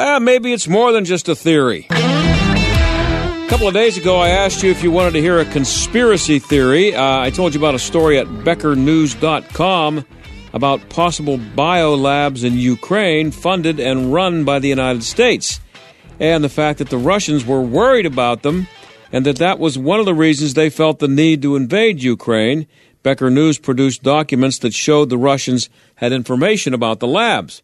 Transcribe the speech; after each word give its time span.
Ah, 0.00 0.18
maybe 0.20 0.52
it's 0.52 0.68
more 0.68 0.92
than 0.92 1.04
just 1.04 1.28
a 1.28 1.34
theory. 1.34 1.86
A 1.90 3.46
couple 3.48 3.68
of 3.68 3.74
days 3.74 3.96
ago, 3.96 4.16
I 4.18 4.28
asked 4.28 4.62
you 4.62 4.70
if 4.70 4.82
you 4.82 4.90
wanted 4.90 5.12
to 5.12 5.20
hear 5.20 5.38
a 5.40 5.44
conspiracy 5.44 6.38
theory. 6.38 6.94
Uh, 6.94 7.20
I 7.20 7.30
told 7.30 7.54
you 7.54 7.60
about 7.60 7.74
a 7.74 7.78
story 7.78 8.18
at 8.18 8.26
BeckerNews.com 8.26 10.04
about 10.52 10.88
possible 10.88 11.38
biolabs 11.38 12.44
in 12.44 12.54
Ukraine 12.54 13.30
funded 13.30 13.78
and 13.78 14.12
run 14.12 14.44
by 14.44 14.58
the 14.58 14.68
United 14.68 15.02
States, 15.02 15.60
and 16.20 16.42
the 16.42 16.48
fact 16.48 16.78
that 16.78 16.90
the 16.90 16.98
Russians 16.98 17.44
were 17.44 17.60
worried 17.60 18.06
about 18.06 18.42
them, 18.42 18.66
and 19.12 19.24
that 19.26 19.36
that 19.36 19.58
was 19.58 19.78
one 19.78 20.00
of 20.00 20.06
the 20.06 20.14
reasons 20.14 20.54
they 20.54 20.70
felt 20.70 20.98
the 20.98 21.08
need 21.08 21.42
to 21.42 21.56
invade 21.56 22.02
Ukraine. 22.02 22.66
Becker 23.02 23.30
News 23.30 23.58
produced 23.58 24.02
documents 24.02 24.58
that 24.58 24.74
showed 24.74 25.08
the 25.08 25.18
Russians 25.18 25.70
had 25.96 26.12
information 26.12 26.74
about 26.74 27.00
the 27.00 27.06
labs. 27.06 27.62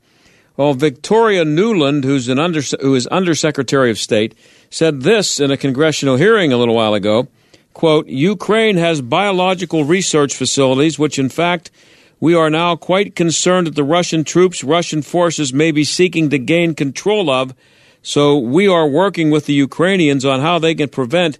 Well, 0.57 0.75
Victoria 0.75 1.45
Nuland, 1.45 2.05
who's 2.05 2.29
an 2.29 2.39
under, 2.39 2.61
who 2.81 2.95
is 2.95 3.09
Undersecretary 3.09 3.91
of 3.91 3.99
State, 3.99 4.35
said 4.71 5.03
this 5.03 5.41
in 5.41 5.51
a 5.51 5.57
congressional 5.57 6.17
hearing 6.17 6.53
a 6.53 6.57
little 6.57 6.77
while 6.77 6.95
ago. 6.95 7.27
Quote, 7.73 8.07
Ukraine 8.07 8.77
has 8.77 9.01
biological 9.01 9.85
research 9.85 10.35
facilities, 10.35 10.97
which 10.97 11.19
in 11.19 11.29
fact 11.29 11.73
we 12.21 12.35
are 12.35 12.49
now 12.49 12.77
quite 12.77 13.17
concerned 13.17 13.67
that 13.67 13.75
the 13.75 13.83
Russian 13.83 14.23
troops, 14.23 14.63
Russian 14.63 15.03
forces 15.03 15.53
may 15.53 15.73
be 15.73 15.83
seeking 15.83 16.31
to 16.31 16.39
gain 16.39 16.75
control 16.75 17.29
of. 17.31 17.53
So 18.07 18.37
we 18.37 18.69
are 18.69 18.87
working 18.87 19.31
with 19.31 19.47
the 19.47 19.55
Ukrainians 19.55 20.27
on 20.27 20.41
how 20.41 20.59
they 20.59 20.75
can 20.75 20.91
prevent 20.91 21.39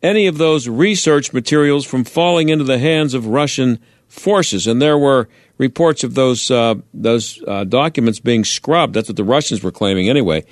any 0.00 0.28
of 0.28 0.38
those 0.38 0.68
research 0.68 1.32
materials 1.32 1.84
from 1.84 2.04
falling 2.04 2.50
into 2.50 2.62
the 2.62 2.78
hands 2.78 3.14
of 3.14 3.26
Russian 3.26 3.80
forces. 4.06 4.68
And 4.68 4.80
there 4.80 4.96
were 4.96 5.28
reports 5.58 6.04
of 6.04 6.14
those 6.14 6.52
uh, 6.52 6.76
those 6.94 7.42
uh, 7.48 7.64
documents 7.64 8.20
being 8.20 8.44
scrubbed. 8.44 8.94
That's 8.94 9.08
what 9.08 9.16
the 9.16 9.24
Russians 9.24 9.64
were 9.64 9.72
claiming 9.72 10.08
anyway. 10.08 10.44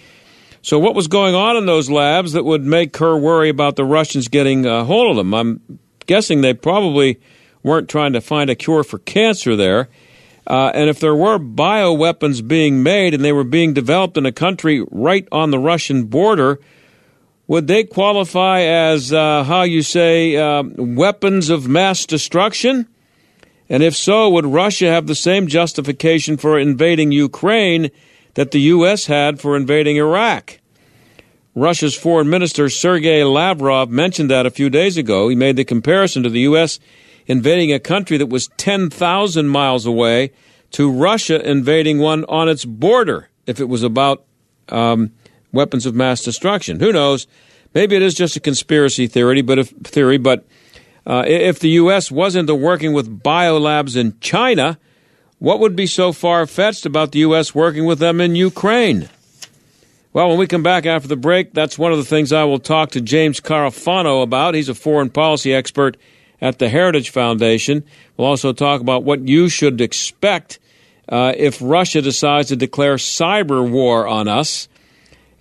So 0.62 0.80
what 0.80 0.96
was 0.96 1.06
going 1.06 1.36
on 1.36 1.56
in 1.56 1.66
those 1.66 1.88
labs 1.88 2.32
that 2.32 2.44
would 2.44 2.64
make 2.64 2.96
her 2.96 3.16
worry 3.16 3.48
about 3.48 3.76
the 3.76 3.84
Russians 3.84 4.26
getting 4.26 4.66
a 4.66 4.84
hold 4.84 5.12
of 5.12 5.16
them? 5.16 5.32
I'm 5.32 5.78
guessing 6.06 6.40
they 6.40 6.54
probably 6.54 7.20
weren't 7.62 7.88
trying 7.88 8.14
to 8.14 8.20
find 8.20 8.50
a 8.50 8.56
cure 8.56 8.82
for 8.82 8.98
cancer 8.98 9.54
there. 9.54 9.88
Uh, 10.52 10.70
and 10.74 10.90
if 10.90 11.00
there 11.00 11.14
were 11.14 11.38
bioweapons 11.38 12.46
being 12.46 12.82
made 12.82 13.14
and 13.14 13.24
they 13.24 13.32
were 13.32 13.42
being 13.42 13.72
developed 13.72 14.18
in 14.18 14.26
a 14.26 14.32
country 14.32 14.84
right 14.90 15.26
on 15.32 15.50
the 15.50 15.58
Russian 15.58 16.04
border, 16.04 16.60
would 17.46 17.68
they 17.68 17.84
qualify 17.84 18.60
as, 18.60 19.14
uh, 19.14 19.44
how 19.44 19.62
you 19.62 19.80
say, 19.80 20.36
uh, 20.36 20.62
weapons 20.76 21.48
of 21.48 21.68
mass 21.68 22.04
destruction? 22.04 22.86
And 23.70 23.82
if 23.82 23.96
so, 23.96 24.28
would 24.28 24.44
Russia 24.44 24.90
have 24.90 25.06
the 25.06 25.14
same 25.14 25.46
justification 25.46 26.36
for 26.36 26.58
invading 26.58 27.12
Ukraine 27.12 27.90
that 28.34 28.50
the 28.50 28.60
U.S. 28.76 29.06
had 29.06 29.40
for 29.40 29.56
invading 29.56 29.96
Iraq? 29.96 30.60
Russia's 31.54 31.94
Foreign 31.94 32.28
Minister 32.28 32.68
Sergei 32.68 33.24
Lavrov 33.24 33.88
mentioned 33.88 34.30
that 34.30 34.44
a 34.44 34.50
few 34.50 34.68
days 34.68 34.98
ago. 34.98 35.30
He 35.30 35.34
made 35.34 35.56
the 35.56 35.64
comparison 35.64 36.22
to 36.24 36.28
the 36.28 36.40
U.S. 36.40 36.78
invading 37.26 37.72
a 37.72 37.78
country 37.78 38.16
that 38.18 38.26
was 38.26 38.48
10,000 38.56 39.48
miles 39.48 39.86
away 39.86 40.32
to 40.72 40.90
Russia 40.90 41.48
invading 41.48 41.98
one 41.98 42.24
on 42.24 42.48
its 42.48 42.64
border 42.64 43.28
if 43.46 43.60
it 43.60 43.68
was 43.68 43.82
about 43.82 44.24
um, 44.68 45.12
weapons 45.52 45.86
of 45.86 45.94
mass 45.94 46.22
destruction. 46.22 46.80
Who 46.80 46.92
knows? 46.92 47.26
Maybe 47.74 47.96
it 47.96 48.02
is 48.02 48.14
just 48.14 48.36
a 48.36 48.40
conspiracy 48.40 49.06
theory, 49.06 49.42
but 49.42 49.58
if, 49.58 49.70
theory, 49.70 50.18
but 50.18 50.44
uh, 51.06 51.24
if 51.26 51.58
the 51.58 51.70
U.S. 51.70 52.10
wasn't 52.10 52.50
working 52.50 52.92
with 52.92 53.22
biolabs 53.22 53.96
in 53.96 54.18
China, 54.20 54.78
what 55.38 55.58
would 55.58 55.74
be 55.74 55.86
so 55.86 56.12
far 56.12 56.46
fetched 56.46 56.86
about 56.86 57.12
the 57.12 57.20
U.S. 57.20 57.54
working 57.54 57.84
with 57.84 57.98
them 57.98 58.20
in 58.20 58.36
Ukraine? 58.36 59.08
Well, 60.12 60.28
when 60.28 60.38
we 60.38 60.46
come 60.46 60.62
back 60.62 60.84
after 60.84 61.08
the 61.08 61.16
break, 61.16 61.54
that's 61.54 61.78
one 61.78 61.90
of 61.90 61.98
the 61.98 62.04
things 62.04 62.32
I 62.32 62.44
will 62.44 62.58
talk 62.58 62.90
to 62.90 63.00
James 63.00 63.40
Carafano 63.40 64.22
about. 64.22 64.54
He's 64.54 64.68
a 64.68 64.74
foreign 64.74 65.08
policy 65.08 65.54
expert 65.54 65.96
at 66.42 66.58
the 66.58 66.68
Heritage 66.68 67.10
Foundation. 67.10 67.84
We'll 68.16 68.28
also 68.28 68.52
talk 68.52 68.82
about 68.82 69.04
what 69.04 69.26
you 69.26 69.48
should 69.48 69.80
expect 69.80 70.58
uh, 71.08 71.32
if 71.36 71.58
Russia 71.62 72.02
decides 72.02 72.48
to 72.48 72.56
declare 72.56 72.96
cyber 72.96 73.68
war 73.68 74.06
on 74.06 74.28
us. 74.28 74.68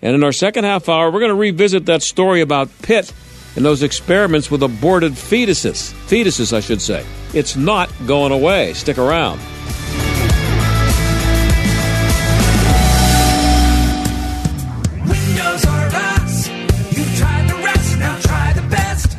And 0.02 0.16
in 0.16 0.24
our 0.24 0.32
second 0.32 0.64
half 0.64 0.88
hour, 0.88 1.12
we're 1.12 1.20
going 1.20 1.30
to 1.30 1.36
revisit 1.36 1.88
that 1.88 2.04
story 2.04 2.42
about 2.42 2.70
Pitt 2.84 3.12
and 3.56 3.66
those 3.66 3.84
experiments 3.84 4.50
with 4.50 4.64
aborted 4.64 5.14
fetuses. 5.14 5.92
Fetuses, 6.08 6.54
I 6.54 6.60
should 6.60 6.82
say. 6.82 7.06
It's 7.34 7.56
not 7.56 7.92
going 8.06 8.32
away. 8.32 8.74
Stick 8.74 8.98
around. 8.98 9.40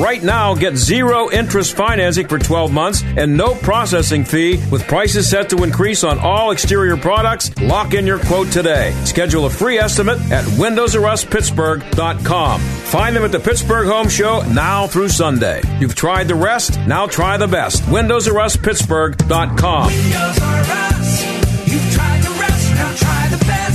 Right 0.00 0.22
now, 0.22 0.54
get 0.54 0.76
zero 0.76 1.30
interest 1.30 1.76
financing 1.76 2.26
for 2.26 2.38
12 2.38 2.72
months 2.72 3.02
and 3.04 3.36
no 3.36 3.54
processing 3.54 4.24
fee 4.24 4.58
with 4.70 4.88
prices 4.88 5.28
set 5.28 5.50
to 5.50 5.62
increase 5.62 6.02
on 6.04 6.18
all 6.18 6.52
exterior 6.52 6.96
products. 6.96 7.50
Lock 7.60 7.92
in 7.92 8.06
your 8.06 8.18
quote 8.18 8.50
today. 8.50 8.92
Schedule 9.04 9.44
a 9.44 9.50
free 9.50 9.76
estimate 9.78 10.18
at 10.32 10.44
windowsruspittsburgh.com. 10.46 12.60
Find 12.60 13.14
them 13.14 13.24
at 13.24 13.32
the 13.32 13.40
Pittsburgh 13.40 13.88
Home 13.88 14.08
Show 14.08 14.40
now 14.50 14.86
through 14.86 15.10
Sunday. 15.10 15.60
You've 15.80 15.96
tried 15.96 16.28
the 16.28 16.34
rest, 16.34 16.80
now 16.86 17.06
try 17.06 17.36
the 17.36 17.48
best. 17.48 17.82
windowsruspittsburgh.com. 17.82 19.86
Windows 19.92 20.40
R 20.40 20.60
Us. 20.60 21.22
You've 21.70 21.92
tried 21.92 22.22
the 22.22 22.30
rest, 22.40 22.70
now 22.74 22.94
try 22.94 23.28
the 23.28 23.36
best. 23.44 23.69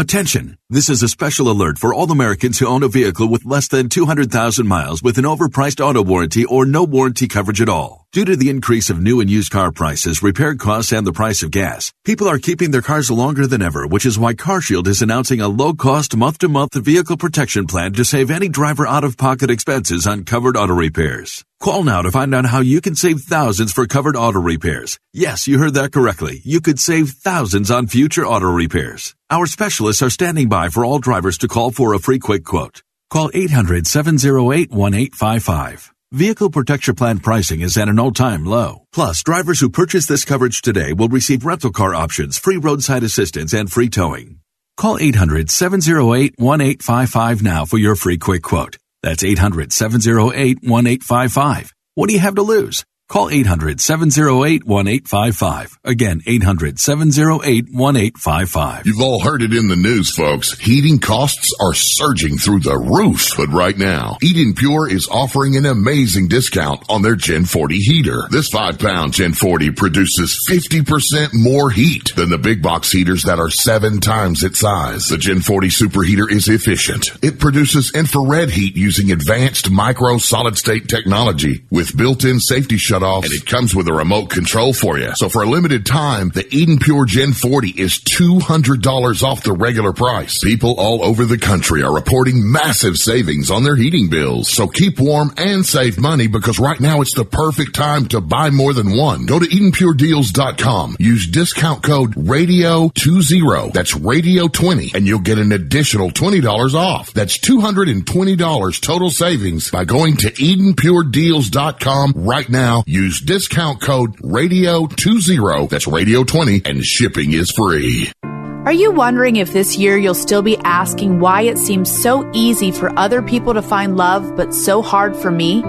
Attention! 0.00 0.56
This 0.70 0.88
is 0.88 1.02
a 1.02 1.08
special 1.08 1.50
alert 1.50 1.76
for 1.76 1.92
all 1.92 2.10
Americans 2.10 2.58
who 2.58 2.66
own 2.66 2.82
a 2.82 2.88
vehicle 2.88 3.28
with 3.28 3.44
less 3.44 3.68
than 3.68 3.90
200,000 3.90 4.66
miles 4.66 5.02
with 5.02 5.18
an 5.18 5.26
overpriced 5.26 5.78
auto 5.78 6.02
warranty 6.02 6.42
or 6.42 6.64
no 6.64 6.84
warranty 6.84 7.28
coverage 7.28 7.60
at 7.60 7.68
all. 7.68 7.99
Due 8.12 8.24
to 8.24 8.34
the 8.34 8.50
increase 8.50 8.90
of 8.90 9.00
new 9.00 9.20
and 9.20 9.30
used 9.30 9.52
car 9.52 9.70
prices, 9.70 10.20
repair 10.20 10.56
costs, 10.56 10.90
and 10.90 11.06
the 11.06 11.12
price 11.12 11.44
of 11.44 11.52
gas, 11.52 11.92
people 12.04 12.28
are 12.28 12.40
keeping 12.40 12.72
their 12.72 12.82
cars 12.82 13.08
longer 13.08 13.46
than 13.46 13.62
ever, 13.62 13.86
which 13.86 14.04
is 14.04 14.18
why 14.18 14.34
CarShield 14.34 14.88
is 14.88 15.00
announcing 15.00 15.40
a 15.40 15.46
low-cost 15.46 16.16
month-to-month 16.16 16.74
vehicle 16.74 17.16
protection 17.16 17.68
plan 17.68 17.92
to 17.92 18.04
save 18.04 18.32
any 18.32 18.48
driver 18.48 18.84
out-of-pocket 18.84 19.48
expenses 19.48 20.08
on 20.08 20.24
covered 20.24 20.56
auto 20.56 20.74
repairs. 20.74 21.44
Call 21.60 21.84
now 21.84 22.02
to 22.02 22.10
find 22.10 22.34
out 22.34 22.46
how 22.46 22.58
you 22.58 22.80
can 22.80 22.96
save 22.96 23.20
thousands 23.20 23.72
for 23.72 23.86
covered 23.86 24.16
auto 24.16 24.40
repairs. 24.40 24.98
Yes, 25.12 25.46
you 25.46 25.60
heard 25.60 25.74
that 25.74 25.92
correctly. 25.92 26.40
You 26.42 26.60
could 26.60 26.80
save 26.80 27.10
thousands 27.10 27.70
on 27.70 27.86
future 27.86 28.26
auto 28.26 28.50
repairs. 28.50 29.14
Our 29.30 29.46
specialists 29.46 30.02
are 30.02 30.10
standing 30.10 30.48
by 30.48 30.70
for 30.70 30.84
all 30.84 30.98
drivers 30.98 31.38
to 31.38 31.46
call 31.46 31.70
for 31.70 31.94
a 31.94 32.00
free 32.00 32.18
quick 32.18 32.44
quote. 32.44 32.82
Call 33.08 33.30
800-708-1855. 33.30 35.90
Vehicle 36.12 36.50
Protection 36.50 36.96
Plan 36.96 37.20
pricing 37.20 37.60
is 37.60 37.76
at 37.76 37.88
an 37.88 38.00
all-time 38.00 38.44
low. 38.44 38.82
Plus, 38.92 39.22
drivers 39.22 39.60
who 39.60 39.70
purchase 39.70 40.06
this 40.06 40.24
coverage 40.24 40.60
today 40.60 40.92
will 40.92 41.06
receive 41.06 41.44
rental 41.44 41.70
car 41.70 41.94
options, 41.94 42.36
free 42.36 42.56
roadside 42.56 43.04
assistance, 43.04 43.52
and 43.52 43.70
free 43.70 43.88
towing. 43.88 44.40
Call 44.76 44.98
800-708-1855 44.98 47.42
now 47.42 47.64
for 47.64 47.78
your 47.78 47.94
free 47.94 48.18
quick 48.18 48.42
quote. 48.42 48.76
That's 49.04 49.22
800 49.22 49.72
708 49.72 50.64
1855. 50.64 51.72
What 51.94 52.08
do 52.08 52.14
you 52.14 52.20
have 52.20 52.34
to 52.34 52.42
lose? 52.42 52.84
Call 53.10 53.28
800-708-1855. 53.30 55.78
Again, 55.84 56.20
800-708-1855. 56.20 58.86
You've 58.86 59.00
all 59.00 59.18
heard 59.18 59.42
it 59.42 59.52
in 59.52 59.66
the 59.66 59.74
news, 59.74 60.14
folks. 60.14 60.56
Heating 60.56 61.00
costs 61.00 61.52
are 61.60 61.74
surging 61.74 62.38
through 62.38 62.60
the 62.60 62.78
roof. 62.78 63.30
But 63.36 63.48
right 63.48 63.76
now, 63.76 64.16
Eden 64.22 64.54
Pure 64.54 64.90
is 64.90 65.08
offering 65.08 65.56
an 65.56 65.66
amazing 65.66 66.28
discount 66.28 66.84
on 66.88 67.02
their 67.02 67.16
Gen 67.16 67.46
40 67.46 67.78
heater. 67.78 68.28
This 68.30 68.48
5 68.50 68.78
pound 68.78 69.12
Gen 69.12 69.32
40 69.32 69.72
produces 69.72 70.38
50% 70.48 71.34
more 71.34 71.70
heat 71.70 72.14
than 72.14 72.30
the 72.30 72.38
big 72.38 72.62
box 72.62 72.92
heaters 72.92 73.24
that 73.24 73.40
are 73.40 73.50
seven 73.50 73.98
times 73.98 74.44
its 74.44 74.60
size. 74.60 75.08
The 75.08 75.18
Gen 75.18 75.40
40 75.40 75.66
superheater 75.66 76.30
is 76.30 76.46
efficient. 76.46 77.10
It 77.24 77.40
produces 77.40 77.90
infrared 77.92 78.50
heat 78.50 78.76
using 78.76 79.10
advanced 79.10 79.68
micro 79.68 80.18
solid 80.18 80.56
state 80.56 80.86
technology 80.86 81.64
with 81.72 81.96
built-in 81.96 82.38
safety 82.38 82.76
shutoffs 83.00 83.24
and 83.24 83.32
it 83.32 83.46
comes 83.46 83.74
with 83.74 83.88
a 83.88 83.92
remote 83.92 84.30
control 84.30 84.72
for 84.72 84.98
you. 84.98 85.12
So 85.14 85.28
for 85.28 85.42
a 85.42 85.46
limited 85.46 85.86
time, 85.86 86.30
the 86.30 86.46
Eden 86.54 86.78
Pure 86.78 87.06
Gen 87.06 87.32
40 87.32 87.70
is 87.70 87.98
$200 87.98 89.22
off 89.22 89.42
the 89.42 89.52
regular 89.52 89.92
price. 89.92 90.42
People 90.42 90.74
all 90.78 91.04
over 91.04 91.24
the 91.24 91.38
country 91.38 91.82
are 91.82 91.94
reporting 91.94 92.50
massive 92.50 92.96
savings 92.96 93.50
on 93.50 93.62
their 93.62 93.76
heating 93.76 94.08
bills. 94.08 94.48
So 94.50 94.66
keep 94.68 94.98
warm 94.98 95.32
and 95.36 95.64
save 95.64 95.98
money 95.98 96.26
because 96.26 96.58
right 96.58 96.80
now 96.80 97.00
it's 97.00 97.14
the 97.14 97.24
perfect 97.24 97.74
time 97.74 98.06
to 98.08 98.20
buy 98.20 98.50
more 98.50 98.72
than 98.72 98.96
one. 98.96 99.26
Go 99.26 99.38
to 99.38 99.46
EdenPureDeals.com. 99.46 100.96
Use 100.98 101.26
discount 101.26 101.82
code 101.82 102.14
RADIO20. 102.14 103.72
That's 103.72 103.94
RADIO20 103.94 104.94
and 104.94 105.06
you'll 105.06 105.20
get 105.20 105.38
an 105.38 105.52
additional 105.52 106.10
$20 106.10 106.74
off. 106.74 107.12
That's 107.12 107.38
$220 107.38 108.80
total 108.80 109.10
savings 109.10 109.70
by 109.70 109.84
going 109.84 110.16
to 110.18 110.30
EdenPureDeals.com 110.30 112.12
right 112.16 112.48
now. 112.48 112.84
Use 112.90 113.20
discount 113.20 113.80
code 113.80 114.16
RADIO20. 114.16 115.70
That's 115.70 115.86
RADIO20 115.86 116.66
and 116.66 116.84
shipping 116.84 117.32
is 117.32 117.52
free. 117.52 118.10
Are 118.24 118.72
you 118.72 118.90
wondering 118.90 119.36
if 119.36 119.52
this 119.52 119.78
year 119.78 119.96
you'll 119.96 120.12
still 120.12 120.42
be 120.42 120.58
asking 120.64 121.20
why 121.20 121.42
it 121.42 121.56
seems 121.56 121.88
so 121.88 122.28
easy 122.34 122.72
for 122.72 122.90
other 122.98 123.22
people 123.22 123.54
to 123.54 123.62
find 123.62 123.96
love 123.96 124.34
but 124.34 124.52
so 124.52 124.82
hard 124.82 125.14
for 125.14 125.30
me? 125.30 125.62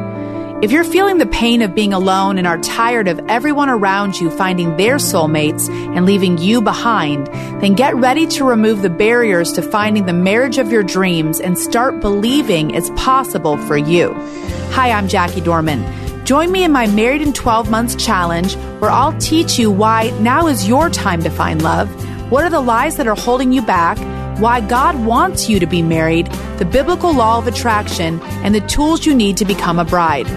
If 0.64 0.72
you're 0.72 0.84
feeling 0.84 1.20
the 1.20 1.28
pain 1.28 1.62
of 1.62 1.76
being 1.76 1.94
alone 1.94 2.40
and 2.40 2.48
are 2.48 2.58
tired 2.58 3.08
of 3.08 3.20
everyone 3.30 3.70
around 3.70 4.20
you 4.20 4.32
finding 4.32 4.76
their 4.78 4.96
soulmates 4.96 5.70
and 5.70 6.08
leaving 6.08 6.40
you 6.40 6.60
behind, 6.60 7.28
then 7.62 7.76
get 7.76 7.96
ready 7.96 8.26
to 8.30 8.46
remove 8.46 8.82
the 8.82 8.90
barriers 8.90 9.52
to 9.54 9.62
finding 9.62 10.08
the 10.08 10.14
marriage 10.14 10.58
of 10.58 10.72
your 10.72 10.82
dreams 10.82 11.40
and 11.40 11.56
start 11.60 12.00
believing 12.00 12.72
it's 12.72 12.90
possible 12.96 13.58
for 13.68 13.78
you. 13.78 14.12
Hi, 14.72 14.90
I'm 14.90 15.08
Jackie 15.08 15.42
Dorman. 15.42 16.11
Join 16.24 16.52
me 16.52 16.64
in 16.64 16.72
my 16.72 16.88
Married 16.88 17.22
in 17.22 17.34
12 17.34 17.70
Months 17.70 17.96
challenge, 17.96 18.56
where 18.80 18.92
I'll 18.92 19.18
teach 19.20 19.58
you 19.58 19.72
why 19.72 20.12
now 20.20 20.48
is 20.48 20.68
your 20.68 20.90
time 20.90 21.22
to 21.24 21.30
find 21.30 21.62
love, 21.62 21.90
what 22.32 22.44
are 22.44 22.50
the 22.50 22.62
lies 22.62 22.98
that 22.98 23.08
are 23.08 23.16
holding 23.16 23.52
you 23.52 23.62
back, 23.62 23.98
why 24.40 24.62
God 24.62 25.04
wants 25.04 25.50
you 25.50 25.60
to 25.60 25.66
be 25.66 25.82
married, 25.82 26.28
the 26.58 26.66
biblical 26.66 27.14
law 27.14 27.38
of 27.38 27.48
attraction, 27.48 28.22
and 28.44 28.56
the 28.56 28.62
tools 28.62 29.06
you 29.06 29.16
need 29.16 29.38
to 29.38 29.46
become 29.46 29.80
a 29.80 29.86
bride. 29.86 30.30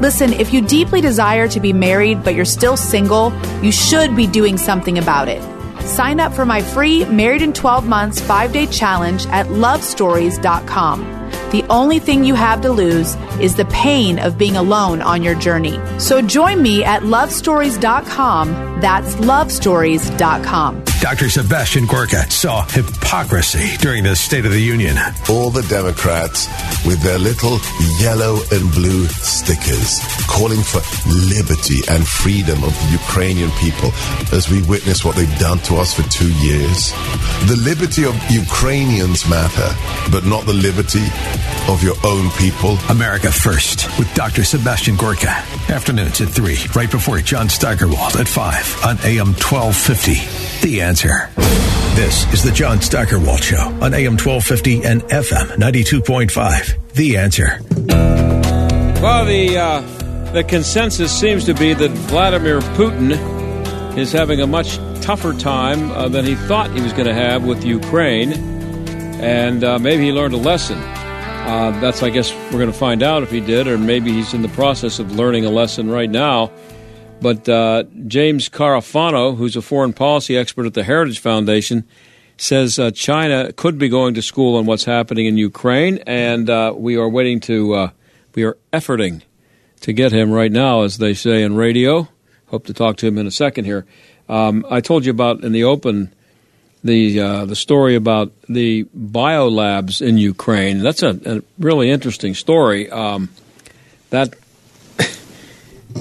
Listen, 0.00 0.32
if 0.32 0.52
you 0.52 0.62
deeply 0.62 1.00
desire 1.00 1.46
to 1.48 1.60
be 1.60 1.72
married 1.72 2.24
but 2.24 2.34
you're 2.34 2.44
still 2.44 2.76
single, 2.76 3.32
you 3.62 3.70
should 3.70 4.16
be 4.16 4.26
doing 4.26 4.56
something 4.56 4.98
about 4.98 5.28
it. 5.28 5.42
Sign 5.82 6.20
up 6.20 6.32
for 6.32 6.46
my 6.46 6.62
free 6.62 7.04
Married 7.06 7.42
in 7.42 7.52
12 7.52 7.86
Months 7.86 8.20
5 8.20 8.52
day 8.52 8.66
challenge 8.66 9.26
at 9.26 9.46
lovestories.com. 9.46 11.21
The 11.52 11.64
only 11.68 11.98
thing 11.98 12.24
you 12.24 12.34
have 12.34 12.62
to 12.62 12.72
lose 12.72 13.14
is 13.38 13.54
the 13.54 13.66
pain 13.66 14.18
of 14.18 14.38
being 14.38 14.56
alone 14.56 15.02
on 15.02 15.22
your 15.22 15.34
journey. 15.34 15.78
So 15.98 16.22
join 16.22 16.62
me 16.62 16.82
at 16.82 17.02
lovestories.com. 17.02 18.80
That's 18.80 19.14
lovestories.com. 19.16 20.91
Dr. 21.02 21.28
Sebastian 21.28 21.86
Gorka 21.86 22.30
saw 22.30 22.64
hypocrisy 22.64 23.76
during 23.78 24.04
the 24.04 24.14
State 24.14 24.46
of 24.46 24.52
the 24.52 24.62
Union. 24.62 24.96
all 25.28 25.50
the 25.50 25.62
Democrats 25.62 26.46
with 26.86 27.02
their 27.02 27.18
little 27.18 27.58
yellow 27.98 28.38
and 28.52 28.70
blue 28.70 29.06
stickers 29.08 29.98
calling 30.28 30.62
for 30.62 30.78
liberty 31.26 31.82
and 31.90 32.06
freedom 32.06 32.62
of 32.62 32.70
the 32.70 32.88
Ukrainian 32.92 33.50
people 33.58 33.90
as 34.30 34.48
we 34.48 34.62
witness 34.62 35.04
what 35.04 35.16
they've 35.16 35.38
done 35.40 35.58
to 35.66 35.74
us 35.74 35.92
for 35.92 36.08
two 36.08 36.32
years. 36.38 36.92
The 37.50 37.58
liberty 37.58 38.04
of 38.04 38.14
Ukrainians 38.30 39.28
matter, 39.28 39.74
but 40.12 40.24
not 40.24 40.46
the 40.46 40.54
liberty 40.54 41.04
of 41.66 41.82
your 41.82 41.96
own 42.06 42.30
people. 42.38 42.78
America 42.88 43.32
First 43.32 43.90
with 43.98 44.12
Dr. 44.14 44.44
Sebastian 44.44 44.94
Gorka. 44.94 45.30
Afternoons 45.68 46.20
at 46.20 46.28
3, 46.28 46.56
right 46.76 46.90
before 46.90 47.18
John 47.18 47.48
Steigerwald 47.48 48.16
at 48.16 48.28
5 48.28 48.84
on 48.86 48.98
AM 49.02 49.34
1250. 49.34 50.62
The 50.62 50.80
answer. 50.92 51.30
This 51.94 52.30
is 52.34 52.42
the 52.42 52.52
John 52.52 52.82
Steigerwald 52.82 53.42
Show 53.42 53.62
on 53.80 53.94
AM 53.94 54.18
1250 54.18 54.84
and 54.84 55.00
FM 55.04 55.56
92.5. 55.56 56.92
The 56.92 57.16
answer. 57.16 57.58
Well, 59.00 59.24
the 59.24 59.56
uh, 59.56 60.32
the 60.32 60.44
consensus 60.44 61.10
seems 61.10 61.46
to 61.46 61.54
be 61.54 61.72
that 61.72 61.90
Vladimir 62.10 62.60
Putin 62.76 63.16
is 63.96 64.12
having 64.12 64.42
a 64.42 64.46
much 64.46 64.76
tougher 65.00 65.32
time 65.32 65.90
uh, 65.92 66.08
than 66.08 66.26
he 66.26 66.34
thought 66.34 66.70
he 66.72 66.82
was 66.82 66.92
going 66.92 67.06
to 67.06 67.14
have 67.14 67.42
with 67.42 67.64
Ukraine, 67.64 68.34
and 69.22 69.64
uh, 69.64 69.78
maybe 69.78 70.04
he 70.04 70.12
learned 70.12 70.34
a 70.34 70.42
lesson. 70.50 70.76
Uh, 70.76 71.70
that's, 71.80 72.02
I 72.02 72.10
guess, 72.10 72.34
we're 72.52 72.58
going 72.58 72.70
to 72.70 72.78
find 72.78 73.02
out 73.02 73.22
if 73.22 73.30
he 73.30 73.40
did, 73.40 73.66
or 73.66 73.78
maybe 73.78 74.12
he's 74.12 74.34
in 74.34 74.42
the 74.42 74.48
process 74.48 74.98
of 74.98 75.16
learning 75.16 75.46
a 75.46 75.50
lesson 75.50 75.88
right 75.88 76.10
now. 76.10 76.52
But 77.22 77.48
uh, 77.48 77.84
James 78.08 78.48
Carafano, 78.48 79.36
who's 79.36 79.54
a 79.54 79.62
foreign 79.62 79.92
policy 79.92 80.36
expert 80.36 80.66
at 80.66 80.74
the 80.74 80.82
Heritage 80.82 81.20
Foundation, 81.20 81.84
says 82.36 82.78
uh, 82.78 82.90
China 82.90 83.52
could 83.52 83.78
be 83.78 83.88
going 83.88 84.14
to 84.14 84.22
school 84.22 84.56
on 84.56 84.66
what's 84.66 84.84
happening 84.84 85.26
in 85.26 85.36
Ukraine, 85.36 85.98
and 86.06 86.50
uh, 86.50 86.74
we 86.76 86.96
are 86.96 87.08
waiting 87.08 87.38
to, 87.40 87.74
uh, 87.74 87.90
we 88.34 88.42
are 88.42 88.58
efforting 88.72 89.22
to 89.80 89.92
get 89.92 90.12
him 90.12 90.32
right 90.32 90.50
now, 90.50 90.82
as 90.82 90.98
they 90.98 91.14
say 91.14 91.42
in 91.42 91.54
radio. 91.54 92.08
Hope 92.48 92.66
to 92.66 92.74
talk 92.74 92.96
to 92.98 93.06
him 93.06 93.16
in 93.18 93.26
a 93.28 93.30
second 93.30 93.66
here. 93.66 93.86
Um, 94.28 94.66
I 94.68 94.80
told 94.80 95.04
you 95.04 95.10
about 95.10 95.44
in 95.44 95.52
the 95.52 95.64
open 95.64 96.12
the 96.84 97.20
uh, 97.20 97.44
the 97.44 97.56
story 97.56 97.94
about 97.94 98.32
the 98.48 98.84
biolabs 98.96 100.02
in 100.06 100.18
Ukraine. 100.18 100.80
That's 100.80 101.02
a, 101.02 101.20
a 101.24 101.42
really 101.58 101.90
interesting 101.90 102.34
story. 102.34 102.90
Um, 102.90 103.30
that 104.10 104.34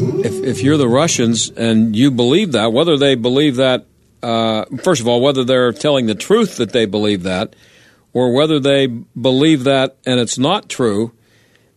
if 0.01 0.43
if 0.43 0.63
you're 0.63 0.77
the 0.77 0.87
Russians 0.87 1.49
and 1.49 1.95
you 1.95 2.11
believe 2.11 2.53
that, 2.53 2.73
whether 2.73 2.97
they 2.97 3.15
believe 3.15 3.57
that, 3.57 3.85
uh, 4.23 4.65
first 4.83 5.01
of 5.01 5.07
all, 5.07 5.21
whether 5.21 5.43
they're 5.43 5.71
telling 5.71 6.07
the 6.07 6.15
truth 6.15 6.57
that 6.57 6.71
they 6.71 6.85
believe 6.85 7.23
that, 7.23 7.55
or 8.13 8.33
whether 8.33 8.59
they 8.59 8.87
believe 8.87 9.63
that 9.65 9.97
and 10.05 10.19
it's 10.19 10.37
not 10.37 10.69
true, 10.69 11.11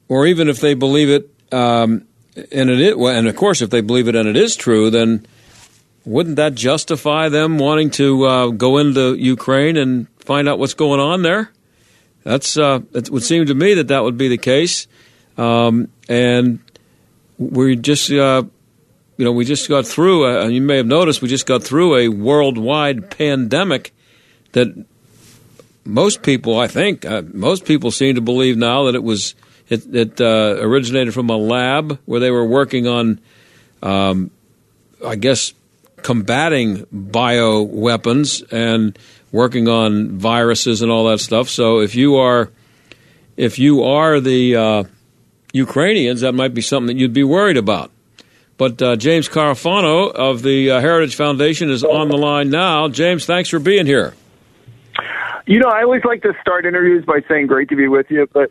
or 0.08 0.26
even 0.26 0.48
if 0.48 0.60
they 0.60 0.74
believe 0.74 1.08
it 1.10 1.30
um, 1.52 2.06
and 2.50 2.70
it 2.70 2.80
is, 2.80 2.94
and 2.96 3.28
of 3.28 3.36
course, 3.36 3.62
if 3.62 3.70
they 3.70 3.80
believe 3.80 4.08
it 4.08 4.16
and 4.16 4.28
it 4.28 4.36
is 4.36 4.56
true, 4.56 4.90
then 4.90 5.26
wouldn't 6.04 6.36
that 6.36 6.54
justify 6.54 7.28
them 7.28 7.58
wanting 7.58 7.90
to 7.90 8.24
uh, 8.24 8.46
go 8.48 8.78
into 8.78 9.14
Ukraine 9.14 9.76
and 9.76 10.08
find 10.18 10.48
out 10.48 10.58
what's 10.58 10.74
going 10.74 11.00
on 11.00 11.22
there? 11.22 11.50
That's 12.24 12.56
uh, 12.56 12.80
it 12.94 13.10
would 13.10 13.22
seem 13.22 13.46
to 13.46 13.54
me 13.54 13.74
that 13.74 13.88
that 13.88 14.02
would 14.02 14.16
be 14.16 14.28
the 14.28 14.38
case, 14.38 14.86
um, 15.36 15.88
and 16.08 16.60
we 17.38 17.76
just 17.76 18.10
uh, 18.10 18.42
you 19.16 19.24
know 19.24 19.32
we 19.32 19.44
just 19.44 19.68
got 19.68 19.86
through. 19.86 20.48
You 20.48 20.60
may 20.62 20.76
have 20.76 20.86
noticed 20.86 21.22
we 21.22 21.28
just 21.28 21.46
got 21.46 21.62
through 21.62 21.96
a 21.96 22.08
worldwide 22.08 23.10
pandemic 23.10 23.92
that 24.52 24.86
most 25.84 26.22
people, 26.22 26.58
I 26.58 26.66
think, 26.66 27.04
uh, 27.04 27.22
most 27.32 27.64
people 27.64 27.90
seem 27.90 28.14
to 28.14 28.20
believe 28.20 28.56
now 28.56 28.84
that 28.84 28.94
it 28.94 29.02
was 29.02 29.34
it, 29.68 29.94
it 29.94 30.20
uh, 30.20 30.56
originated 30.60 31.14
from 31.14 31.30
a 31.30 31.36
lab 31.36 31.98
where 32.04 32.20
they 32.20 32.30
were 32.30 32.44
working 32.44 32.86
on, 32.86 33.20
um, 33.82 34.30
I 35.06 35.16
guess, 35.16 35.54
combating 35.98 36.86
bio 36.92 37.62
weapons 37.62 38.42
and 38.50 38.98
working 39.32 39.68
on 39.68 40.18
viruses 40.18 40.82
and 40.82 40.90
all 40.90 41.08
that 41.08 41.20
stuff. 41.20 41.48
So 41.48 41.80
if 41.80 41.94
you 41.94 42.16
are 42.16 42.50
if 43.36 43.58
you 43.58 43.82
are 43.82 44.20
the 44.20 44.56
uh, 44.56 44.84
Ukrainians, 45.54 46.20
that 46.22 46.32
might 46.32 46.52
be 46.52 46.60
something 46.60 46.94
that 46.94 47.00
you'd 47.00 47.14
be 47.14 47.24
worried 47.24 47.56
about. 47.56 47.90
But 48.56 48.82
uh, 48.82 48.96
James 48.96 49.28
Carafano 49.28 50.12
of 50.12 50.42
the 50.42 50.72
uh, 50.72 50.80
Heritage 50.80 51.14
Foundation 51.14 51.70
is 51.70 51.82
on 51.82 52.08
the 52.08 52.16
line 52.16 52.50
now. 52.50 52.88
James, 52.88 53.24
thanks 53.24 53.48
for 53.48 53.58
being 53.58 53.86
here. 53.86 54.14
You 55.46 55.60
know, 55.60 55.68
I 55.68 55.82
always 55.82 56.04
like 56.04 56.22
to 56.22 56.32
start 56.40 56.66
interviews 56.66 57.04
by 57.04 57.20
saying 57.28 57.46
great 57.46 57.68
to 57.68 57.76
be 57.76 57.86
with 57.86 58.10
you, 58.10 58.28
but 58.32 58.50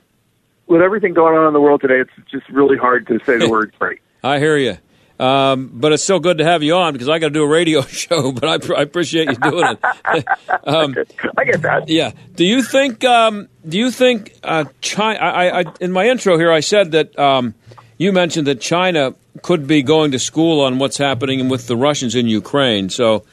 with 0.67 0.81
everything 0.81 1.13
going 1.13 1.37
on 1.37 1.47
in 1.47 1.53
the 1.53 1.61
world 1.61 1.81
today, 1.81 1.99
it's 1.99 2.31
just 2.31 2.47
really 2.49 2.77
hard 2.77 3.05
to 3.07 3.19
say 3.25 3.37
the 3.37 3.49
word 3.51 3.73
great. 3.79 3.99
I 4.23 4.39
hear 4.39 4.57
you. 4.57 4.77
Um, 5.19 5.69
but 5.73 5.93
it's 5.93 6.03
still 6.03 6.19
good 6.19 6.39
to 6.39 6.43
have 6.43 6.63
you 6.63 6.75
on 6.75 6.93
because 6.93 7.07
I 7.07 7.19
got 7.19 7.27
to 7.27 7.33
do 7.33 7.43
a 7.43 7.47
radio 7.47 7.81
show. 8.03 8.31
But 8.31 8.69
I, 8.69 8.73
I 8.75 8.81
appreciate 8.81 9.29
you 9.29 9.35
doing 9.35 9.77
it. 9.77 10.25
um, 10.63 10.95
I 11.37 11.45
get 11.45 11.61
that. 11.61 11.87
yeah. 11.87 12.11
Do 12.35 12.45
you 12.45 12.63
think? 12.63 13.03
Um, 13.03 13.47
do 13.67 13.77
you 13.77 13.91
think 13.91 14.35
uh, 14.43 14.65
China? 14.81 15.19
I, 15.19 15.61
I, 15.61 15.65
in 15.79 15.91
my 15.91 16.07
intro 16.07 16.37
here, 16.37 16.51
I 16.51 16.61
said 16.61 16.91
that 16.91 17.17
um, 17.17 17.53
you 17.97 18.11
mentioned 18.11 18.47
that 18.47 18.59
China 18.59 19.15
could 19.41 19.67
be 19.67 19.83
going 19.83 20.11
to 20.11 20.19
school 20.19 20.61
on 20.61 20.79
what's 20.79 20.97
happening 20.97 21.47
with 21.49 21.67
the 21.67 21.77
Russians 21.77 22.15
in 22.15 22.27
Ukraine. 22.27 22.89
So, 22.89 23.23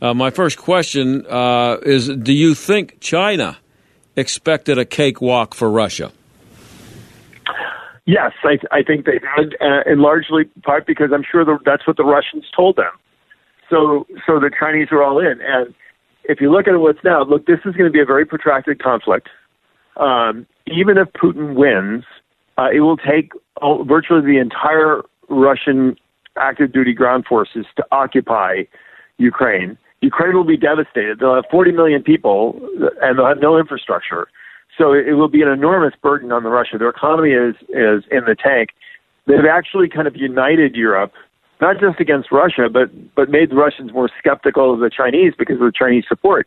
uh, 0.00 0.14
my 0.14 0.30
first 0.30 0.58
question 0.58 1.26
uh, 1.26 1.78
is: 1.82 2.08
Do 2.08 2.32
you 2.32 2.54
think 2.54 2.98
China 3.00 3.58
expected 4.16 4.78
a 4.78 4.84
cakewalk 4.84 5.54
for 5.54 5.70
Russia? 5.70 6.12
Yes, 8.06 8.32
I, 8.44 8.58
I 8.70 8.82
think 8.84 9.04
they 9.04 9.18
did, 9.18 9.54
uh, 9.60 9.82
and 9.84 10.00
largely 10.00 10.44
part 10.62 10.86
because 10.86 11.10
I'm 11.12 11.24
sure 11.28 11.44
the, 11.44 11.58
that's 11.64 11.86
what 11.86 11.96
the 11.96 12.04
Russians 12.04 12.44
told 12.54 12.76
them. 12.76 12.92
So, 13.68 14.06
so 14.24 14.38
the 14.38 14.50
Chinese 14.58 14.88
are 14.92 15.02
all 15.02 15.18
in. 15.18 15.40
And 15.42 15.74
if 16.24 16.40
you 16.40 16.52
look 16.52 16.68
at 16.68 16.78
what's 16.78 17.00
now, 17.02 17.24
look, 17.24 17.46
this 17.46 17.58
is 17.64 17.74
going 17.74 17.86
to 17.86 17.90
be 17.90 18.00
a 18.00 18.04
very 18.04 18.24
protracted 18.24 18.80
conflict. 18.80 19.28
Um, 19.96 20.46
even 20.66 20.98
if 20.98 21.08
Putin 21.20 21.54
wins, 21.56 22.04
uh, 22.58 22.68
it 22.72 22.80
will 22.80 22.96
take 22.96 23.32
all, 23.60 23.84
virtually 23.84 24.20
the 24.20 24.38
entire 24.38 25.02
Russian 25.28 25.96
active 26.36 26.72
duty 26.72 26.92
ground 26.92 27.24
forces 27.28 27.66
to 27.76 27.84
occupy 27.90 28.62
Ukraine. 29.18 29.78
Ukraine 30.00 30.36
will 30.36 30.44
be 30.44 30.56
devastated. 30.56 31.18
They'll 31.18 31.34
have 31.34 31.46
40 31.50 31.72
million 31.72 32.02
people, 32.02 32.60
and 33.02 33.18
they'll 33.18 33.26
have 33.26 33.40
no 33.40 33.58
infrastructure. 33.58 34.28
So 34.78 34.92
it 34.92 35.12
will 35.12 35.28
be 35.28 35.42
an 35.42 35.48
enormous 35.48 35.94
burden 36.02 36.32
on 36.32 36.42
the 36.42 36.50
Russia. 36.50 36.76
Their 36.78 36.90
economy 36.90 37.30
is 37.30 37.54
is 37.70 38.04
in 38.10 38.24
the 38.26 38.36
tank. 38.38 38.70
They've 39.26 39.50
actually 39.50 39.88
kind 39.88 40.06
of 40.06 40.14
united 40.16 40.76
Europe, 40.76 41.12
not 41.60 41.80
just 41.80 41.98
against 41.98 42.30
Russia, 42.30 42.68
but 42.70 42.88
but 43.14 43.30
made 43.30 43.50
the 43.50 43.56
Russians 43.56 43.92
more 43.92 44.10
skeptical 44.18 44.72
of 44.72 44.80
the 44.80 44.90
Chinese 44.90 45.32
because 45.38 45.56
of 45.56 45.66
the 45.66 45.72
Chinese 45.76 46.04
support. 46.08 46.46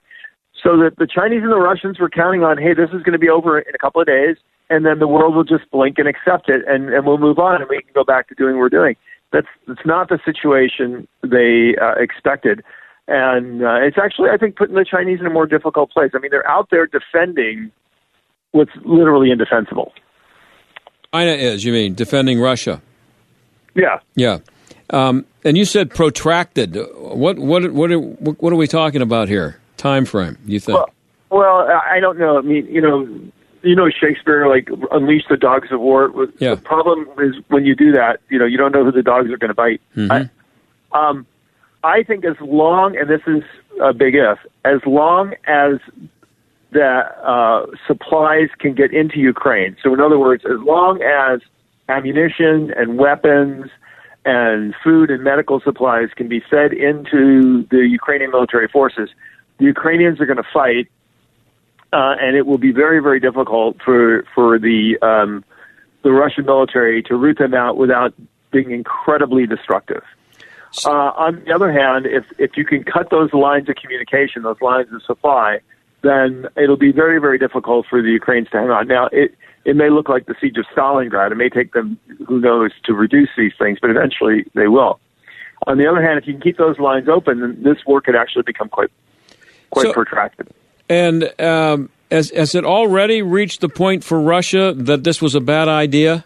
So 0.62 0.78
that 0.78 0.98
the 0.98 1.08
Chinese 1.08 1.42
and 1.44 1.52
the 1.52 1.58
Russians 1.58 2.00
were 2.00 2.10
counting 2.10 2.44
on, 2.44 2.58
hey, 2.58 2.74
this 2.74 2.90
is 2.90 3.02
going 3.02 3.14
to 3.14 3.20
be 3.20 3.30
over 3.30 3.60
in 3.60 3.74
a 3.74 3.78
couple 3.78 4.02
of 4.02 4.08
days, 4.08 4.36
and 4.70 4.86
then 4.86 5.00
the 5.00 5.08
world 5.08 5.34
will 5.34 5.46
just 5.46 5.70
blink 5.72 5.98
and 5.98 6.08
accept 6.08 6.50
it, 6.50 6.64
and, 6.68 6.94
and 6.94 7.06
we'll 7.06 7.18
move 7.18 7.40
on, 7.40 7.62
and 7.62 7.70
we 7.70 7.82
can 7.82 7.92
go 7.96 8.04
back 8.04 8.28
to 8.28 8.36
doing 8.36 8.56
what 8.56 8.62
we're 8.62 8.70
doing. 8.70 8.96
That's 9.32 9.48
that's 9.68 9.86
not 9.86 10.10
the 10.10 10.20
situation 10.26 11.08
they 11.24 11.76
uh, 11.82 11.94
expected, 11.98 12.64
and 13.08 13.64
uh, 13.64 13.80
it's 13.80 13.98
actually, 13.98 14.30
I 14.32 14.38
think, 14.38 14.56
putting 14.56 14.76
the 14.76 14.86
Chinese 14.86 15.20
in 15.20 15.26
a 15.26 15.30
more 15.30 15.46
difficult 15.46 15.92
place. 15.92 16.12
I 16.14 16.20
mean, 16.20 16.32
they're 16.32 16.48
out 16.48 16.70
there 16.72 16.88
defending 16.88 17.72
what's 18.52 18.72
literally 18.84 19.32
indefensible. 19.32 19.94
China 21.14 21.32
is, 21.32 21.64
you 21.64 21.74
mean, 21.74 21.96
defending 21.96 22.40
Russia? 22.40 22.82
Yeah. 23.76 24.00
Yeah. 24.16 24.40
Um, 24.92 25.26
and 25.44 25.58
you 25.58 25.66
said 25.66 25.90
protracted. 25.92 26.76
What 26.98 27.38
what 27.38 27.72
what 27.72 27.92
are, 27.92 28.00
what 28.00 28.54
are 28.54 28.56
we 28.56 28.68
talking 28.68 29.02
about 29.02 29.28
here? 29.28 29.60
Time 29.78 30.06
frame? 30.06 30.38
You 30.46 30.60
think? 30.60 30.78
Well, 30.78 30.90
well, 31.30 31.82
I 31.90 32.00
don't 32.00 32.18
know. 32.18 32.38
I 32.38 32.42
mean, 32.42 32.66
you 32.66 32.82
know, 32.82 33.08
you 33.62 33.76
know, 33.76 33.90
Shakespeare 33.90 34.48
like 34.48 34.70
unleash 34.92 35.24
the 35.30 35.38
dogs 35.38 35.72
of 35.72 35.80
war. 35.80 36.12
Yeah. 36.40 36.56
The 36.56 36.62
problem 36.62 37.08
is 37.20 37.36
when 37.50 37.66
you 37.66 37.76
do 37.76 37.92
that, 37.92 38.20
you 38.30 38.40
know, 38.40 38.46
you 38.46 38.58
don't 38.58 38.72
know 38.74 38.84
who 38.84 38.92
the 38.92 39.04
dogs 39.04 39.30
are 39.30 39.38
going 39.38 39.50
to 39.50 39.54
bite. 39.54 39.82
Mhm. 39.96 40.32
I, 40.92 41.10
um, 41.10 41.26
I 41.84 42.04
think 42.04 42.26
as 42.26 42.36
long, 42.42 42.98
and 42.98 43.10
this 43.10 43.22
is 43.28 43.44
a 43.82 43.94
big 43.94 44.16
if, 44.16 44.40
as 44.66 44.82
long 44.86 45.34
as 45.46 45.74
the 46.72 46.86
uh, 47.24 47.66
supplies 47.88 48.50
can 48.60 48.74
get 48.74 48.94
into 48.94 49.18
Ukraine. 49.20 49.76
So, 49.84 49.94
in 49.94 50.00
other 50.00 50.20
words, 50.20 50.44
as 50.46 50.60
long 50.60 51.02
as 51.02 51.42
ammunition 51.88 52.72
and 52.76 52.98
weapons 52.98 53.72
and 54.26 54.76
food 54.84 55.10
and 55.10 55.24
medical 55.24 55.60
supplies 55.60 56.10
can 56.16 56.28
be 56.28 56.42
fed 56.50 56.74
into 56.74 57.66
the 57.72 57.88
Ukrainian 57.88 58.32
military 58.32 58.68
forces, 58.68 59.10
the 59.58 59.66
Ukrainians 59.66 60.20
are 60.22 60.26
going 60.26 60.38
to 60.38 60.52
fight, 60.54 60.88
uh, 61.92 62.16
and 62.22 62.36
it 62.36 62.46
will 62.46 62.60
be 62.60 62.72
very, 62.72 63.02
very 63.02 63.20
difficult 63.20 63.78
for 63.84 64.24
for 64.36 64.60
the 64.60 64.98
um, 65.02 65.44
the 66.04 66.12
Russian 66.12 66.46
military 66.46 67.02
to 67.04 67.16
root 67.16 67.40
them 67.40 67.54
out 67.54 67.78
without 67.78 68.14
being 68.52 68.72
incredibly 68.72 69.46
destructive. 69.46 70.04
Uh, 70.86 70.90
on 70.92 71.44
the 71.46 71.52
other 71.52 71.72
hand, 71.72 72.06
if 72.06 72.26
if 72.38 72.52
you 72.56 72.64
can 72.64 72.84
cut 72.84 73.10
those 73.10 73.34
lines 73.34 73.68
of 73.70 73.76
communication, 73.76 74.44
those 74.44 74.62
lines 74.62 74.88
of 74.94 75.02
supply, 75.04 75.60
then 76.02 76.48
it'll 76.56 76.78
be 76.78 76.92
very, 76.92 77.20
very 77.20 77.38
difficult 77.38 77.86
for 77.90 78.02
the 78.02 78.10
Ukrainians 78.10 78.50
to 78.52 78.58
hang 78.58 78.70
on. 78.70 78.88
Now, 78.88 79.10
it 79.12 79.36
it 79.66 79.76
may 79.76 79.90
look 79.90 80.08
like 80.10 80.26
the 80.26 80.36
siege 80.40 80.58
of 80.58 80.66
Stalingrad. 80.76 81.32
It 81.32 81.36
may 81.36 81.50
take 81.50 81.74
them, 81.74 81.98
who 82.28 82.40
knows, 82.40 82.72
to 82.86 82.94
reduce 82.94 83.30
these 83.38 83.52
things, 83.60 83.78
but 83.82 83.90
eventually 83.90 84.46
they 84.56 84.68
will. 84.68 85.00
On 85.68 85.78
the 85.78 85.86
other 85.86 86.02
hand, 86.02 86.18
if 86.18 86.26
you 86.26 86.34
can 86.34 86.42
keep 86.42 86.58
those 86.58 86.80
lines 86.80 87.10
open, 87.10 87.42
then 87.42 87.62
this 87.62 87.78
war 87.86 88.00
could 88.02 88.16
actually 88.16 88.44
become 88.44 88.70
quite 88.70 88.90
quite 89.70 89.88
So- 89.88 89.94
protracted. 89.94 90.48
And 90.90 91.40
um, 91.40 91.90
has 92.10 92.32
has 92.32 92.56
it 92.56 92.66
already 92.66 93.22
reached 93.22 93.62
the 93.62 93.70
point 93.70 94.04
for 94.04 94.20
Russia 94.20 94.74
that 94.76 95.04
this 95.04 95.22
was 95.22 95.36
a 95.36 95.40
bad 95.42 95.68
idea? 95.68 96.26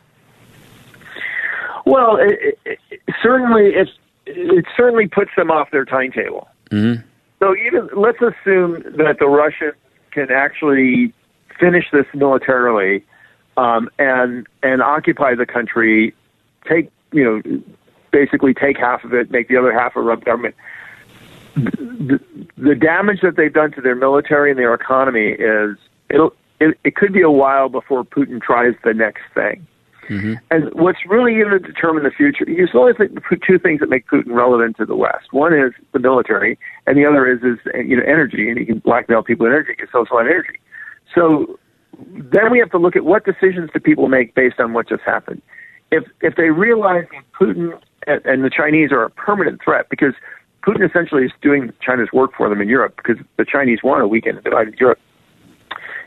Well, 1.85 2.15
it, 2.17 2.57
it, 2.65 2.99
certainly, 3.21 3.73
it 3.75 3.89
it 4.25 4.65
certainly 4.77 5.07
puts 5.07 5.31
them 5.35 5.51
off 5.51 5.69
their 5.71 5.83
timetable. 5.83 6.47
Mm-hmm. 6.71 7.05
So 7.43 7.53
even 7.57 7.89
let's 7.93 8.19
assume 8.19 8.83
that 8.95 9.17
the 9.19 9.27
Russians 9.27 9.73
can 10.11 10.31
actually 10.31 11.13
finish 11.59 11.83
this 11.91 12.05
militarily 12.13 13.03
um, 13.57 13.89
and 13.99 14.47
and 14.61 14.81
occupy 14.81 15.35
the 15.35 15.45
country, 15.45 16.15
take 16.65 16.89
you 17.11 17.21
know 17.21 17.61
basically 18.11 18.53
take 18.53 18.77
half 18.77 19.03
of 19.03 19.13
it, 19.13 19.29
make 19.29 19.49
the 19.49 19.57
other 19.57 19.77
half 19.77 19.97
a 19.97 20.01
rub 20.01 20.23
government. 20.23 20.55
The, 21.55 22.21
the 22.55 22.75
damage 22.75 23.19
that 23.23 23.35
they've 23.35 23.53
done 23.53 23.73
to 23.73 23.81
their 23.81 23.95
military 23.95 24.51
and 24.51 24.57
their 24.57 24.73
economy 24.73 25.31
is 25.31 25.75
it'll 26.09 26.33
it, 26.61 26.77
it 26.85 26.95
could 26.95 27.11
be 27.11 27.23
a 27.23 27.31
while 27.31 27.67
before 27.67 28.05
Putin 28.05 28.41
tries 28.41 28.73
the 28.85 28.93
next 28.93 29.23
thing. 29.33 29.67
Mm-hmm. 30.09 30.33
And 30.51 30.73
what's 30.73 30.99
really 31.07 31.33
going 31.33 31.49
to 31.49 31.59
determine 31.59 32.03
the 32.03 32.11
future, 32.11 32.45
there's 32.45 32.71
only 32.73 32.93
th- 32.93 33.11
two 33.45 33.59
things 33.59 33.79
that 33.79 33.89
make 33.89 34.07
Putin 34.07 34.33
relevant 34.33 34.77
to 34.77 34.85
the 34.85 34.95
West. 34.95 35.31
One 35.31 35.53
is 35.53 35.71
the 35.93 35.99
military, 35.99 36.57
and 36.85 36.97
the 36.97 37.05
other 37.05 37.31
is 37.31 37.39
is 37.43 37.59
you 37.87 37.97
know 37.97 38.03
energy, 38.03 38.49
and 38.49 38.57
he 38.57 38.65
can 38.65 38.79
blackmail 38.79 39.23
people 39.23 39.45
with 39.45 39.53
energy, 39.53 39.75
social 39.91 40.19
energy. 40.19 40.59
So 41.15 41.59
then 42.09 42.51
we 42.51 42.59
have 42.59 42.71
to 42.71 42.77
look 42.77 42.95
at 42.95 43.05
what 43.05 43.25
decisions 43.25 43.69
do 43.73 43.79
people 43.79 44.07
make 44.07 44.35
based 44.35 44.59
on 44.59 44.73
what 44.73 44.89
just 44.89 45.03
happened. 45.03 45.41
If 45.91 46.03
if 46.21 46.35
they 46.35 46.49
realize 46.49 47.05
that 47.11 47.23
Putin 47.39 47.79
and, 48.07 48.25
and 48.25 48.43
the 48.43 48.49
Chinese 48.49 48.91
are 48.91 49.03
a 49.03 49.09
permanent 49.09 49.61
threat, 49.63 49.87
because 49.89 50.13
Putin 50.63 50.87
essentially 50.87 51.23
is 51.23 51.31
doing 51.41 51.71
China's 51.81 52.11
work 52.11 52.31
for 52.35 52.49
them 52.49 52.61
in 52.61 52.67
Europe, 52.67 52.95
because 52.97 53.23
the 53.37 53.45
Chinese 53.45 53.79
want 53.83 54.01
to 54.01 54.07
weaken 54.07 54.35
and 54.35 54.43
divide 54.43 54.73
Europe. 54.79 54.99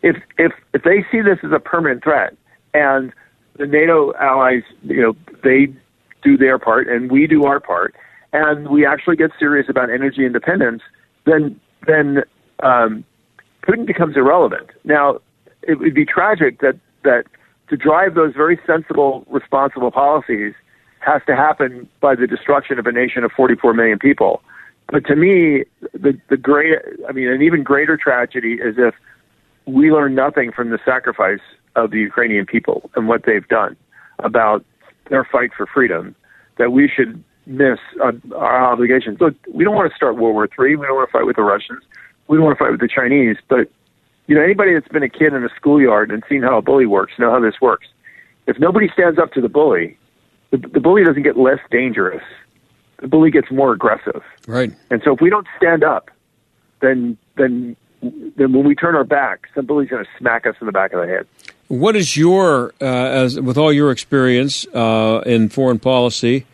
If 0.03 0.17
if 0.39 0.53
if 0.75 0.83
they 0.83 1.05
see 1.11 1.21
this 1.21 1.39
as 1.43 1.53
a 1.53 1.61
permanent 1.61 2.03
threat, 2.03 2.37
and 2.75 3.13
the 3.59 3.67
NATO 3.67 4.13
allies, 4.15 4.63
you 4.83 5.01
know, 5.03 5.17
they 5.43 5.69
do 6.23 6.37
their 6.37 6.59
part 6.59 6.89
and 6.89 7.11
we 7.11 7.27
do 7.27 7.45
our 7.45 7.61
part, 7.61 7.95
and 8.33 8.69
we 8.69 8.85
actually 8.87 9.17
get 9.17 9.31
serious 9.39 9.69
about 9.69 9.91
energy 9.91 10.25
independence, 10.25 10.83
then 11.25 11.59
then 11.87 12.23
um, 12.61 13.05
Putin 13.63 13.87
becomes 13.87 14.17
irrelevant. 14.17 14.71
Now, 14.85 15.19
it 15.63 15.79
would 15.79 15.95
be 15.95 16.05
tragic 16.05 16.61
that 16.61 16.79
that 17.05 17.25
to 17.69 17.77
drive 17.77 18.15
those 18.15 18.35
very 18.35 18.59
sensible, 18.67 19.25
responsible 19.29 19.91
policies 19.91 20.55
has 21.01 21.23
to 21.27 21.37
happen 21.37 21.89
by 22.01 22.15
the 22.15 22.27
destruction 22.27 22.79
of 22.79 22.87
a 22.87 22.93
nation 22.93 23.25
of 23.25 23.33
44 23.33 23.75
million 23.75 23.99
people. 23.99 24.43
But 24.89 25.05
to 25.07 25.17
me, 25.17 25.65
the 25.93 26.19
the 26.29 26.37
great, 26.37 26.79
I 27.09 27.13
mean, 27.13 27.29
an 27.29 27.43
even 27.43 27.63
greater 27.63 27.97
tragedy 27.97 28.55
is 28.55 28.77
if 28.79 28.95
we 29.67 29.91
learn 29.91 30.15
nothing 30.15 30.53
from 30.53 30.71
the 30.71 30.79
sacrifice 30.85 31.41
of 31.77 31.91
the 31.91 31.99
Ukrainian 31.99 32.47
people 32.47 32.91
and 32.97 33.07
what 33.07 33.25
they've 33.25 33.47
done 33.47 33.77
about 34.19 34.65
their 35.09 35.25
fight 35.25 35.51
for 35.57 35.67
freedom, 35.67 36.17
that 36.59 36.73
we 36.73 36.89
should 36.89 37.23
miss 37.47 37.79
uh, 38.03 38.13
our 38.35 38.73
obligations. 38.73 39.21
Look, 39.21 39.35
we 39.53 39.63
don't 39.63 39.75
want 39.75 39.91
to 39.91 39.97
start 39.97 40.17
World 40.17 40.35
War 40.35 40.45
III. 40.47 40.77
We 40.77 40.87
don't 40.87 40.97
want 40.97 41.09
to 41.09 41.13
fight 41.13 41.27
with 41.27 41.37
the 41.37 41.43
Russians. 41.43 41.83
We 42.29 42.37
don't 42.37 42.45
want 42.45 42.59
to 42.59 42.65
fight 42.65 42.73
with 42.73 42.81
the 42.81 42.89
Chinese. 42.89 43.37
But 43.49 43.71
you 44.27 44.35
know, 44.35 44.43
anybody 44.43 44.75
that's 44.75 44.89
been 44.89 45.05
a 45.05 45.09
kid 45.09 45.33
in 45.33 45.45
a 45.45 45.49
schoolyard 45.55 46.11
and 46.11 46.23
seen 46.29 46.43
how 46.43 46.59
a 46.59 46.63
bully 46.63 46.87
works 46.87 47.13
know 47.19 47.31
how 47.31 47.41
this 47.41 47.61
works. 47.61 47.87
If 48.47 48.59
nobody 48.59 48.89
stands 48.93 49.19
up 49.19 49.33
to 49.33 49.41
the 49.41 49.49
bully, 49.49 49.97
the, 50.51 50.59
the 50.59 50.81
bully 50.81 51.05
doesn't 51.05 51.23
get 51.23 51.37
less 51.37 51.61
dangerous. 51.71 52.23
The 53.01 53.09
bully 53.09 53.31
gets 53.31 53.51
more 53.51 53.73
aggressive. 53.73 54.23
Right. 54.49 54.73
And 54.91 55.03
so 55.05 55.15
if 55.15 55.21
we 55.21 55.31
don't 55.31 55.47
stand 55.57 55.85
up, 55.85 56.11
then 56.81 57.17
then 57.37 57.77
then 58.01 58.53
when 58.53 58.65
we 58.65 58.75
turn 58.75 58.95
our 58.95 59.05
back, 59.05 59.49
some 59.55 59.67
bully's 59.67 59.89
going 59.89 60.05
to 60.05 60.11
smack 60.19 60.47
us 60.47 60.55
in 60.61 60.67
the 60.67 60.73
back 60.73 60.93
of 60.93 61.01
the 61.01 61.07
head. 61.07 61.27
What 61.69 61.97
is 61.97 62.17
your, 62.17 62.73
uh, 62.81 62.85
as 62.85 63.41
with 63.41 63.59
all 63.59 63.73
your 63.73 63.91
experience 63.91 64.67
uh, 64.69 65.23
in 65.27 65.49
foreign 65.49 65.81
policy, 65.81 66.47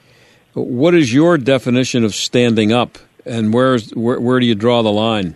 what 0.54 0.94
is 0.94 1.12
your 1.12 1.38
definition 1.38 2.04
of 2.04 2.14
standing 2.14 2.72
up, 2.72 2.98
and 3.26 3.52
where's 3.52 3.90
where, 3.90 4.20
where 4.20 4.40
do 4.40 4.46
you 4.46 4.54
draw 4.54 4.82
the 4.82 4.92
line? 4.92 5.34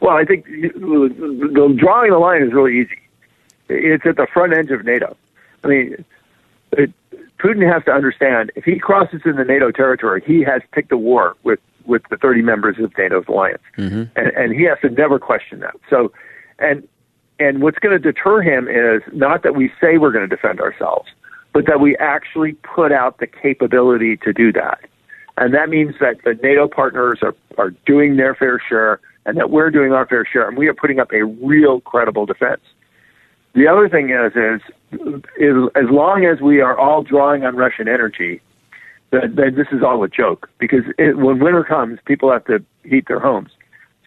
Well, 0.00 0.16
I 0.16 0.24
think 0.24 0.44
the 0.46 1.74
drawing 1.78 2.10
the 2.10 2.18
line 2.18 2.42
is 2.42 2.52
really 2.52 2.80
easy. 2.80 2.98
It's 3.68 4.04
at 4.04 4.16
the 4.16 4.26
front 4.32 4.52
edge 4.52 4.70
of 4.70 4.84
NATO. 4.84 5.16
I 5.62 5.68
mean, 5.68 6.04
it, 6.72 6.92
Putin 7.38 7.70
has 7.70 7.84
to 7.84 7.90
understand 7.90 8.52
if 8.54 8.64
he 8.64 8.78
crosses 8.78 9.22
into 9.24 9.44
NATO 9.44 9.70
territory, 9.70 10.22
he 10.26 10.42
has 10.42 10.62
picked 10.72 10.92
a 10.92 10.98
war 10.98 11.36
with 11.42 11.60
with 11.86 12.02
the 12.10 12.16
30 12.16 12.42
members 12.42 12.78
of 12.78 12.96
NATO's 12.96 13.26
alliance, 13.28 13.62
and, 14.16 14.28
and 14.28 14.52
he 14.54 14.62
has 14.64 14.78
to 14.80 14.88
never 14.88 15.18
question 15.18 15.60
that. 15.60 15.74
So, 15.90 16.12
and 16.58 16.86
and 17.38 17.62
what's 17.62 17.78
going 17.78 17.92
to 17.92 18.12
deter 18.12 18.42
him 18.42 18.68
is 18.68 19.02
not 19.12 19.42
that 19.42 19.54
we 19.54 19.72
say 19.80 19.98
we're 19.98 20.12
going 20.12 20.28
to 20.28 20.34
defend 20.34 20.60
ourselves, 20.60 21.08
but 21.52 21.66
that 21.66 21.80
we 21.80 21.96
actually 21.96 22.52
put 22.52 22.92
out 22.92 23.18
the 23.18 23.26
capability 23.26 24.16
to 24.18 24.32
do 24.32 24.52
that. 24.52 24.80
And 25.36 25.52
that 25.52 25.68
means 25.68 25.94
that 26.00 26.22
the 26.24 26.34
NATO 26.42 26.68
partners 26.68 27.18
are, 27.22 27.34
are 27.58 27.70
doing 27.86 28.16
their 28.16 28.34
fair 28.34 28.60
share 28.68 29.00
and 29.26 29.36
that 29.36 29.50
we're 29.50 29.70
doing 29.70 29.92
our 29.92 30.06
fair 30.06 30.24
share 30.24 30.48
and 30.48 30.56
we 30.56 30.68
are 30.68 30.74
putting 30.74 31.00
up 31.00 31.12
a 31.12 31.24
real 31.24 31.80
credible 31.80 32.26
defense. 32.26 32.60
The 33.54 33.66
other 33.66 33.88
thing 33.88 34.10
is, 34.10 34.32
is, 34.34 34.60
is 35.38 35.56
as 35.74 35.90
long 35.90 36.24
as 36.24 36.40
we 36.40 36.60
are 36.60 36.78
all 36.78 37.02
drawing 37.02 37.44
on 37.44 37.56
Russian 37.56 37.88
energy, 37.88 38.40
that, 39.10 39.36
that 39.36 39.54
this 39.56 39.68
is 39.72 39.82
all 39.82 40.02
a 40.02 40.08
joke 40.08 40.48
because 40.58 40.82
it, 40.98 41.16
when 41.16 41.38
winter 41.38 41.64
comes, 41.64 41.98
people 42.04 42.30
have 42.32 42.44
to 42.46 42.64
heat 42.84 43.06
their 43.06 43.20
homes. 43.20 43.50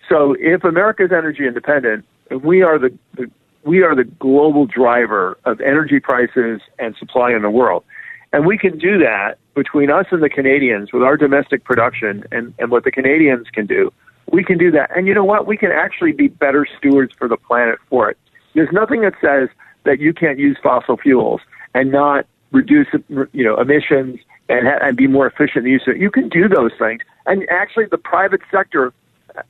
So 0.10 0.36
if 0.40 0.64
America 0.64 1.06
is 1.06 1.12
energy 1.12 1.48
independent, 1.48 2.06
we 2.32 2.62
are 2.62 2.80
the, 2.80 2.98
the 3.16 3.30
we 3.64 3.84
are 3.84 3.96
the 3.96 4.06
global 4.06 4.66
driver 4.66 5.38
of 5.46 5.60
energy 5.60 6.00
prices 6.00 6.62
and 6.80 6.96
supply 6.96 7.34
in 7.34 7.42
the 7.42 7.50
world. 7.50 7.84
And 8.32 8.46
we 8.46 8.58
can 8.58 8.78
do 8.78 8.98
that 9.00 9.38
between 9.56 9.92
us 9.92 10.06
and 10.12 10.24
the 10.24 10.30
Canadians 10.30 10.94
with 10.94 11.04
our 11.04 11.18
domestic 11.18 11.64
production 11.64 12.24
and, 12.32 12.54
and 12.60 12.72
what 12.72 12.84
the 12.84 12.92
Canadians 12.92 13.48
can 13.52 13.66
do. 13.66 13.92
We 14.32 14.44
can 14.44 14.58
do 14.58 14.72
that. 14.72 14.96
And 14.96 15.08
you 15.08 15.14
know 15.14 15.24
what? 15.24 15.48
We 15.48 15.58
can 15.58 15.72
actually 15.72 16.12
be 16.12 16.28
better 16.28 16.66
stewards 16.78 17.14
for 17.18 17.28
the 17.28 17.38
planet 17.38 17.80
for 17.90 18.10
it. 18.10 18.18
There's 18.54 18.72
nothing 18.72 19.02
that 19.02 19.14
says 19.22 19.50
that 19.84 20.00
you 20.00 20.14
can't 20.14 20.40
use 20.40 20.58
fossil 20.62 20.98
fuels 20.98 21.42
and 21.74 21.92
not 21.92 22.26
reduce 22.52 22.88
you 23.10 23.44
know 23.44 23.58
emissions 23.58 24.20
and, 24.50 24.68
and 24.68 24.96
be 24.96 25.08
more 25.08 25.28
efficient 25.28 25.58
in 25.58 25.64
the 25.66 25.72
use 25.72 25.84
of 25.88 25.96
it. 25.96 26.02
You 26.02 26.12
can 26.12 26.30
do 26.30 26.48
those 26.48 26.72
things. 26.80 27.02
And 27.26 27.48
actually 27.50 27.86
the 27.86 27.98
private 27.98 28.42
sector 28.52 28.94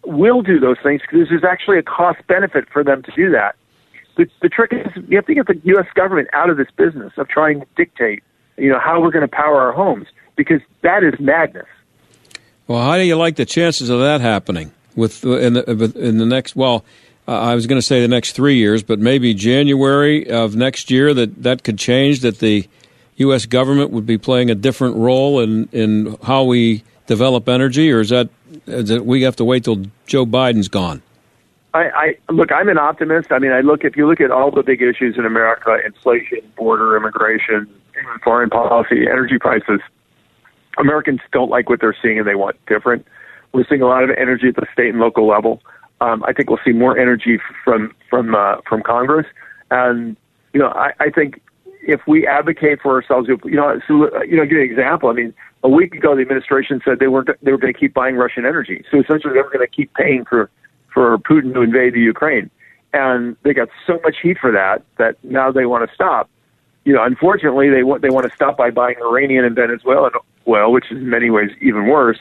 will 0.06 0.42
do 0.42 0.60
those 0.60 0.78
things 0.84 1.02
because 1.02 1.30
there's 1.30 1.44
actually 1.44 1.78
a 1.78 1.84
cost 1.84 2.26
benefit 2.28 2.68
for 2.72 2.84
them 2.84 3.04
to 3.04 3.12
do 3.16 3.32
that. 3.32 3.56
The, 4.16 4.28
the 4.42 4.50
trick 4.50 4.74
is 4.74 4.88
you 5.08 5.18
have 5.18 5.28
to 5.28 5.36
get 5.36 5.48
the 5.48 5.60
U.S. 5.64 5.86
government 5.96 6.28
out 6.34 6.50
of 6.50 6.58
this 6.58 6.70
business 6.76 7.14
of 7.18 7.28
trying 7.28 7.62
to 7.62 7.68
dictate, 7.76 8.24
you 8.58 8.70
know, 8.70 8.80
how 8.80 9.00
we're 9.02 9.12
going 9.12 9.28
to 9.28 9.34
power 9.34 9.62
our 9.62 9.72
homes 9.72 10.08
because 10.36 10.62
that 10.82 11.04
is 11.04 11.14
madness. 11.20 11.68
Well, 12.68 12.82
how 12.82 12.98
do 12.98 13.04
you 13.04 13.16
like 13.16 13.36
the 13.36 13.46
chances 13.46 13.90
of 13.90 14.00
that 14.00 14.22
happening 14.22 14.72
with 14.96 15.24
in 15.24 15.54
the 15.54 15.94
in 15.96 16.18
the 16.18 16.26
next? 16.26 16.56
Well, 16.56 16.84
uh, 17.28 17.32
I 17.32 17.56
was 17.56 17.68
going 17.68 17.80
to 17.80 17.86
say 17.86 18.02
the 18.02 18.08
next 18.08 18.34
three 18.34 18.56
years, 18.56 18.84
but 18.84 19.00
maybe 19.00 19.34
January 19.34 20.30
of 20.30 20.56
next 20.56 20.90
year 20.90 21.14
that 21.14 21.44
that 21.44 21.64
could 21.64 21.78
change. 21.78 22.22
That 22.22 22.40
the 22.40 22.68
U.S. 23.18 23.46
government 23.46 23.92
would 23.92 24.06
be 24.06 24.18
playing 24.18 24.50
a 24.50 24.56
different 24.56 24.96
role 24.98 25.40
in 25.40 25.70
in 25.72 26.18
how 26.24 26.44
we 26.44 26.84
develop 27.06 27.48
energy, 27.48 27.92
or 27.92 28.02
is 28.02 28.10
that, 28.10 28.30
that 28.66 29.06
we 29.06 29.24
have 29.24 29.36
to 29.38 29.46
wait 29.46 29.64
till 29.64 29.86
Joe 30.06 30.26
Biden's 30.26 30.68
gone? 30.68 31.02
I, 31.74 32.16
I 32.30 32.32
look. 32.32 32.52
I'm 32.52 32.70
an 32.70 32.78
optimist. 32.78 33.32
I 33.32 33.40
mean, 33.40 33.52
I 33.52 33.62
look. 33.62 33.84
If 33.84 33.96
you 33.98 34.08
look 34.08 34.22
at 34.22 34.32
all 34.32 34.52
the 34.52 34.64
big 34.64 34.82
issues 34.82 35.18
in 35.18 35.26
America: 35.26 35.78
inflation, 35.86 36.40
border 36.56 36.96
immigration, 36.98 37.68
foreign 38.24 38.50
policy, 38.50 39.08
energy 39.10 39.38
prices. 39.40 39.82
Americans 40.80 41.22
don't 41.32 41.50
like 41.50 41.70
what 41.70 41.82
they're 41.82 41.96
seeing, 42.02 42.20
and 42.20 42.28
they 42.28 42.36
want 42.36 42.56
different. 42.68 43.06
We're 43.52 43.66
seeing 43.68 43.82
a 43.82 43.88
lot 43.88 44.04
of 44.04 44.12
energy 44.12 44.48
at 44.48 44.56
the 44.56 44.68
state 44.72 44.90
and 44.90 45.00
local 45.00 45.28
level. 45.28 45.62
Um, 46.02 46.24
I 46.24 46.34
think 46.34 46.50
we'll 46.50 46.60
see 46.64 46.74
more 46.74 46.98
energy 46.98 47.40
from 47.64 47.96
from 48.10 48.36
uh, 48.36 48.58
from 48.68 48.84
Congress, 48.84 49.26
and 49.72 50.16
you 50.54 50.60
know, 50.60 50.70
I, 50.70 50.92
I 51.00 51.10
think 51.10 51.42
if 51.88 52.02
we 52.06 52.28
advocate 52.28 52.80
for 52.82 52.94
ourselves, 52.94 53.30
you 53.30 53.56
know, 53.56 53.80
so, 53.88 54.24
you 54.24 54.36
know, 54.36 54.44
give 54.44 54.52
you 54.52 54.62
an 54.62 54.70
example. 54.70 55.10
I 55.10 55.14
mean, 55.14 55.34
a 55.64 55.70
week 55.70 55.96
ago, 55.96 56.16
the 56.16 56.22
administration 56.22 56.82
said 56.84 57.00
they 57.00 57.08
weren't 57.08 57.30
they 57.42 57.52
were 57.52 57.58
going 57.58 57.74
to 57.74 57.80
keep 57.80 57.94
buying 57.94 58.16
Russian 58.16 58.46
energy, 58.46 58.84
so 58.92 59.00
essentially 59.00 59.34
they 59.34 59.42
were 59.42 59.50
going 59.50 59.66
to 59.66 59.74
keep 59.74 59.92
paying 59.96 60.26
for 60.26 60.52
for 60.94 61.18
Putin 61.18 61.54
to 61.54 61.62
invade 61.62 61.94
the 61.94 62.02
Ukraine. 62.02 62.50
And 62.94 63.36
they 63.44 63.54
got 63.54 63.70
so 63.86 64.00
much 64.04 64.18
heat 64.22 64.38
for 64.40 64.52
that 64.52 64.84
that 64.98 65.16
now 65.24 65.52
they 65.52 65.66
want 65.66 65.90
to 65.90 65.96
stop. 65.96 66.30
You 66.84 66.94
know, 66.94 67.04
unfortunately, 67.04 67.70
they 67.70 67.84
want 67.84 68.02
they 68.02 68.10
want 68.10 68.30
to 68.30 68.36
stop 68.36 68.58
by 68.58 68.70
buying 68.70 68.98
Iranian 69.02 69.46
and 69.46 69.56
Venezuelan 69.56 70.12
oil, 70.48 70.72
which 70.72 70.92
is 70.92 70.98
in 70.98 71.10
many 71.10 71.30
ways 71.30 71.50
even 71.62 71.88
worse. 71.88 72.20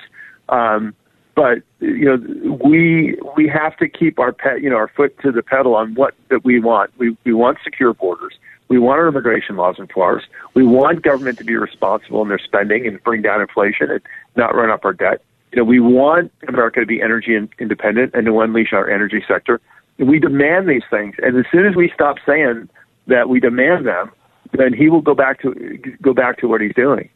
Um, 0.48 0.94
but 1.34 1.58
you 1.80 2.04
know, 2.04 2.58
we 2.64 3.18
we 3.36 3.48
have 3.48 3.76
to 3.78 3.88
keep 3.88 4.18
our 4.18 4.32
pet, 4.32 4.62
you 4.62 4.70
know, 4.70 4.76
our 4.76 4.88
foot 4.88 5.18
to 5.20 5.30
the 5.30 5.42
pedal 5.42 5.74
on 5.74 5.94
what 5.94 6.14
that 6.30 6.44
we 6.44 6.60
want. 6.60 6.90
We 6.98 7.16
we 7.24 7.32
want 7.32 7.58
secure 7.62 7.92
borders. 7.92 8.38
We 8.68 8.78
want 8.78 8.98
our 8.98 9.08
immigration 9.08 9.56
laws 9.56 9.76
enforced. 9.78 10.26
We 10.54 10.64
want 10.64 11.02
government 11.02 11.38
to 11.38 11.44
be 11.44 11.56
responsible 11.56 12.22
in 12.22 12.28
their 12.28 12.38
spending 12.38 12.86
and 12.86 13.02
bring 13.04 13.22
down 13.22 13.40
inflation 13.40 13.90
and 13.90 14.02
not 14.34 14.54
run 14.54 14.70
up 14.70 14.84
our 14.84 14.92
debt 14.92 15.22
you 15.56 15.62
know, 15.62 15.64
we 15.64 15.80
want 15.80 16.32
America 16.48 16.80
to 16.80 16.86
be 16.86 17.00
energy 17.00 17.34
independent 17.58 18.14
and 18.14 18.26
to 18.26 18.40
unleash 18.40 18.72
our 18.72 18.90
energy 18.90 19.24
sector. 19.26 19.60
We 19.98 20.18
demand 20.18 20.68
these 20.68 20.82
things, 20.90 21.14
and 21.22 21.36
as 21.38 21.46
soon 21.50 21.66
as 21.66 21.74
we 21.74 21.90
stop 21.94 22.16
saying 22.26 22.68
that 23.06 23.30
we 23.30 23.40
demand 23.40 23.86
them, 23.86 24.10
then 24.52 24.74
he 24.74 24.90
will 24.90 25.00
go 25.00 25.14
back 25.14 25.40
to 25.40 25.54
go 26.02 26.12
back 26.12 26.38
to 26.38 26.48
what 26.48 26.60
he's 26.60 26.74
doing. 26.74 27.08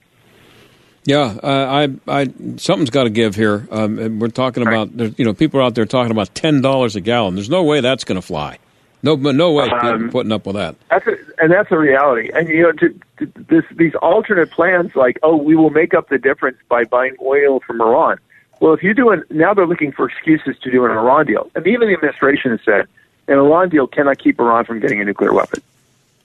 Yeah, 1.04 1.38
uh, 1.42 1.88
I, 2.08 2.20
I, 2.20 2.32
something's 2.56 2.90
got 2.90 3.04
to 3.04 3.10
give 3.10 3.34
here. 3.34 3.66
Um, 3.70 4.18
we're 4.18 4.28
talking 4.28 4.66
about, 4.66 4.90
you 5.18 5.24
know, 5.24 5.34
people 5.34 5.60
are 5.60 5.62
out 5.62 5.74
there 5.74 5.84
talking 5.84 6.10
about 6.10 6.34
ten 6.34 6.62
dollars 6.62 6.96
a 6.96 7.02
gallon. 7.02 7.34
There's 7.34 7.50
no 7.50 7.62
way 7.62 7.82
that's 7.82 8.04
going 8.04 8.20
to 8.20 8.26
fly. 8.26 8.58
No, 9.02 9.16
no 9.16 9.52
way 9.52 9.68
um, 9.70 10.10
putting 10.10 10.32
up 10.32 10.46
with 10.46 10.56
that. 10.56 10.76
That's 10.90 11.06
a, 11.06 11.16
and 11.38 11.50
that's 11.50 11.70
a 11.70 11.78
reality. 11.78 12.30
And 12.34 12.48
you 12.48 12.62
know, 12.62 12.72
to, 12.72 13.00
to 13.18 13.26
this 13.48 13.64
these 13.76 13.94
alternate 13.96 14.50
plans, 14.50 14.94
like 14.94 15.18
oh, 15.22 15.36
we 15.36 15.56
will 15.56 15.70
make 15.70 15.94
up 15.94 16.08
the 16.08 16.18
difference 16.18 16.58
by 16.68 16.84
buying 16.84 17.16
oil 17.22 17.60
from 17.60 17.80
Iran. 17.80 18.18
Well, 18.60 18.74
if 18.74 18.82
you 18.82 18.92
do 18.92 19.08
an 19.10 19.24
now 19.30 19.54
they're 19.54 19.66
looking 19.66 19.92
for 19.92 20.08
excuses 20.08 20.56
to 20.62 20.70
do 20.70 20.84
an 20.84 20.90
Iran 20.90 21.26
deal, 21.26 21.50
and 21.54 21.66
even 21.66 21.88
the 21.88 21.94
administration 21.94 22.50
has 22.50 22.60
said 22.64 22.86
an 23.26 23.38
Iran 23.38 23.70
deal 23.70 23.86
cannot 23.86 24.18
keep 24.18 24.38
Iran 24.38 24.64
from 24.66 24.80
getting 24.80 25.00
a 25.00 25.04
nuclear 25.04 25.32
weapon. 25.32 25.62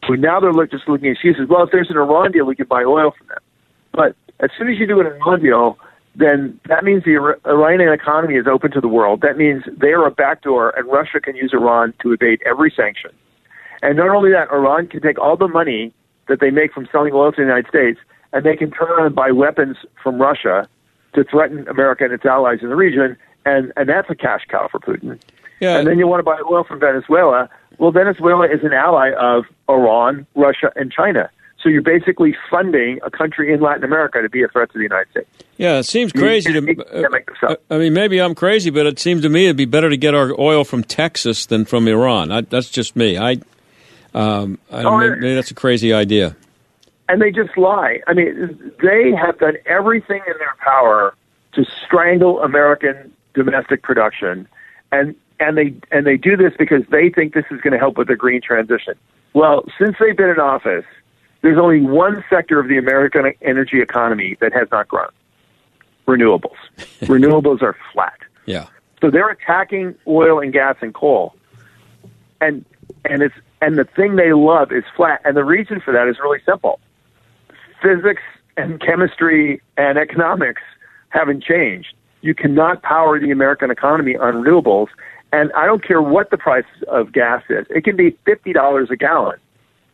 So 0.05 0.13
now 0.13 0.39
they're 0.39 0.53
look, 0.53 0.69
just 0.69 0.87
looking 0.87 1.07
at 1.07 1.13
excuses. 1.13 1.47
Well, 1.47 1.63
if 1.63 1.71
there's 1.71 1.89
an 1.89 1.97
Iran 1.97 2.31
deal, 2.31 2.45
we 2.45 2.55
can 2.55 2.67
buy 2.67 2.83
oil 2.83 3.11
from 3.11 3.27
them. 3.27 3.39
But 3.93 4.15
as 4.41 4.49
soon 4.57 4.69
as 4.69 4.77
you 4.77 4.85
do 4.85 4.99
an 4.99 5.07
Iran 5.07 5.41
deal, 5.41 5.79
then 6.15 6.59
that 6.67 6.83
means 6.83 7.03
the 7.03 7.35
Iranian 7.45 7.91
economy 7.91 8.35
is 8.35 8.47
open 8.47 8.71
to 8.71 8.81
the 8.81 8.87
world. 8.87 9.21
That 9.21 9.37
means 9.37 9.63
they 9.67 9.91
are 9.91 10.05
a 10.05 10.11
backdoor, 10.11 10.69
and 10.77 10.87
Russia 10.87 11.19
can 11.19 11.35
use 11.35 11.51
Iran 11.53 11.93
to 12.01 12.13
evade 12.13 12.41
every 12.45 12.71
sanction. 12.75 13.11
And 13.81 13.97
not 13.97 14.09
only 14.09 14.31
that, 14.31 14.49
Iran 14.51 14.87
can 14.87 15.01
take 15.01 15.19
all 15.19 15.35
the 15.35 15.47
money 15.47 15.93
that 16.27 16.39
they 16.39 16.49
make 16.49 16.73
from 16.73 16.87
selling 16.91 17.13
oil 17.13 17.31
to 17.31 17.35
the 17.35 17.41
United 17.43 17.67
States, 17.67 17.99
and 18.33 18.45
they 18.45 18.55
can 18.55 18.71
turn 18.71 18.89
around 18.89 19.07
and 19.07 19.15
buy 19.15 19.31
weapons 19.31 19.77
from 20.01 20.19
Russia 20.19 20.67
to 21.13 21.23
threaten 21.23 21.67
America 21.67 22.05
and 22.05 22.13
its 22.13 22.25
allies 22.25 22.59
in 22.61 22.69
the 22.69 22.75
region, 22.75 23.17
and, 23.45 23.71
and 23.75 23.89
that's 23.89 24.09
a 24.09 24.15
cash 24.15 24.41
cow 24.49 24.67
for 24.71 24.79
Putin. 24.79 25.19
Yeah. 25.59 25.77
And 25.77 25.87
then 25.87 25.99
you 25.99 26.07
want 26.07 26.19
to 26.19 26.23
buy 26.23 26.39
oil 26.49 26.63
from 26.63 26.79
Venezuela. 26.79 27.49
Well, 27.77 27.91
Venezuela 27.91 28.45
is 28.45 28.63
an 28.63 28.73
ally 28.73 29.11
of 29.19 29.45
Iran, 29.69 30.25
Russia, 30.35 30.71
and 30.75 30.91
China. 30.91 31.29
So 31.65 31.69
you're 31.69 31.81
basically 31.81 32.37
funding 32.47 32.99
a 33.01 33.09
country 33.09 33.51
in 33.51 33.59
Latin 33.59 33.83
America 33.83 34.21
to 34.21 34.29
be 34.29 34.43
a 34.43 34.47
threat 34.47 34.71
to 34.71 34.77
the 34.77 34.83
United 34.83 35.09
States. 35.09 35.27
Yeah, 35.57 35.79
it 35.79 35.83
seems 35.83 36.11
crazy 36.11 36.53
to 36.53 36.61
me. 36.61 36.75
Uh, 36.77 37.55
I 37.71 37.79
mean, 37.79 37.93
maybe 37.93 38.21
I'm 38.21 38.35
crazy, 38.35 38.69
but 38.69 38.85
it 38.85 38.99
seems 38.99 39.23
to 39.23 39.29
me 39.29 39.45
it'd 39.45 39.57
be 39.57 39.65
better 39.65 39.89
to 39.89 39.97
get 39.97 40.13
our 40.13 40.39
oil 40.39 40.63
from 40.63 40.83
Texas 40.83 41.47
than 41.47 41.65
from 41.65 41.87
Iran. 41.87 42.31
I, 42.31 42.41
that's 42.41 42.69
just 42.69 42.95
me. 42.95 43.17
I, 43.17 43.39
um, 44.13 44.59
I 44.71 44.83
don't, 44.83 44.93
oh, 44.93 44.97
maybe, 44.99 45.21
maybe 45.21 45.35
that's 45.35 45.49
a 45.49 45.55
crazy 45.55 45.91
idea 45.91 46.35
and 47.07 47.21
they 47.21 47.31
just 47.31 47.57
lie. 47.57 47.99
I 48.07 48.13
mean, 48.13 48.71
they 48.81 49.11
have 49.11 49.37
done 49.39 49.57
everything 49.65 50.21
in 50.27 50.33
their 50.39 50.55
power 50.59 51.13
to 51.53 51.65
strangle 51.85 52.41
American 52.41 53.13
domestic 53.33 53.83
production, 53.83 54.47
and 54.91 55.15
and 55.39 55.57
they 55.57 55.73
and 55.91 56.05
they 56.05 56.17
do 56.17 56.35
this 56.35 56.53
because 56.57 56.83
they 56.89 57.09
think 57.09 57.33
this 57.33 57.45
is 57.51 57.61
going 57.61 57.73
to 57.73 57.79
help 57.79 57.97
with 57.97 58.07
the 58.07 58.15
green 58.15 58.41
transition. 58.41 58.95
Well, 59.33 59.65
since 59.77 59.97
they've 59.99 60.15
been 60.15 60.29
in 60.29 60.39
office, 60.39 60.85
there's 61.45 61.59
only 61.59 61.81
one 61.81 62.23
sector 62.27 62.59
of 62.59 62.67
the 62.67 62.77
American 62.77 63.31
energy 63.43 63.79
economy 63.79 64.35
that 64.41 64.51
has 64.51 64.67
not 64.71 64.87
grown: 64.87 65.09
renewables. 66.07 66.57
renewables 67.01 67.61
are 67.61 67.77
flat. 67.93 68.17
Yeah. 68.47 68.67
So 68.99 69.11
they're 69.11 69.29
attacking 69.29 69.93
oil 70.07 70.39
and 70.39 70.51
gas 70.51 70.75
and 70.81 70.91
coal, 70.91 71.35
and 72.41 72.65
and 73.05 73.21
it's 73.21 73.35
and 73.61 73.77
the 73.77 73.83
thing 73.83 74.15
they 74.15 74.33
love 74.33 74.71
is 74.71 74.83
flat. 74.95 75.21
And 75.23 75.37
the 75.37 75.43
reason 75.43 75.79
for 75.79 75.91
that 75.93 76.07
is 76.07 76.17
really 76.19 76.39
simple 76.43 76.79
physics 77.79 78.23
and 78.57 78.81
chemistry 78.81 79.61
and 79.77 79.99
economics 79.99 80.63
haven't 81.09 81.43
changed. 81.43 81.93
You 82.21 82.33
cannot 82.33 82.81
power 82.81 83.19
the 83.19 83.29
American 83.29 83.69
economy 83.69 84.17
on 84.17 84.35
renewables. 84.35 84.87
And 85.31 85.51
I 85.53 85.67
don't 85.67 85.85
care 85.85 86.01
what 86.01 86.31
the 86.31 86.37
price 86.37 86.65
of 86.87 87.11
gas 87.11 87.43
is, 87.49 87.67
it 87.69 87.83
can 87.83 87.95
be 87.95 88.17
$50 88.25 88.89
a 88.89 88.95
gallon. 88.95 89.37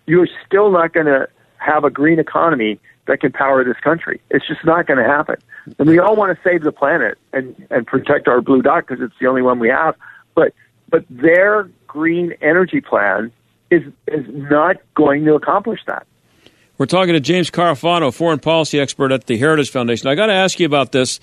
You're 0.06 0.30
still 0.46 0.72
not 0.72 0.94
going 0.94 1.08
to 1.08 1.28
have 1.62 1.84
a 1.84 1.90
green 1.90 2.20
economy 2.20 2.80
that 3.08 3.20
can 3.20 3.32
power 3.32 3.64
this 3.64 3.78
country. 3.84 4.20
It's 4.30 4.48
just 4.48 4.66
not 4.66 4.88
going 4.88 4.98
to 4.98 5.06
happen. 5.06 5.36
And 5.78 5.88
we 5.88 6.00
all 6.00 6.16
want 6.16 6.36
to 6.36 6.44
save 6.44 6.64
the 6.64 6.72
planet 6.72 7.18
and, 7.34 7.56
and 7.70 7.86
protect 7.86 8.28
our 8.28 8.42
blue 8.42 8.62
dot 8.62 8.88
because 8.88 9.04
it's 9.04 9.14
the 9.20 9.28
only 9.28 9.42
one 9.42 9.60
we 9.60 9.70
have. 9.70 9.96
But, 10.36 10.54
but 10.90 11.06
their 11.10 11.70
green 11.88 12.34
energy 12.42 12.82
plan 12.82 13.32
is, 13.70 13.84
is 14.08 14.26
not 14.28 14.78
going 14.96 15.26
to 15.26 15.36
accomplish 15.36 15.80
that. 15.88 16.06
We're 16.78 16.88
talking 16.88 17.14
to 17.14 17.20
James 17.20 17.52
Carafano, 17.52 18.12
foreign 18.12 18.40
policy 18.40 18.80
expert 18.80 19.12
at 19.12 19.28
the 19.28 19.38
Heritage 19.38 19.70
Foundation. 19.70 20.10
I 20.10 20.16
got 20.16 20.28
to 20.28 20.34
ask 20.34 20.60
you 20.60 20.66
about 20.66 20.92
this. 20.92 21.20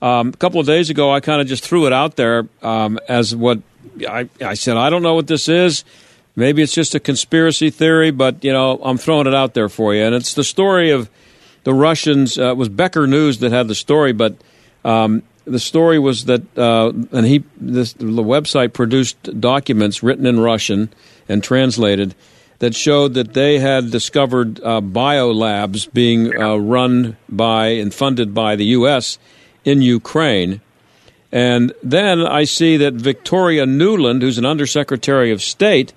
Um, 0.00 0.28
a 0.28 0.36
couple 0.36 0.60
of 0.60 0.66
days 0.66 0.88
ago, 0.88 1.10
I 1.10 1.20
kind 1.20 1.40
of 1.40 1.46
just 1.46 1.64
threw 1.64 1.86
it 1.86 1.92
out 1.92 2.16
there 2.16 2.46
um, 2.62 2.98
as 3.08 3.34
what 3.34 3.60
I, 4.08 4.28
I, 4.40 4.54
said. 4.54 4.76
I 4.76 4.88
don't 4.88 5.02
know 5.02 5.14
what 5.14 5.26
this 5.26 5.48
is. 5.48 5.84
Maybe 6.36 6.62
it's 6.62 6.74
just 6.74 6.94
a 6.94 7.00
conspiracy 7.00 7.70
theory, 7.70 8.10
but 8.10 8.42
you 8.44 8.52
know 8.52 8.80
I'm 8.82 8.98
throwing 8.98 9.26
it 9.26 9.34
out 9.34 9.54
there 9.54 9.68
for 9.68 9.94
you. 9.94 10.02
And 10.02 10.14
it's 10.14 10.34
the 10.34 10.44
story 10.44 10.90
of 10.90 11.10
the 11.64 11.74
Russians. 11.74 12.38
Uh, 12.38 12.50
it 12.50 12.56
was 12.56 12.68
Becker 12.68 13.06
News 13.06 13.38
that 13.38 13.52
had 13.52 13.68
the 13.68 13.74
story, 13.74 14.12
but 14.12 14.36
um, 14.84 15.22
the 15.44 15.58
story 15.58 15.98
was 15.98 16.26
that, 16.26 16.42
uh, 16.56 16.92
and 17.12 17.26
he 17.26 17.44
this, 17.56 17.92
the 17.94 18.22
website 18.22 18.72
produced 18.72 19.40
documents 19.40 20.02
written 20.02 20.26
in 20.26 20.40
Russian 20.40 20.90
and 21.28 21.42
translated 21.42 22.14
that 22.60 22.74
showed 22.74 23.14
that 23.14 23.32
they 23.32 23.58
had 23.58 23.90
discovered 23.90 24.60
uh, 24.60 24.80
biolabs 24.80 25.90
being 25.92 26.36
uh, 26.36 26.56
run 26.56 27.16
by 27.28 27.68
and 27.68 27.92
funded 27.92 28.34
by 28.34 28.54
the 28.54 28.66
U.S. 28.66 29.18
in 29.64 29.82
Ukraine. 29.82 30.60
And 31.32 31.72
then 31.82 32.26
I 32.26 32.44
see 32.44 32.76
that 32.76 32.94
Victoria 32.94 33.64
Nuland, 33.64 34.20
who's 34.20 34.36
an 34.36 34.44
undersecretary 34.44 35.30
of 35.30 35.42
state, 35.42 35.92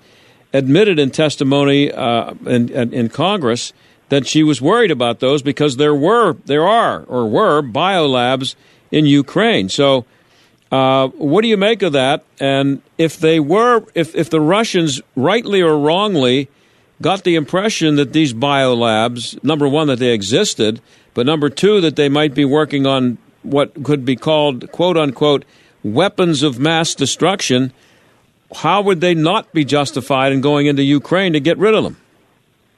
admitted 0.54 0.98
in 0.98 1.10
testimony 1.10 1.92
uh, 1.92 2.32
in, 2.46 2.70
in 2.70 3.08
Congress 3.10 3.74
that 4.08 4.26
she 4.26 4.42
was 4.42 4.62
worried 4.62 4.90
about 4.90 5.20
those 5.20 5.42
because 5.42 5.76
there 5.76 5.94
were, 5.94 6.34
there 6.46 6.66
are, 6.66 7.02
or 7.02 7.26
were 7.26 7.60
biolabs 7.62 8.54
in 8.90 9.04
Ukraine. 9.04 9.68
So, 9.68 10.06
uh, 10.70 11.08
what 11.08 11.42
do 11.42 11.48
you 11.48 11.56
make 11.56 11.82
of 11.82 11.92
that? 11.92 12.24
And 12.40 12.80
if 12.96 13.18
they 13.18 13.38
were, 13.38 13.84
if 13.94 14.14
if 14.14 14.30
the 14.30 14.40
Russians, 14.40 15.00
rightly 15.14 15.60
or 15.60 15.78
wrongly, 15.78 16.48
got 17.00 17.24
the 17.24 17.36
impression 17.36 17.96
that 17.96 18.12
these 18.12 18.32
biolabs, 18.34 19.42
number 19.44 19.68
one, 19.68 19.88
that 19.88 19.98
they 19.98 20.12
existed, 20.12 20.80
but 21.12 21.26
number 21.26 21.48
two, 21.48 21.80
that 21.80 21.96
they 21.96 22.08
might 22.08 22.34
be 22.34 22.44
working 22.44 22.86
on 22.86 23.18
what 23.42 23.84
could 23.84 24.04
be 24.04 24.16
called 24.16 24.70
quote 24.72 24.96
unquote 24.96 25.44
weapons 25.84 26.42
of 26.42 26.58
mass 26.58 26.94
destruction, 26.94 27.72
how 28.54 28.82
would 28.82 29.00
they 29.00 29.14
not 29.14 29.52
be 29.52 29.64
justified 29.64 30.32
in 30.32 30.40
going 30.40 30.66
into 30.66 30.82
Ukraine 30.82 31.32
to 31.32 31.40
get 31.40 31.58
rid 31.58 31.74
of 31.74 31.84
them? 31.84 31.96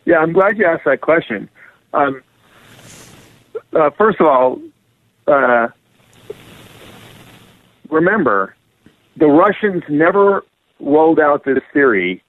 Yeah, 0.05 0.19
I'm 0.19 0.33
glad 0.33 0.57
you 0.59 0.65
asked 0.65 0.85
that 0.85 1.01
question. 1.01 1.49
Um, 1.93 2.23
uh, 3.73 3.91
first 3.91 4.21
of 4.21 4.27
all, 4.27 4.61
uh, 5.27 5.69
remember, 7.91 8.55
the 9.17 9.27
Russians 9.27 9.83
never 9.89 10.45
rolled 10.79 11.19
out 11.19 11.45
this 11.45 11.63
theory 11.73 12.23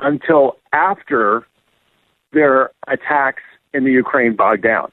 until 0.00 0.58
after 0.72 1.46
their 2.32 2.70
attacks 2.86 3.42
in 3.74 3.84
the 3.84 3.90
Ukraine 3.90 4.36
bogged 4.36 4.62
down. 4.62 4.92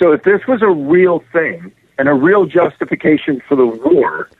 So 0.00 0.12
if 0.12 0.22
this 0.22 0.40
was 0.46 0.62
a 0.62 0.70
real 0.70 1.22
thing 1.32 1.72
and 1.98 2.08
a 2.08 2.14
real 2.14 2.46
justification 2.46 3.42
for 3.48 3.56
the 3.56 3.66
war, 3.66 4.30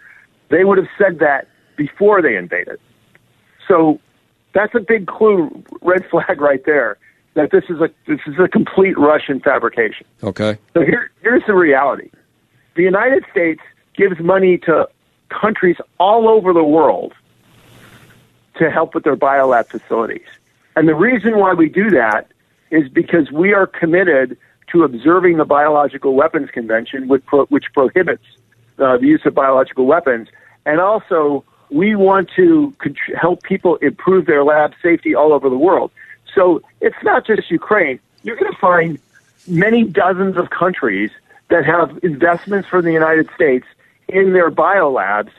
they 0.51 0.65
would 0.65 0.79
have 0.79 0.89
said 0.97 1.19
that 1.19 1.49
before 1.81 2.21
they 2.21 2.37
invaded. 2.37 2.79
So 3.67 3.99
that's 4.53 4.75
a 4.75 4.81
big 4.81 5.07
clue, 5.07 5.65
red 5.81 6.05
flag 6.11 6.39
right 6.39 6.63
there, 6.67 6.99
that 7.33 7.53
this 7.53 7.65
is 7.71 7.81
a 7.81 7.89
this 8.07 8.21
is 8.27 8.35
a 8.39 8.49
complete 8.49 8.99
Russian 8.99 9.41
fabrication. 9.41 10.07
Okay. 10.23 10.59
So 10.75 10.83
here 10.83 11.11
here's 11.23 11.43
the 11.47 11.55
reality. 11.55 12.11
The 12.75 12.83
United 12.83 13.25
States 13.31 13.63
gives 13.95 14.21
money 14.21 14.59
to 14.59 14.91
countries 15.31 15.77
all 15.99 16.29
over 16.29 16.53
the 16.53 16.65
world 16.65 17.15
to 18.59 18.71
help 18.71 18.95
with 18.95 19.05
their 19.05 19.17
biolab 19.17 19.69
facilities. 19.69 20.29
And 20.77 20.87
the 20.87 20.95
reason 20.95 21.39
why 21.39 21.55
we 21.55 21.71
do 21.71 21.89
that 21.91 22.31
is 22.71 22.91
because 22.91 23.33
we 23.33 23.55
are 23.55 23.67
committed 23.67 24.37
to 24.73 24.85
observing 24.85 25.39
the 25.39 25.45
Biological 25.45 26.15
Weapons 26.15 26.51
Convention, 26.51 27.09
which, 27.09 27.25
pro- 27.25 27.47
which 27.47 27.65
prohibits 27.73 28.25
uh, 28.79 28.99
the 28.99 29.07
use 29.07 29.23
of 29.25 29.35
biological 29.35 29.87
weapons. 29.87 30.29
And 30.67 30.79
also, 30.81 31.45
we 31.71 31.95
want 31.95 32.31
to 32.37 32.75
help 33.21 33.43
people 33.43 33.77
improve 33.77 34.27
their 34.27 34.45
lab 34.45 34.75
safety 34.83 35.15
all 35.15 35.33
over 35.33 35.49
the 35.49 35.59
world. 35.59 35.91
So 36.35 36.63
it's 36.81 36.97
not 37.03 37.27
just 37.27 37.51
Ukraine. 37.51 37.99
You're 38.23 38.37
going 38.37 38.53
to 38.53 38.59
find 38.59 38.99
many 39.47 39.85
dozens 39.85 40.37
of 40.37 40.51
countries 40.51 41.11
that 41.49 41.65
have 41.65 41.99
investments 42.03 42.69
from 42.69 42.85
the 42.85 42.93
United 42.93 43.29
States 43.35 43.67
in 44.09 44.33
their 44.33 44.51
biolabs, 44.51 45.31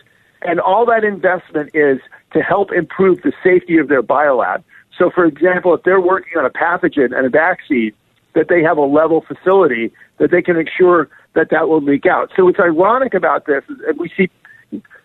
and 0.41 0.59
all 0.59 0.85
that 0.85 1.03
investment 1.03 1.71
is 1.73 1.99
to 2.33 2.41
help 2.41 2.71
improve 2.71 3.21
the 3.21 3.33
safety 3.43 3.77
of 3.77 3.87
their 3.87 4.01
biolab. 4.01 4.63
So, 4.97 5.09
for 5.09 5.25
example, 5.25 5.73
if 5.73 5.83
they're 5.83 6.01
working 6.01 6.37
on 6.37 6.45
a 6.45 6.49
pathogen 6.49 7.15
and 7.15 7.25
a 7.25 7.29
vaccine, 7.29 7.93
that 8.33 8.47
they 8.47 8.63
have 8.63 8.77
a 8.77 8.85
level 8.85 9.21
facility 9.21 9.91
that 10.17 10.31
they 10.31 10.41
can 10.41 10.55
ensure 10.55 11.09
that 11.33 11.49
that 11.49 11.67
will 11.67 11.81
leak 11.81 12.05
out. 12.05 12.31
So, 12.35 12.45
what's 12.45 12.59
ironic 12.59 13.13
about 13.13 13.45
this 13.45 13.63
is 13.69 13.97
we 13.97 14.09
see 14.15 14.29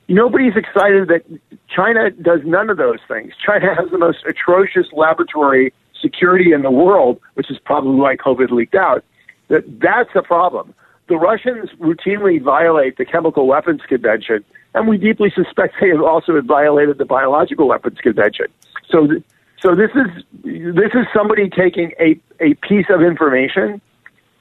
nobody's 0.08 0.56
excited 0.56 1.08
that 1.08 1.24
China 1.68 2.10
does 2.10 2.40
none 2.44 2.70
of 2.70 2.76
those 2.76 2.98
things. 3.08 3.32
China 3.44 3.74
has 3.74 3.90
the 3.90 3.98
most 3.98 4.18
atrocious 4.26 4.86
laboratory 4.92 5.72
security 6.00 6.52
in 6.52 6.62
the 6.62 6.70
world, 6.70 7.20
which 7.34 7.50
is 7.50 7.58
probably 7.64 7.96
why 7.96 8.16
COVID 8.16 8.50
leaked 8.50 8.74
out. 8.74 9.04
That 9.48 9.64
that's 9.80 10.10
a 10.14 10.22
problem. 10.22 10.74
The 11.08 11.16
Russians 11.16 11.70
routinely 11.78 12.42
violate 12.42 12.98
the 12.98 13.04
Chemical 13.04 13.46
Weapons 13.46 13.80
Convention, 13.88 14.44
and 14.74 14.88
we 14.88 14.98
deeply 14.98 15.30
suspect 15.34 15.74
they 15.80 15.88
have 15.88 16.02
also 16.02 16.40
violated 16.42 16.98
the 16.98 17.04
Biological 17.04 17.68
Weapons 17.68 17.98
Convention. 17.98 18.46
So, 18.90 19.06
th- 19.06 19.22
so 19.60 19.74
this 19.74 19.90
is 19.94 20.24
this 20.44 20.92
is 20.94 21.06
somebody 21.14 21.48
taking 21.48 21.92
a 22.00 22.18
a 22.40 22.54
piece 22.54 22.86
of 22.90 23.02
information 23.02 23.80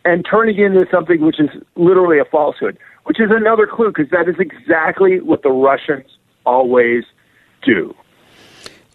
and 0.05 0.25
turning 0.29 0.57
it 0.57 0.65
into 0.65 0.85
something 0.91 1.21
which 1.21 1.39
is 1.39 1.49
literally 1.75 2.19
a 2.19 2.25
falsehood, 2.25 2.77
which 3.05 3.19
is 3.19 3.31
another 3.31 3.65
clue 3.65 3.87
because 3.87 4.09
that 4.09 4.27
is 4.27 4.35
exactly 4.39 5.21
what 5.21 5.41
the 5.43 5.51
Russians 5.51 6.05
always 6.45 7.03
do. 7.63 7.95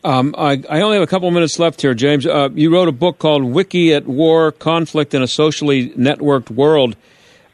Um, 0.02 0.34
I, 0.36 0.62
I, 0.68 0.80
only 0.80 0.96
have 0.96 1.02
a 1.02 1.06
couple 1.06 1.30
minutes 1.30 1.58
left 1.58 1.82
here, 1.82 1.92
James. 1.92 2.26
Uh, 2.26 2.48
you 2.54 2.72
wrote 2.72 2.88
a 2.88 2.92
book 2.92 3.18
called 3.18 3.44
Wiki 3.44 3.92
at 3.92 4.06
War 4.06 4.50
Conflict 4.50 5.12
in 5.12 5.22
a 5.22 5.26
Socially 5.26 5.90
Networked 5.90 6.50
World. 6.50 6.96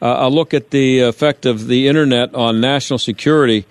Uh, 0.01 0.15
a 0.19 0.29
look 0.29 0.53
at 0.53 0.69
the 0.69 0.99
effect 0.99 1.45
of 1.45 1.67
the 1.67 1.87
internet 1.87 2.33
on 2.33 2.61
national 2.61 2.99
security. 2.99 3.65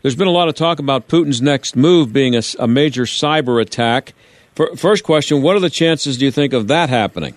There's 0.00 0.16
been 0.16 0.28
a 0.28 0.32
lot 0.32 0.48
of 0.48 0.54
talk 0.54 0.78
about 0.78 1.08
Putin's 1.08 1.42
next 1.42 1.76
move 1.76 2.12
being 2.12 2.34
a, 2.34 2.42
a 2.58 2.66
major 2.66 3.02
cyber 3.02 3.60
attack. 3.60 4.14
For, 4.54 4.74
first 4.76 5.04
question 5.04 5.42
What 5.42 5.54
are 5.56 5.60
the 5.60 5.70
chances, 5.70 6.16
do 6.16 6.24
you 6.24 6.30
think, 6.30 6.54
of 6.54 6.68
that 6.68 6.88
happening? 6.88 7.34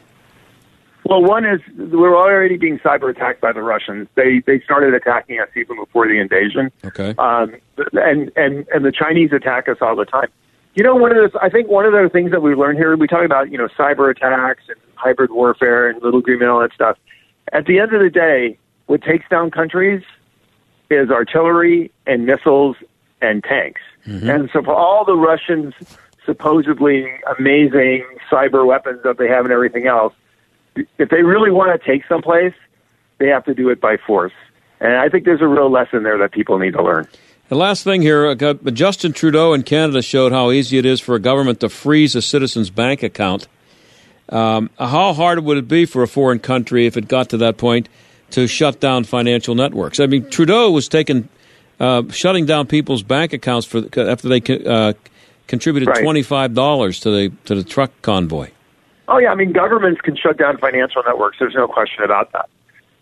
Well, 1.07 1.21
one 1.21 1.45
is 1.45 1.61
we're 1.77 2.17
already 2.17 2.57
being 2.57 2.79
cyber 2.79 3.11
attacked 3.11 3.39
by 3.39 3.51
the 3.53 3.61
Russians. 3.61 4.07
They 4.15 4.41
they 4.47 4.59
started 4.61 4.93
attacking 4.95 5.39
us 5.39 5.49
even 5.55 5.77
before 5.77 6.07
the 6.07 6.19
invasion. 6.19 6.71
Okay. 6.83 7.13
Um, 7.19 7.55
and 7.93 8.31
and 8.35 8.67
and 8.73 8.83
the 8.83 8.91
Chinese 8.91 9.31
attack 9.31 9.69
us 9.69 9.77
all 9.81 9.95
the 9.95 10.05
time. 10.05 10.29
You 10.73 10.83
know, 10.83 10.95
one 10.95 11.15
of 11.15 11.31
the 11.31 11.39
I 11.39 11.49
think 11.49 11.67
one 11.67 11.85
of 11.85 11.93
the 11.93 12.09
things 12.11 12.31
that 12.31 12.41
we 12.41 12.55
learned 12.55 12.79
here, 12.79 12.97
we 12.97 13.07
talk 13.07 13.23
about 13.23 13.51
you 13.51 13.57
know 13.57 13.67
cyber 13.77 14.09
attacks 14.09 14.63
and 14.67 14.77
hybrid 14.95 15.29
warfare 15.31 15.89
and 15.89 16.01
little 16.01 16.21
green 16.21 16.39
men, 16.39 16.49
all 16.49 16.61
that 16.61 16.73
stuff. 16.73 16.97
At 17.53 17.67
the 17.67 17.79
end 17.79 17.93
of 17.93 18.01
the 18.01 18.09
day, 18.09 18.57
what 18.87 19.03
takes 19.03 19.29
down 19.29 19.51
countries 19.51 20.01
is 20.89 21.11
artillery 21.11 21.91
and 22.07 22.25
missiles 22.25 22.77
and 23.21 23.43
tanks. 23.43 23.81
Mm-hmm. 24.07 24.29
And 24.29 24.49
so 24.51 24.63
for 24.63 24.73
all 24.73 25.05
the 25.05 25.15
Russians 25.15 25.75
supposedly 26.25 27.05
amazing 27.37 28.03
cyber 28.31 28.65
weapons 28.65 29.01
that 29.03 29.19
they 29.19 29.27
have 29.27 29.45
and 29.45 29.53
everything 29.53 29.85
else, 29.85 30.13
if 30.97 31.09
they 31.09 31.23
really 31.23 31.51
want 31.51 31.79
to 31.79 31.87
take 31.87 32.03
someplace, 32.07 32.53
they 33.17 33.27
have 33.27 33.45
to 33.45 33.53
do 33.53 33.69
it 33.69 33.79
by 33.79 33.97
force. 33.97 34.33
And 34.79 34.93
I 34.97 35.09
think 35.09 35.25
there's 35.25 35.41
a 35.41 35.47
real 35.47 35.69
lesson 35.71 36.03
there 36.03 36.17
that 36.17 36.31
people 36.31 36.59
need 36.59 36.73
to 36.73 36.83
learn. 36.83 37.07
The 37.47 37.55
last 37.55 37.83
thing 37.83 38.01
here, 38.01 38.27
uh, 38.27 38.53
Justin 38.71 39.13
Trudeau 39.13 39.53
in 39.53 39.63
Canada 39.63 40.01
showed 40.01 40.31
how 40.31 40.51
easy 40.51 40.77
it 40.77 40.85
is 40.85 40.99
for 40.99 41.15
a 41.15 41.19
government 41.19 41.59
to 41.59 41.69
freeze 41.69 42.15
a 42.15 42.21
citizen's 42.21 42.69
bank 42.71 43.03
account. 43.03 43.47
Um, 44.29 44.71
how 44.79 45.13
hard 45.13 45.39
would 45.39 45.57
it 45.57 45.67
be 45.67 45.85
for 45.85 46.01
a 46.01 46.07
foreign 46.07 46.39
country 46.39 46.87
if 46.87 46.97
it 46.97 47.07
got 47.07 47.29
to 47.29 47.37
that 47.37 47.57
point 47.57 47.87
to 48.31 48.47
shut 48.47 48.79
down 48.79 49.03
financial 49.03 49.53
networks? 49.53 49.99
I 49.99 50.07
mean, 50.07 50.27
Trudeau 50.29 50.71
was 50.71 50.87
taking 50.89 51.29
uh, 51.79 52.03
shutting 52.09 52.45
down 52.47 52.65
people's 52.65 53.03
bank 53.03 53.33
accounts 53.33 53.67
for 53.67 53.83
after 53.95 54.27
they 54.27 54.41
uh, 54.65 54.93
contributed 55.47 55.89
Right. 55.89 56.01
twenty 56.01 56.23
five 56.23 56.55
dollars 56.55 56.99
to 57.01 57.11
the 57.11 57.31
to 57.45 57.53
the 57.53 57.63
truck 57.63 57.91
convoy. 58.01 58.49
Oh 59.07 59.17
yeah, 59.17 59.29
I 59.29 59.35
mean 59.35 59.51
governments 59.51 60.01
can 60.01 60.15
shut 60.15 60.37
down 60.37 60.57
financial 60.57 61.03
networks. 61.05 61.37
There's 61.39 61.55
no 61.55 61.67
question 61.67 62.03
about 62.03 62.31
that. 62.33 62.49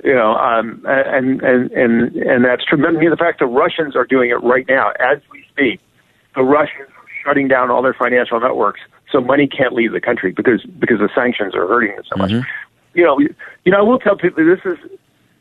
You 0.04 0.14
know, 0.14 0.36
um, 0.36 0.84
and 0.86 1.42
and 1.42 1.72
and 1.72 2.16
and 2.16 2.46
that's 2.46 2.66
true. 2.66 2.86
I 2.86 2.92
mean, 2.92 3.10
the 3.10 3.16
fact 3.16 3.40
the 3.40 3.46
Russians 3.46 3.96
are 3.96 4.06
doing 4.06 4.30
it 4.30 4.44
right 4.44 4.66
now 4.68 4.92
as 5.00 5.20
we 5.32 5.46
speak. 5.50 5.80
The 6.36 6.44
Russians 6.44 6.90
are 6.90 7.08
shutting 7.24 7.48
down 7.48 7.72
all 7.72 7.82
their 7.82 7.94
financial 7.94 8.40
networks, 8.40 8.82
so 9.10 9.22
money 9.22 9.48
can't 9.48 9.74
leave 9.74 9.94
the 9.94 10.02
country 10.02 10.34
because 10.34 10.64
because 10.64 11.00
the 11.00 11.10
sanctions 11.16 11.56
are 11.56 11.68
hurting 11.68 11.96
them 11.96 12.04
so 12.10 12.18
much. 12.18 12.32
You 12.94 13.04
know, 13.04 13.18
you, 13.20 13.34
you 13.64 13.72
know, 13.72 13.78
I 13.78 13.82
will 13.82 14.00
tell 14.00 14.18
people 14.18 14.46
this 14.46 14.60
is 14.66 14.78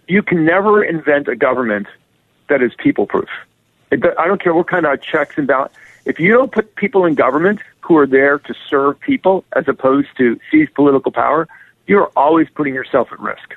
you 0.06 0.22
can 0.22 0.44
never 0.44 0.84
invent 0.84 1.26
a 1.26 1.34
government 1.34 1.88
that 2.48 2.62
is 2.62 2.72
people 2.78 3.06
proof. 3.06 3.28
I 3.90 4.26
don't 4.26 4.40
care 4.40 4.54
what 4.54 4.68
kind 4.68 4.86
of 4.86 5.02
checks 5.02 5.36
and 5.36 5.46
balance. 5.46 5.72
If 6.04 6.18
you 6.18 6.32
don't 6.32 6.50
put 6.50 6.74
people 6.74 7.04
in 7.04 7.14
government 7.14 7.60
who 7.80 7.96
are 7.96 8.06
there 8.06 8.38
to 8.38 8.54
serve 8.68 8.98
people 9.00 9.44
as 9.54 9.68
opposed 9.68 10.08
to 10.18 10.38
seize 10.50 10.68
political 10.74 11.12
power, 11.12 11.48
you're 11.86 12.10
always 12.16 12.48
putting 12.54 12.74
yourself 12.74 13.12
at 13.12 13.20
risk. 13.20 13.54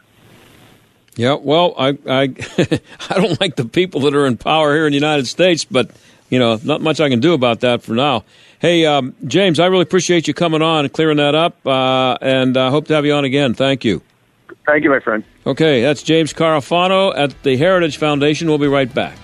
Yeah, 1.15 1.35
well, 1.35 1.73
I 1.77 1.97
I 2.07 2.23
I 3.09 3.15
don't 3.15 3.39
like 3.39 3.55
the 3.55 3.65
people 3.65 4.01
that 4.01 4.15
are 4.15 4.25
in 4.25 4.37
power 4.37 4.73
here 4.73 4.85
in 4.85 4.91
the 4.91 4.97
United 4.97 5.27
States, 5.27 5.63
but 5.63 5.91
you 6.29 6.39
know, 6.39 6.59
not 6.63 6.81
much 6.81 6.99
I 6.99 7.09
can 7.09 7.19
do 7.19 7.33
about 7.33 7.61
that 7.61 7.83
for 7.83 7.93
now. 7.93 8.25
Hey, 8.59 8.85
um, 8.85 9.15
James, 9.25 9.59
I 9.59 9.67
really 9.67 9.83
appreciate 9.83 10.27
you 10.27 10.33
coming 10.33 10.61
on 10.61 10.85
and 10.85 10.93
clearing 10.93 11.17
that 11.17 11.35
up, 11.35 11.65
uh, 11.65 12.17
and 12.21 12.57
I 12.57 12.67
uh, 12.67 12.71
hope 12.71 12.87
to 12.87 12.95
have 12.95 13.05
you 13.05 13.13
on 13.13 13.23
again. 13.23 13.53
Thank 13.53 13.85
you. 13.85 14.01
Thank 14.65 14.83
you, 14.83 14.89
my 14.89 14.99
friend. 14.99 15.23
Okay, 15.45 15.81
that's 15.81 16.01
James 16.01 16.33
Carafano 16.33 17.15
at 17.15 17.43
the 17.43 17.55
Heritage 17.55 17.97
Foundation. 17.97 18.47
We'll 18.47 18.57
be 18.57 18.67
right 18.67 18.91
back. 18.91 19.15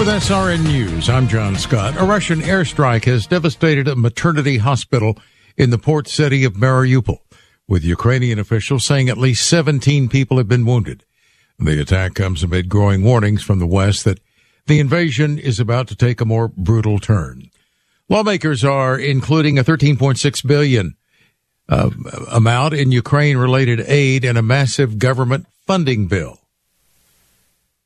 With 0.00 0.08
SRN 0.08 0.64
News, 0.64 1.10
I'm 1.10 1.28
John 1.28 1.56
Scott. 1.56 1.94
A 1.98 2.04
Russian 2.04 2.40
airstrike 2.40 3.04
has 3.04 3.26
devastated 3.26 3.86
a 3.86 3.94
maternity 3.94 4.56
hospital 4.56 5.18
in 5.58 5.68
the 5.68 5.76
port 5.76 6.08
city 6.08 6.42
of 6.42 6.54
Mariupol, 6.54 7.18
with 7.68 7.84
Ukrainian 7.84 8.38
officials 8.38 8.86
saying 8.86 9.10
at 9.10 9.18
least 9.18 9.46
17 9.46 10.08
people 10.08 10.38
have 10.38 10.48
been 10.48 10.64
wounded. 10.64 11.04
The 11.58 11.82
attack 11.82 12.14
comes 12.14 12.42
amid 12.42 12.70
growing 12.70 13.04
warnings 13.04 13.42
from 13.42 13.58
the 13.58 13.66
West 13.66 14.06
that 14.06 14.20
the 14.66 14.80
invasion 14.80 15.38
is 15.38 15.60
about 15.60 15.86
to 15.88 15.94
take 15.94 16.22
a 16.22 16.24
more 16.24 16.48
brutal 16.48 16.98
turn. 16.98 17.50
Lawmakers 18.08 18.64
are 18.64 18.98
including 18.98 19.58
a 19.58 19.64
13.6 19.64 20.46
billion 20.46 20.94
uh, 21.68 21.90
amount 22.30 22.72
in 22.72 22.90
Ukraine 22.90 23.36
related 23.36 23.80
aid 23.80 24.24
and 24.24 24.38
a 24.38 24.42
massive 24.42 24.98
government 24.98 25.44
funding 25.66 26.06
bill. 26.06 26.39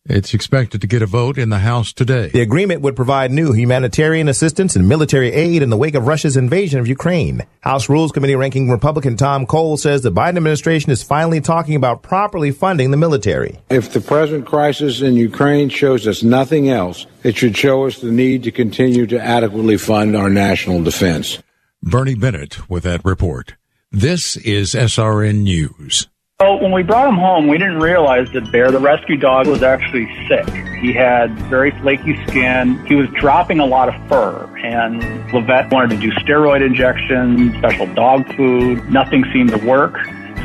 It's 0.06 0.34
expected 0.34 0.82
to 0.82 0.86
get 0.86 1.00
a 1.00 1.06
vote 1.06 1.38
in 1.38 1.48
the 1.48 1.60
House 1.60 1.90
today. 1.90 2.28
The 2.28 2.42
agreement 2.42 2.82
would 2.82 2.94
provide 2.94 3.30
new 3.30 3.54
humanitarian 3.54 4.28
assistance 4.28 4.76
and 4.76 4.86
military 4.86 5.32
aid 5.32 5.62
in 5.62 5.70
the 5.70 5.78
wake 5.78 5.94
of 5.94 6.06
Russia's 6.06 6.36
invasion 6.36 6.78
of 6.78 6.86
Ukraine. 6.86 7.46
House 7.62 7.88
Rules 7.88 8.12
Committee 8.12 8.36
ranking 8.36 8.68
Republican 8.68 9.16
Tom 9.16 9.46
Cole 9.46 9.78
says 9.78 10.02
the 10.02 10.12
Biden 10.12 10.36
administration 10.36 10.92
is 10.92 11.02
finally 11.02 11.40
talking 11.40 11.74
about 11.74 12.02
properly 12.02 12.50
funding 12.50 12.90
the 12.90 12.98
military. 12.98 13.60
If 13.70 13.94
the 13.94 14.02
present 14.02 14.44
crisis 14.44 15.00
in 15.00 15.14
Ukraine 15.14 15.70
shows 15.70 16.06
us 16.06 16.22
nothing 16.22 16.68
else, 16.68 17.06
it 17.22 17.38
should 17.38 17.56
show 17.56 17.86
us 17.86 17.98
the 17.98 18.12
need 18.12 18.42
to 18.42 18.50
continue 18.50 19.06
to 19.06 19.18
adequately 19.18 19.78
fund 19.78 20.14
our 20.14 20.28
national 20.28 20.82
defense. 20.82 21.42
Bernie 21.82 22.14
Bennett 22.14 22.68
with 22.68 22.82
that 22.82 23.02
report. 23.06 23.54
This 23.90 24.36
is 24.36 24.74
SRN 24.74 25.44
News. 25.44 26.08
So 26.44 26.57
when 26.57 26.72
we 26.72 26.83
brought 26.83 27.09
him 27.09 27.16
home, 27.16 27.46
we 27.46 27.57
didn't 27.57 27.78
realize 27.78 28.30
that 28.33 28.52
Bear, 28.52 28.70
the 28.70 28.78
rescue 28.78 29.16
dog, 29.16 29.46
was 29.46 29.62
actually 29.62 30.07
sick. 30.28 30.46
He 30.78 30.92
had 30.92 31.33
very 31.48 31.70
flaky 31.80 32.22
skin. 32.26 32.85
He 32.85 32.94
was 32.94 33.09
dropping 33.14 33.61
a 33.61 33.64
lot 33.64 33.88
of 33.88 33.94
fur, 34.11 34.54
and 34.59 35.00
Levette 35.30 35.72
wanted 35.72 35.98
to 35.98 36.02
do 36.02 36.12
steroid 36.16 36.61
injections, 36.61 37.57
special 37.57 37.87
dog 37.94 38.26
food. 38.37 38.90
Nothing 38.90 39.24
seemed 39.33 39.52
to 39.52 39.66
work. 39.66 39.96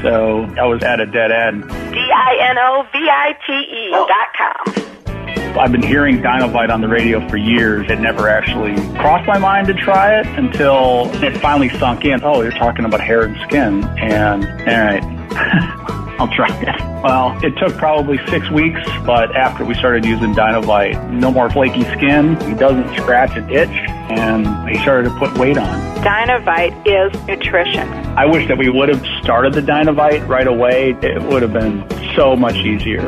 So 0.02 0.46
I 0.58 0.64
was 0.64 0.82
at 0.84 1.02
a 1.02 1.06
dead 1.06 1.34
end. 1.34 1.68
D-I-N-O-V-I-T-E 1.68 3.92
dot 3.92 4.28
com. 4.38 5.09
I've 5.58 5.72
been 5.72 5.84
hearing 5.84 6.22
Dinovite 6.22 6.70
on 6.70 6.82
the 6.82 6.88
radio 6.88 7.28
for 7.28 7.38
years. 7.38 7.90
It 7.90 8.00
never 8.00 8.30
actually 8.30 8.76
crossed 8.98 9.28
my 9.28 9.40
mind 9.40 9.68
to 9.68 9.74
try 9.74 10.20
it 10.20 10.28
until 10.28 11.12
it 11.24 11.38
finally 11.40 11.70
sunk 11.70 12.06
in. 12.06 12.24
Oh, 12.24 12.42
you're 12.42 12.52
talking 12.52 12.86
about 12.86 13.02
hair 13.02 13.24
and 13.24 13.38
skin. 13.42 13.84
And, 14.00 14.46
all 14.46 14.86
right. 14.86 16.00
I'll 16.20 16.28
try 16.28 16.48
it. 16.50 17.04
Well, 17.04 17.40
it 17.42 17.58
took 17.58 17.78
probably 17.78 18.20
six 18.28 18.50
weeks, 18.52 18.82
but 19.06 19.34
after 19.34 19.64
we 19.64 19.74
started 19.74 20.04
using 20.04 20.34
Dinovite, 20.34 21.10
no 21.10 21.32
more 21.32 21.50
flaky 21.50 21.84
skin. 21.84 22.40
He 22.42 22.54
doesn't 22.54 22.90
scratch 22.98 23.38
and 23.38 23.50
itch, 23.50 23.70
and 23.70 24.70
he 24.70 24.78
started 24.80 25.10
to 25.10 25.18
put 25.18 25.38
weight 25.38 25.58
on. 25.58 25.80
Dinovite 26.04 26.76
is 26.86 27.26
nutrition. 27.26 27.88
I 28.18 28.26
wish 28.26 28.50
that 28.50 28.58
we 28.58 28.70
would 28.70 28.90
have 28.90 29.06
started 29.24 29.54
the 29.54 29.62
Dinovite 29.62 30.28
right 30.28 30.48
away. 30.48 30.92
It 31.02 31.22
would 31.24 31.42
have 31.42 31.54
been 31.54 31.86
so 32.16 32.36
much 32.36 32.56
easier. 32.56 33.08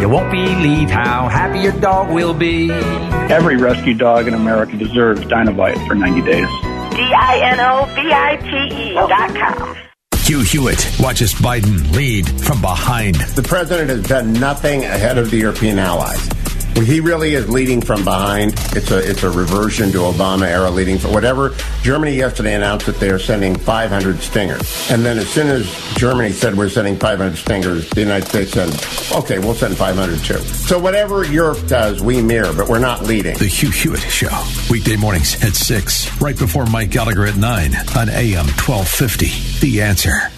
You 0.00 0.08
won't 0.08 0.30
believe 0.30 0.88
how 0.88 1.28
happy 1.28 1.58
your 1.60 1.78
dog 1.78 2.10
will 2.10 2.32
be. 2.32 2.70
Every 2.70 3.56
rescue 3.58 3.92
dog 3.92 4.26
in 4.26 4.34
America 4.34 4.76
deserves 4.76 5.20
Dinovite 5.22 5.86
for 5.86 5.94
90 5.94 6.22
days. 6.22 6.48
D-I-N-O-V-I-T-E 6.96 8.94
dot 8.94 9.36
com. 9.36 9.76
Hugh 10.16 10.40
Hewitt 10.42 10.90
watches 11.00 11.34
Biden 11.34 11.94
lead 11.94 12.26
from 12.40 12.60
behind. 12.62 13.16
The 13.16 13.42
president 13.42 13.90
has 13.90 14.02
done 14.06 14.32
nothing 14.32 14.84
ahead 14.84 15.18
of 15.18 15.30
the 15.30 15.36
European 15.36 15.78
allies. 15.78 16.28
He 16.76 17.00
really 17.00 17.34
is 17.34 17.48
leading 17.48 17.80
from 17.80 18.04
behind. 18.04 18.54
It's 18.72 18.90
a 18.90 18.98
it's 18.98 19.22
a 19.22 19.30
reversion 19.30 19.92
to 19.92 19.98
Obama 19.98 20.46
era 20.46 20.70
leading 20.70 20.98
for 20.98 21.08
whatever. 21.08 21.54
Germany 21.82 22.14
yesterday 22.14 22.54
announced 22.54 22.86
that 22.86 22.98
they 22.98 23.10
are 23.10 23.18
sending 23.18 23.54
500 23.56 24.20
Stingers, 24.20 24.90
and 24.90 25.04
then 25.04 25.18
as 25.18 25.28
soon 25.28 25.48
as 25.48 25.70
Germany 25.96 26.32
said 26.32 26.56
we're 26.56 26.68
sending 26.68 26.96
500 26.96 27.36
Stingers, 27.36 27.88
the 27.90 28.00
United 28.00 28.28
States 28.28 28.52
said, 28.52 28.68
"Okay, 29.12 29.38
we'll 29.38 29.54
send 29.54 29.76
500 29.76 30.18
too." 30.24 30.38
So 30.38 30.78
whatever 30.78 31.24
Europe 31.24 31.66
does, 31.68 32.00
we 32.00 32.22
mirror, 32.22 32.52
but 32.52 32.68
we're 32.68 32.78
not 32.78 33.04
leading. 33.04 33.36
The 33.36 33.46
Hugh 33.46 33.70
Hewitt 33.70 34.00
Show, 34.00 34.30
weekday 34.70 34.96
mornings 34.96 35.36
at 35.44 35.54
six, 35.54 36.10
right 36.20 36.36
before 36.38 36.66
Mike 36.66 36.90
Gallagher 36.90 37.26
at 37.26 37.36
nine 37.36 37.74
on 37.96 38.08
AM 38.08 38.46
1250. 38.46 39.60
The 39.60 39.82
Answer. 39.82 40.30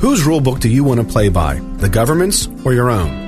Whose 0.00 0.22
rulebook 0.24 0.60
do 0.60 0.68
you 0.68 0.84
want 0.84 1.00
to 1.00 1.06
play 1.06 1.28
by, 1.28 1.60
the 1.78 1.88
government's 1.88 2.48
or 2.64 2.72
your 2.72 2.90
own? 2.90 3.27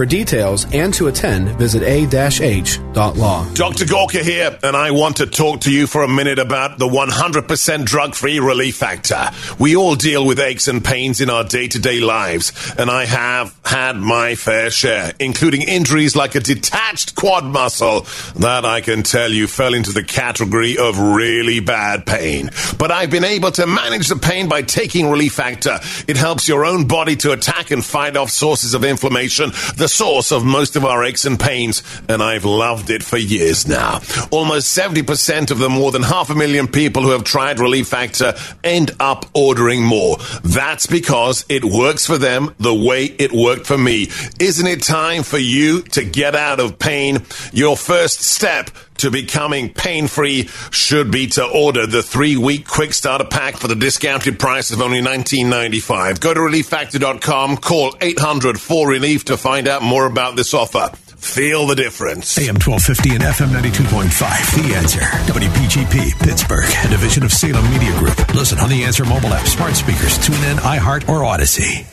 For 0.00 0.06
details 0.06 0.66
and 0.72 0.94
to 0.94 1.08
attend, 1.08 1.50
visit 1.58 1.82
a-h.law. 1.82 3.52
Dr. 3.52 3.84
Gorka 3.84 4.22
here, 4.24 4.58
and 4.62 4.74
I 4.74 4.92
want 4.92 5.16
to 5.18 5.26
talk 5.26 5.60
to 5.60 5.70
you 5.70 5.86
for 5.86 6.02
a 6.02 6.08
minute 6.08 6.38
about 6.38 6.78
the 6.78 6.86
100% 6.86 7.84
drug-free 7.84 8.40
relief 8.40 8.76
factor. 8.76 9.28
We 9.58 9.76
all 9.76 9.96
deal 9.96 10.24
with 10.24 10.40
aches 10.40 10.68
and 10.68 10.82
pains 10.82 11.20
in 11.20 11.28
our 11.28 11.44
day-to-day 11.44 12.00
lives, 12.00 12.74
and 12.78 12.90
I 12.90 13.04
have 13.04 13.54
had 13.62 13.96
my 13.96 14.36
fair 14.36 14.70
share, 14.70 15.12
including 15.20 15.68
injuries 15.68 16.16
like 16.16 16.34
a 16.34 16.40
detached 16.40 17.14
quad 17.14 17.44
muscle 17.44 18.06
that 18.36 18.64
I 18.64 18.80
can 18.80 19.02
tell 19.02 19.30
you 19.30 19.46
fell 19.46 19.74
into 19.74 19.92
the 19.92 20.02
category 20.02 20.78
of 20.78 20.98
really 20.98 21.60
bad 21.60 22.06
pain. 22.06 22.48
But 22.78 22.90
I've 22.90 23.10
been 23.10 23.24
able 23.24 23.50
to 23.52 23.66
manage 23.66 24.08
the 24.08 24.16
pain 24.16 24.48
by 24.48 24.62
taking 24.62 25.10
Relief 25.10 25.34
Factor. 25.34 25.78
It 26.08 26.16
helps 26.16 26.48
your 26.48 26.64
own 26.64 26.86
body 26.86 27.16
to 27.16 27.32
attack 27.32 27.70
and 27.70 27.84
fight 27.84 28.16
off 28.16 28.30
sources 28.30 28.72
of 28.72 28.82
inflammation, 28.82 29.50
the 29.76 29.89
source 29.90 30.32
of 30.32 30.44
most 30.44 30.76
of 30.76 30.84
our 30.84 31.04
aches 31.04 31.24
and 31.24 31.38
pains, 31.38 31.82
and 32.08 32.22
I've 32.22 32.44
loved 32.44 32.90
it 32.90 33.02
for 33.02 33.16
years 33.16 33.66
now. 33.66 34.00
Almost 34.30 34.76
70% 34.76 35.50
of 35.50 35.58
the 35.58 35.68
more 35.68 35.92
than 35.92 36.02
half 36.02 36.30
a 36.30 36.34
million 36.34 36.68
people 36.68 37.02
who 37.02 37.10
have 37.10 37.24
tried 37.24 37.60
Relief 37.60 37.88
Factor 37.88 38.34
end 38.64 38.92
up 39.00 39.26
ordering 39.34 39.84
more. 39.84 40.16
That's 40.42 40.86
because 40.86 41.44
it 41.48 41.64
works 41.64 42.06
for 42.06 42.18
them 42.18 42.54
the 42.58 42.74
way 42.74 43.04
it 43.04 43.32
worked 43.32 43.66
for 43.66 43.78
me. 43.78 44.08
Isn't 44.38 44.66
it 44.66 44.82
time 44.82 45.22
for 45.22 45.38
you 45.38 45.82
to 45.82 46.04
get 46.04 46.34
out 46.34 46.60
of 46.60 46.78
pain? 46.78 47.24
Your 47.52 47.76
first 47.76 48.20
step 48.20 48.70
to 49.00 49.10
becoming 49.10 49.72
pain 49.72 50.06
free 50.06 50.48
should 50.70 51.10
be 51.10 51.26
to 51.28 51.44
order 51.44 51.86
the 51.86 52.02
three 52.02 52.36
week 52.36 52.66
quick 52.66 52.92
starter 52.92 53.24
pack 53.24 53.56
for 53.56 53.68
the 53.68 53.74
discounted 53.74 54.38
price 54.38 54.70
of 54.70 54.80
only 54.80 55.00
$19.95. 55.00 56.20
Go 56.20 56.34
to 56.34 56.40
relieffactor.com, 56.40 57.56
call 57.58 57.94
800 58.00 58.60
4 58.60 58.88
Relief 58.88 59.24
to 59.26 59.36
find 59.36 59.68
out 59.68 59.82
more 59.82 60.06
about 60.06 60.36
this 60.36 60.54
offer. 60.54 60.90
Feel 61.20 61.66
the 61.66 61.74
difference. 61.74 62.38
AM 62.38 62.56
1250 62.56 63.14
and 63.14 63.22
FM 63.22 63.48
92.5. 63.52 64.68
The 64.68 64.74
Answer. 64.74 65.00
WPGP, 65.30 66.18
Pittsburgh, 66.18 66.64
a 66.84 66.88
division 66.88 67.24
of 67.24 67.32
Salem 67.32 67.70
Media 67.70 67.96
Group. 67.98 68.16
Listen 68.34 68.58
on 68.58 68.70
the 68.70 68.84
Answer 68.84 69.04
mobile 69.04 69.32
app, 69.34 69.46
smart 69.46 69.74
speakers, 69.74 70.16
tune 70.18 70.42
in, 70.44 70.56
iHeart, 70.58 71.08
or 71.08 71.24
Odyssey. 71.24 71.86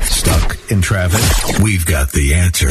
Stuck 0.00 0.70
in 0.70 0.80
traffic? 0.80 1.60
We've 1.62 1.84
got 1.84 2.12
the 2.12 2.34
answer. 2.34 2.68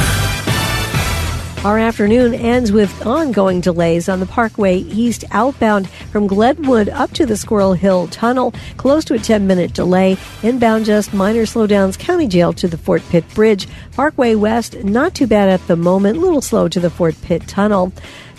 Our 1.66 1.80
afternoon 1.80 2.36
ends 2.36 2.72
with 2.72 3.08
ongoing 3.08 3.60
delays 3.60 4.08
on 4.08 4.20
the 4.20 4.28
Parkway 4.28 4.78
East 4.78 5.26
outbound 5.32 5.90
from 5.90 6.28
Glenwood 6.28 6.90
up 6.90 7.10
to 7.14 7.26
the 7.26 7.36
Squirrel 7.36 7.74
Hill 7.74 8.08
Tunnel, 8.10 8.54
close 8.78 9.04
to 9.06 9.16
a 9.16 9.18
10 9.18 9.48
minute 9.48 9.74
delay. 9.74 10.16
Inbound, 10.44 10.86
just 10.86 11.12
minor 11.12 11.42
slowdowns, 11.42 11.98
County 11.98 12.28
Jail 12.28 12.54
to 12.54 12.68
the 12.68 12.78
Fort 12.78 13.02
Pitt 13.10 13.28
Bridge. 13.34 13.68
Parkway 13.94 14.36
West, 14.36 14.84
not 14.84 15.16
too 15.16 15.26
bad 15.26 15.50
at 15.50 15.66
the 15.66 15.76
moment, 15.76 16.20
little 16.20 16.40
slow 16.40 16.68
to 16.68 16.80
the 16.80 16.92
Fort 16.92 17.16
Pitt 17.24 17.48
Tunnel. 17.48 17.92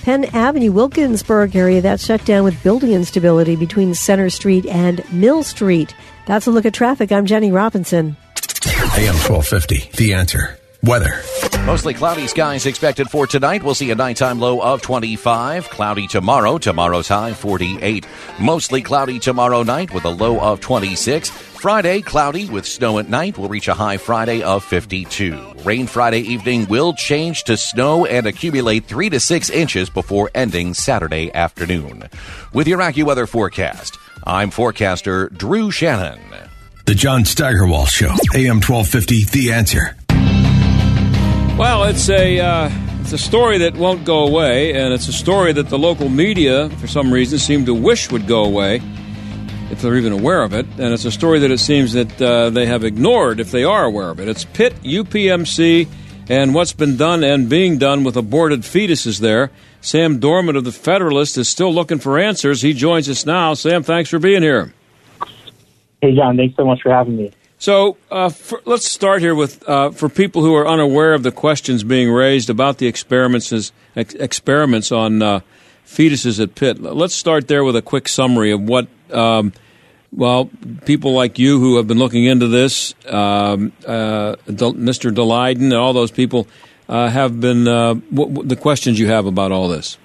Penn 0.04 0.26
Avenue, 0.26 0.70
Wilkinsburg 0.70 1.56
area, 1.56 1.80
that's 1.80 2.06
shut 2.06 2.24
down 2.24 2.44
with 2.44 2.62
building 2.62 2.92
instability 2.92 3.56
between 3.56 3.92
Center 3.92 4.30
Street 4.30 4.66
and 4.66 5.02
Mill 5.12 5.42
Street. 5.42 5.96
That's 6.26 6.46
a 6.46 6.52
look 6.52 6.64
at 6.64 6.74
traffic. 6.74 7.10
I'm 7.10 7.26
Jenny 7.26 7.50
Robinson. 7.50 8.16
AM 8.94 9.16
1250, 9.16 9.90
The 9.96 10.14
Answer. 10.14 10.60
Weather. 10.86 11.22
Mostly 11.64 11.94
cloudy 11.94 12.28
skies 12.28 12.64
expected 12.64 13.08
for 13.08 13.26
tonight. 13.26 13.62
We'll 13.62 13.74
see 13.74 13.90
a 13.90 13.94
nighttime 13.96 14.38
low 14.38 14.60
of 14.60 14.82
25. 14.82 15.68
Cloudy 15.68 16.06
tomorrow. 16.06 16.58
Tomorrow's 16.58 17.08
high 17.08 17.32
48. 17.32 18.06
Mostly 18.38 18.82
cloudy 18.82 19.18
tomorrow 19.18 19.64
night 19.64 19.92
with 19.92 20.04
a 20.04 20.10
low 20.10 20.38
of 20.38 20.60
26. 20.60 21.28
Friday, 21.28 22.02
cloudy 22.02 22.48
with 22.48 22.66
snow 22.66 23.00
at 23.00 23.08
night. 23.08 23.36
We'll 23.36 23.48
reach 23.48 23.66
a 23.66 23.74
high 23.74 23.96
Friday 23.96 24.42
of 24.42 24.62
52. 24.62 25.54
Rain 25.64 25.88
Friday 25.88 26.20
evening 26.20 26.66
will 26.66 26.92
change 26.92 27.42
to 27.44 27.56
snow 27.56 28.06
and 28.06 28.26
accumulate 28.26 28.84
3 28.84 29.10
to 29.10 29.18
6 29.18 29.50
inches 29.50 29.90
before 29.90 30.30
ending 30.36 30.72
Saturday 30.72 31.34
afternoon. 31.34 32.08
With 32.52 32.68
your 32.68 32.78
AccuWeather 32.78 33.28
forecast, 33.28 33.98
I'm 34.24 34.50
forecaster 34.50 35.30
Drew 35.30 35.72
Shannon. 35.72 36.20
The 36.84 36.94
John 36.94 37.24
Steigerwald 37.24 37.88
Show, 37.88 38.14
AM 38.36 38.60
1250, 38.60 39.24
The 39.24 39.52
Answer. 39.52 39.96
Well, 41.58 41.84
it's 41.84 42.10
a 42.10 42.38
uh, 42.38 42.70
it's 43.00 43.14
a 43.14 43.18
story 43.18 43.56
that 43.58 43.76
won't 43.76 44.04
go 44.04 44.26
away, 44.26 44.74
and 44.74 44.92
it's 44.92 45.08
a 45.08 45.12
story 45.12 45.54
that 45.54 45.70
the 45.70 45.78
local 45.78 46.10
media, 46.10 46.68
for 46.68 46.86
some 46.86 47.10
reason, 47.10 47.38
seem 47.38 47.64
to 47.64 47.72
wish 47.72 48.10
would 48.10 48.26
go 48.26 48.44
away, 48.44 48.82
if 49.70 49.80
they're 49.80 49.96
even 49.96 50.12
aware 50.12 50.42
of 50.42 50.52
it. 50.52 50.66
And 50.78 50.92
it's 50.92 51.06
a 51.06 51.10
story 51.10 51.38
that 51.38 51.50
it 51.50 51.58
seems 51.58 51.94
that 51.94 52.20
uh, 52.20 52.50
they 52.50 52.66
have 52.66 52.84
ignored 52.84 53.40
if 53.40 53.52
they 53.52 53.64
are 53.64 53.84
aware 53.84 54.10
of 54.10 54.20
it. 54.20 54.28
It's 54.28 54.44
Pitt 54.44 54.74
UPMC 54.82 55.88
and 56.28 56.54
what's 56.54 56.74
been 56.74 56.98
done 56.98 57.24
and 57.24 57.48
being 57.48 57.78
done 57.78 58.04
with 58.04 58.18
aborted 58.18 58.60
fetuses 58.60 59.20
there. 59.20 59.50
Sam 59.80 60.18
Dorman 60.18 60.56
of 60.56 60.64
the 60.64 60.72
Federalist 60.72 61.38
is 61.38 61.48
still 61.48 61.72
looking 61.72 62.00
for 62.00 62.18
answers. 62.18 62.60
He 62.60 62.74
joins 62.74 63.08
us 63.08 63.24
now. 63.24 63.54
Sam, 63.54 63.82
thanks 63.82 64.10
for 64.10 64.18
being 64.18 64.42
here. 64.42 64.74
Hey, 66.02 66.14
John, 66.14 66.36
thanks 66.36 66.54
so 66.56 66.66
much 66.66 66.82
for 66.82 66.90
having 66.90 67.16
me. 67.16 67.32
So 67.58 67.96
uh, 68.10 68.28
for, 68.28 68.60
let's 68.64 68.86
start 68.86 69.22
here 69.22 69.34
with 69.34 69.66
uh, 69.68 69.90
for 69.90 70.08
people 70.08 70.42
who 70.42 70.54
are 70.54 70.66
unaware 70.66 71.14
of 71.14 71.22
the 71.22 71.32
questions 71.32 71.84
being 71.84 72.10
raised 72.10 72.50
about 72.50 72.78
the 72.78 72.86
experiments 72.86 73.72
ex- 73.96 74.14
experiments 74.14 74.92
on 74.92 75.22
uh, 75.22 75.40
fetuses 75.86 76.42
at 76.42 76.54
Pitt. 76.54 76.82
Let's 76.82 77.14
start 77.14 77.48
there 77.48 77.64
with 77.64 77.76
a 77.76 77.82
quick 77.82 78.08
summary 78.08 78.50
of 78.52 78.60
what. 78.60 78.88
Um, 79.10 79.52
well, 80.12 80.48
people 80.86 81.12
like 81.12 81.38
you 81.38 81.60
who 81.60 81.76
have 81.76 81.86
been 81.86 81.98
looking 81.98 82.24
into 82.24 82.48
this, 82.48 82.94
um, 83.06 83.72
uh, 83.86 84.36
Mr. 84.46 85.12
Daleiden, 85.12 85.64
and 85.64 85.74
all 85.74 85.92
those 85.92 86.10
people 86.10 86.46
uh, 86.88 87.08
have 87.08 87.38
been 87.40 87.68
uh, 87.68 87.94
w- 88.14 88.42
the 88.44 88.56
questions 88.56 88.98
you 88.98 89.08
have 89.08 89.26
about 89.26 89.52
all 89.52 89.68
this. 89.68 89.98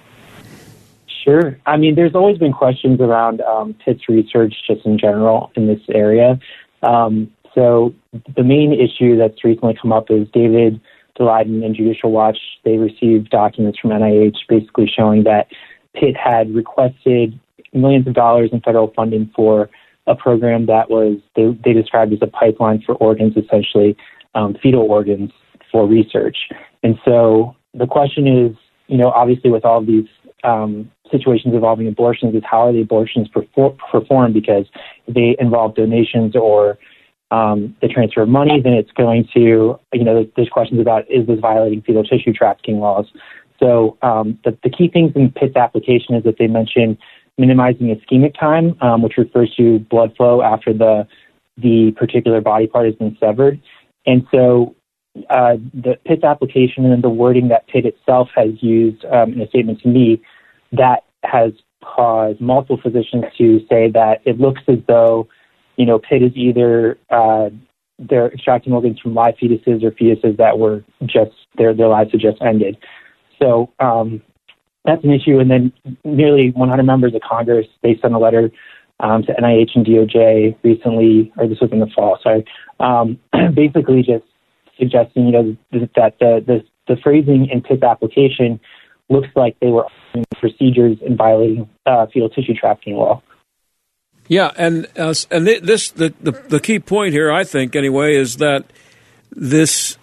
Sure. 1.24 1.58
I 1.66 1.78
mean, 1.78 1.96
there's 1.96 2.16
always 2.16 2.40
been 2.40 2.52
questions 2.52 3.00
around 3.00 3.42
um, 3.42 3.74
Pitt's 3.86 4.10
research 4.10 4.54
just 4.68 4.86
in 4.86 4.98
general 4.98 5.52
in 5.56 5.68
this 5.68 5.82
area. 5.90 6.40
Um, 6.82 7.32
so 7.54 7.94
the 8.36 8.44
main 8.44 8.74
issue 8.74 9.18
that's 9.18 9.44
recently 9.44 9.78
come 9.80 9.92
up 9.92 10.10
is 10.10 10.28
David 10.34 10.80
Daleiden 11.20 11.64
and 11.66 11.76
Judicial 11.76 12.12
Watch. 12.12 12.38
They 12.64 12.78
received 12.78 13.30
documents 13.30 13.80
from 13.80 13.92
NIH 13.92 14.38
basically 14.48 14.88
showing 14.88 15.24
that 15.24 15.48
Pitt 15.94 16.16
had 16.16 16.54
requested 16.54 17.40
millions 17.74 18.08
of 18.08 18.14
dollars 18.14 18.50
in 18.52 18.62
federal 18.62 18.92
funding 18.96 19.30
for 19.36 19.70
a 20.08 20.16
program 20.16 20.66
that 20.66 20.90
was 20.90 21.18
they, 21.36 21.58
they 21.64 21.74
described 21.74 22.12
as 22.14 22.20
a 22.22 22.28
pipeline 22.28 22.82
for 22.82 22.96
organs, 22.96 23.36
essentially 23.38 23.96
um, 24.36 24.56
fetal 24.62 24.82
organs 24.82 25.32
for 25.72 25.88
research. 25.88 26.38
And 26.84 26.98
so 27.06 27.56
the 27.74 27.88
question 27.88 28.28
is, 28.28 28.56
you 28.88 28.98
know, 28.98 29.10
obviously 29.12 29.52
with 29.52 29.64
all 29.64 29.84
these 29.84 30.08
um, 30.44 30.92
situations 31.12 31.54
involving 31.54 31.88
abortions, 31.88 32.36
is 32.36 32.44
how 32.50 32.68
are 32.68 32.74
the 32.74 32.82
abortions 32.82 33.28
perfor- 33.30 33.78
performed? 33.92 34.34
Because 34.34 34.66
they 35.08 35.36
involve 35.40 35.76
donations 35.76 36.36
or 36.36 36.78
um, 37.32 37.76
the 37.82 37.88
transfer 37.88 38.22
of 38.22 38.30
money, 38.30 38.62
then 38.62 38.74
it's 38.74 38.92
going 38.92 39.28
to, 39.34 39.80
you 39.94 40.04
know, 40.04 40.30
there's 40.36 40.50
questions 40.50 40.80
about 40.80 41.10
is 41.10 41.26
this 41.28 41.40
violating 41.40 41.82
fetal 41.82 42.04
tissue 42.04 42.34
trafficking 42.34 42.80
laws? 42.80 43.06
So 43.60 43.98
um, 44.02 44.38
the, 44.44 44.58
the, 44.64 44.70
key 44.70 44.90
things 44.90 45.14
in 45.16 45.32
Pitt's 45.32 45.56
application 45.56 46.16
is 46.16 46.24
that 46.24 46.38
they 46.38 46.48
mention 46.48 46.98
minimizing 47.38 47.96
ischemic 47.96 48.38
time, 48.38 48.76
um, 48.82 49.02
which 49.02 49.18
refers 49.18 49.54
to 49.56 49.80
blood 49.80 50.16
flow 50.16 50.42
after 50.42 50.74
the 50.74 51.08
the 51.58 51.92
particular 51.98 52.42
body 52.42 52.66
part 52.66 52.86
has 52.86 52.96
been 52.96 53.16
severed. 53.20 53.62
And 54.06 54.26
so 54.32 54.76
uh, 55.30 55.58
the 55.74 55.98
Pitt's 56.06 56.24
application 56.24 56.86
and 56.92 57.04
the 57.04 57.10
wording 57.10 57.50
that 57.50 57.68
Pitt 57.68 57.86
itself 57.86 58.30
has 58.36 58.62
used 58.62 59.06
um, 59.06 59.34
in 59.34 59.42
a 59.42 59.48
statement 59.48 59.82
to 59.82 59.90
me 59.90 60.22
that 60.72 61.04
has 61.24 61.52
caused 61.84 62.42
multiple 62.42 62.80
physicians 62.82 63.26
to 63.38 63.60
say 63.70 63.90
that 63.92 64.22
it 64.26 64.40
looks 64.40 64.62
as 64.68 64.78
though 64.88 65.28
you 65.82 65.88
know, 65.88 65.98
Pitt 65.98 66.22
is 66.22 66.32
either 66.36 67.00
uh, 67.10 67.50
they're 67.98 68.32
extracting 68.32 68.72
organs 68.72 69.00
from 69.00 69.16
live 69.16 69.34
fetuses 69.42 69.84
or 69.84 69.90
fetuses 69.90 70.38
that 70.38 70.60
were 70.60 70.84
just 71.08 71.32
their 71.58 71.74
their 71.74 71.88
lives 71.88 72.12
had 72.12 72.22
just 72.22 72.40
ended. 72.40 72.78
So 73.42 73.74
um, 73.80 74.22
that's 74.86 75.04
an 75.04 75.10
issue. 75.10 75.40
And 75.40 75.50
then 75.50 75.74
nearly 76.04 76.52
100 76.52 76.84
members 76.84 77.16
of 77.16 77.22
Congress, 77.28 77.66
they 77.82 77.98
sent 78.00 78.14
a 78.14 78.20
letter 78.20 78.52
um, 79.00 79.24
to 79.24 79.34
NIH 79.34 79.72
and 79.74 79.84
DOJ 79.84 80.56
recently, 80.62 81.34
or 81.36 81.48
this 81.48 81.60
was 81.60 81.72
in 81.72 81.80
the 81.80 81.88
fall. 81.88 82.20
Sorry, 82.22 82.46
um, 82.80 83.18
basically 83.56 84.04
just 84.04 84.26
suggesting 84.78 85.26
you 85.26 85.32
know 85.32 85.58
that 85.96 86.14
the 86.20 86.44
the, 86.46 86.64
the 86.88 87.02
phrasing 87.02 87.50
in 87.50 87.62
Pitt's 87.64 87.82
application 87.82 88.60
looks 89.10 89.30
like 89.36 89.58
they 89.62 89.70
were 89.70 89.88
procedures 90.40 91.00
in 91.02 91.18
violating 91.18 91.68
uh, 91.88 92.06
fetal 92.14 92.30
tissue 92.30 92.54
trafficking 92.54 92.98
law. 92.98 93.20
Yeah, 94.32 94.50
and 94.56 94.88
uh, 94.96 95.14
and 95.30 95.46
this 95.46 95.92
the, 95.92 96.14
the 96.22 96.32
the 96.32 96.62
key 96.62 96.80
point 96.80 97.12
here, 97.12 97.34
I 97.34 97.44
think, 97.44 97.76
anyway, 97.76 98.16
is 98.16 98.38
that 98.38 98.64
this 99.30 99.98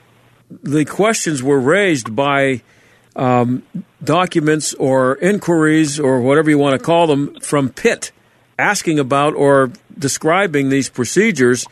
the 0.51 0.85
questions 0.85 1.43
were 1.43 1.59
raised 1.59 2.15
by 2.15 2.61
um, 3.17 3.63
documents 4.05 4.75
or 4.75 5.17
inquiries 5.17 5.99
or 5.99 6.21
whatever 6.21 6.51
you 6.51 6.59
want 6.59 6.79
to 6.79 6.85
call 6.85 7.07
them 7.07 7.41
from 7.41 7.71
Pitt, 7.71 8.13
asking 8.59 8.99
about 8.99 9.35
or 9.35 9.73
describing 9.99 10.69
these 10.69 10.91
procedures, 10.91 11.65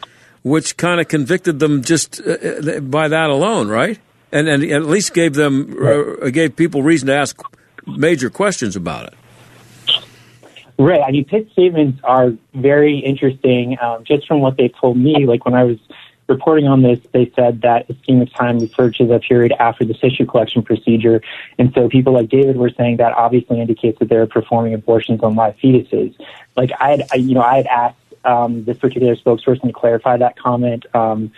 which 0.42 0.79
kind 0.79 0.99
of 0.99 1.09
convicted 1.09 1.59
them 1.59 1.83
just 1.83 2.23
uh, 2.23 2.31
uh, 2.33 2.81
by 2.81 3.07
that 3.07 3.29
alone, 3.29 3.69
right? 3.69 3.99
And 4.33 4.49
and 4.49 4.64
at 4.64 4.87
least 4.87 5.12
gave 5.12 5.35
them 5.35 5.77
uh, 5.79 6.31
gave 6.31 6.57
people 6.57 6.83
reason 6.83 7.09
to 7.09 7.14
ask 7.14 7.38
major 7.87 8.31
questions 8.31 8.77
about 8.77 9.09
it. 9.09 9.14
Right. 10.79 11.01
I 11.01 11.11
mean, 11.11 11.25
Pitt's 11.25 11.53
statements 11.53 12.01
are 12.05 12.33
very 12.55 12.99
interesting. 12.99 13.79
Um, 13.81 14.05
just 14.05 14.27
from 14.27 14.41
what 14.41 14.57
they 14.57 14.69
told 14.69 14.99
me, 14.99 15.27
like 15.27 15.45
when 15.45 15.55
I 15.55 15.65
was 15.65 15.79
reporting 16.29 16.67
on 16.67 16.83
this, 16.83 16.99
they 17.12 17.33
said 17.35 17.62
that 17.62 17.89
ischemic 17.89 18.35
time 18.35 18.59
referred 18.59 18.95
to 18.97 19.07
the 19.07 19.19
period 19.21 19.53
after 19.59 19.85
the 19.85 19.95
tissue 19.95 20.27
collection 20.27 20.62
procedure. 20.62 21.23
And 21.59 21.73
so 21.73 21.89
people 21.89 22.12
like 22.12 22.29
David 22.29 22.57
were 22.57 22.71
saying 22.71 22.99
that 22.99 23.12
obviously 23.12 23.61
indicates 23.61 23.99
that 24.01 24.09
they're 24.09 24.27
performing 24.27 24.75
abortions 24.75 25.21
on 25.23 25.35
live 25.35 25.57
fetuses. 25.57 26.15
Like 26.57 26.73
I 26.79 26.91
had, 26.91 27.07
I, 27.12 27.17
you 27.17 27.35
know, 27.35 27.43
I 27.43 27.57
had 27.57 27.67
asked 27.67 27.97
um, 28.25 28.65
this 28.65 28.77
particular 28.77 29.15
spokesperson 29.17 29.62
to 29.62 29.73
clarify 29.73 30.17
that 30.19 30.37
comment. 30.37 30.85
Um, 30.95 31.33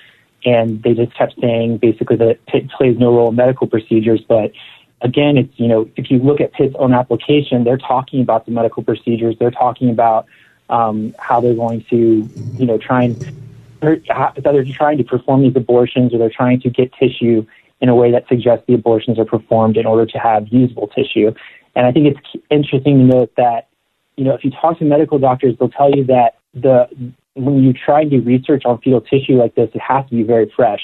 and 0.44 0.82
they 0.82 0.94
just 0.94 1.14
kept 1.14 1.38
saying 1.40 1.78
basically 1.78 2.16
that 2.16 2.44
Pitt 2.46 2.70
plays 2.70 2.98
no 2.98 3.14
role 3.14 3.28
in 3.28 3.36
medical 3.36 3.66
procedures, 3.66 4.22
but 4.26 4.52
again, 5.00 5.36
it's, 5.36 5.52
you 5.56 5.68
know, 5.68 5.88
if 5.96 6.10
you 6.10 6.18
look 6.18 6.40
at 6.40 6.52
Pitt's 6.52 6.74
own 6.78 6.92
application, 6.92 7.64
they're 7.64 7.78
talking 7.78 8.20
about 8.20 8.46
the 8.46 8.52
medical 8.52 8.82
procedures. 8.82 9.36
They're 9.38 9.50
talking 9.50 9.90
about 9.90 10.26
um, 10.68 11.14
how 11.18 11.40
they're 11.40 11.54
going 11.54 11.84
to, 11.90 12.28
you 12.58 12.66
know, 12.66 12.78
try 12.78 13.04
and, 13.04 13.32
how, 14.08 14.32
they're 14.36 14.64
trying 14.64 14.98
to 14.98 15.04
perform 15.04 15.42
these 15.42 15.56
abortions 15.56 16.12
or 16.12 16.18
they're 16.18 16.30
trying 16.30 16.60
to 16.62 16.70
get 16.70 16.92
tissue 16.94 17.46
in 17.80 17.88
a 17.88 17.94
way 17.94 18.10
that 18.10 18.26
suggests 18.28 18.64
the 18.66 18.74
abortions 18.74 19.18
are 19.18 19.24
performed 19.24 19.76
in 19.76 19.86
order 19.86 20.04
to 20.04 20.18
have 20.18 20.48
usable 20.48 20.88
tissue. 20.88 21.32
And 21.76 21.86
I 21.86 21.92
think 21.92 22.08
it's 22.08 22.44
interesting 22.50 22.98
to 22.98 23.04
note 23.04 23.32
that, 23.36 23.68
you 24.16 24.24
know, 24.24 24.34
if 24.34 24.44
you 24.44 24.50
talk 24.50 24.78
to 24.80 24.84
medical 24.84 25.18
doctors, 25.20 25.56
they'll 25.58 25.68
tell 25.68 25.94
you 25.94 26.04
that 26.06 26.38
the, 26.54 26.88
when 27.34 27.62
you 27.62 27.72
try 27.72 28.00
and 28.00 28.10
do 28.10 28.20
research 28.20 28.64
on 28.64 28.80
fetal 28.80 29.00
tissue 29.00 29.34
like 29.34 29.54
this, 29.54 29.70
it 29.74 29.80
has 29.80 30.04
to 30.08 30.16
be 30.16 30.24
very 30.24 30.52
fresh. 30.56 30.82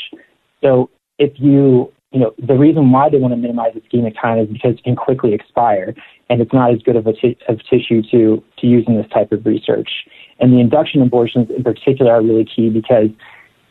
So 0.63 0.89
if 1.19 1.33
you 1.37 1.93
you 2.15 2.21
know, 2.21 2.33
the 2.39 2.55
reason 2.55 2.93
why 2.93 3.09
they 3.11 3.19
want 3.19 3.33
to 3.33 3.37
minimize 3.37 3.75
ischemic 3.75 4.15
time 4.21 4.39
is 4.39 4.49
because 4.49 4.75
it 4.75 4.85
can 4.85 4.95
quickly 4.95 5.35
expire, 5.35 5.97
and 6.31 6.41
it's 6.41 6.53
not 6.53 6.73
as 6.73 6.81
good 6.81 6.95
of 6.95 7.09
a 7.09 7.13
t- 7.13 7.37
of 7.49 7.59
tissue 7.69 8.03
to 8.13 8.43
to 8.59 8.67
use 8.69 8.85
in 8.87 8.97
this 8.97 9.11
type 9.11 9.33
of 9.33 9.45
research. 9.45 9.91
And 10.39 10.53
the 10.53 10.61
induction 10.61 11.03
abortions 11.03 11.51
in 11.51 11.65
particular 11.65 12.13
are 12.13 12.23
really 12.23 12.45
key 12.45 12.71
because 12.71 13.09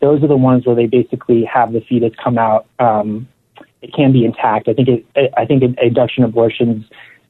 those 0.01 0.21
are 0.21 0.27
the 0.27 0.35
ones 0.35 0.65
where 0.65 0.75
they 0.75 0.87
basically 0.87 1.45
have 1.45 1.71
the 1.71 1.79
fetus 1.79 2.11
come 2.21 2.37
out. 2.37 2.67
Um, 2.79 3.29
it 3.81 3.93
can 3.93 4.11
be 4.11 4.25
intact. 4.25 4.67
I 4.67 4.73
think 4.73 4.89
it, 4.89 5.33
I 5.37 5.45
think 5.45 5.63
induction 5.81 6.25
abortions 6.25 6.85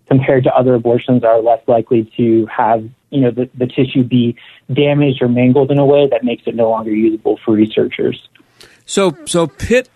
compared 0.07 0.43
to 0.45 0.55
other 0.55 0.73
abortions 0.73 1.23
are 1.23 1.39
less 1.41 1.61
likely 1.67 2.11
to 2.17 2.47
have 2.47 2.89
you 3.11 3.21
know 3.21 3.29
the, 3.29 3.47
the 3.55 3.67
tissue 3.67 4.03
be 4.03 4.35
damaged 4.73 5.21
or 5.21 5.29
mangled 5.29 5.69
in 5.69 5.77
a 5.77 5.85
way 5.85 6.07
that 6.09 6.23
makes 6.23 6.41
it 6.47 6.55
no 6.55 6.71
longer 6.71 6.89
usable 6.89 7.39
for 7.45 7.53
researchers. 7.53 8.27
So 8.87 9.15
so 9.25 9.45
Pitt 9.45 9.89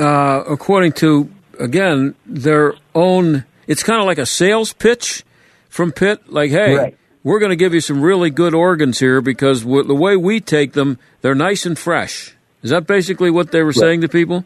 uh, 0.00 0.42
according 0.48 0.92
to 0.92 1.30
again 1.58 2.14
their 2.26 2.74
own. 2.94 3.44
It's 3.66 3.82
kind 3.82 4.00
of 4.00 4.06
like 4.06 4.18
a 4.18 4.26
sales 4.26 4.72
pitch 4.72 5.24
from 5.68 5.92
Pitt. 5.92 6.32
Like, 6.32 6.50
hey, 6.50 6.74
right. 6.74 6.98
we're 7.22 7.38
going 7.38 7.50
to 7.50 7.56
give 7.56 7.74
you 7.74 7.80
some 7.80 8.02
really 8.02 8.30
good 8.30 8.54
organs 8.54 8.98
here 8.98 9.20
because 9.20 9.62
w- 9.62 9.84
the 9.84 9.94
way 9.94 10.16
we 10.16 10.40
take 10.40 10.72
them, 10.72 10.98
they're 11.20 11.34
nice 11.34 11.66
and 11.66 11.78
fresh. 11.78 12.34
Is 12.62 12.70
that 12.70 12.86
basically 12.86 13.30
what 13.30 13.52
they 13.52 13.62
were 13.62 13.68
right. 13.68 13.76
saying 13.76 14.00
to 14.00 14.08
people? 14.08 14.44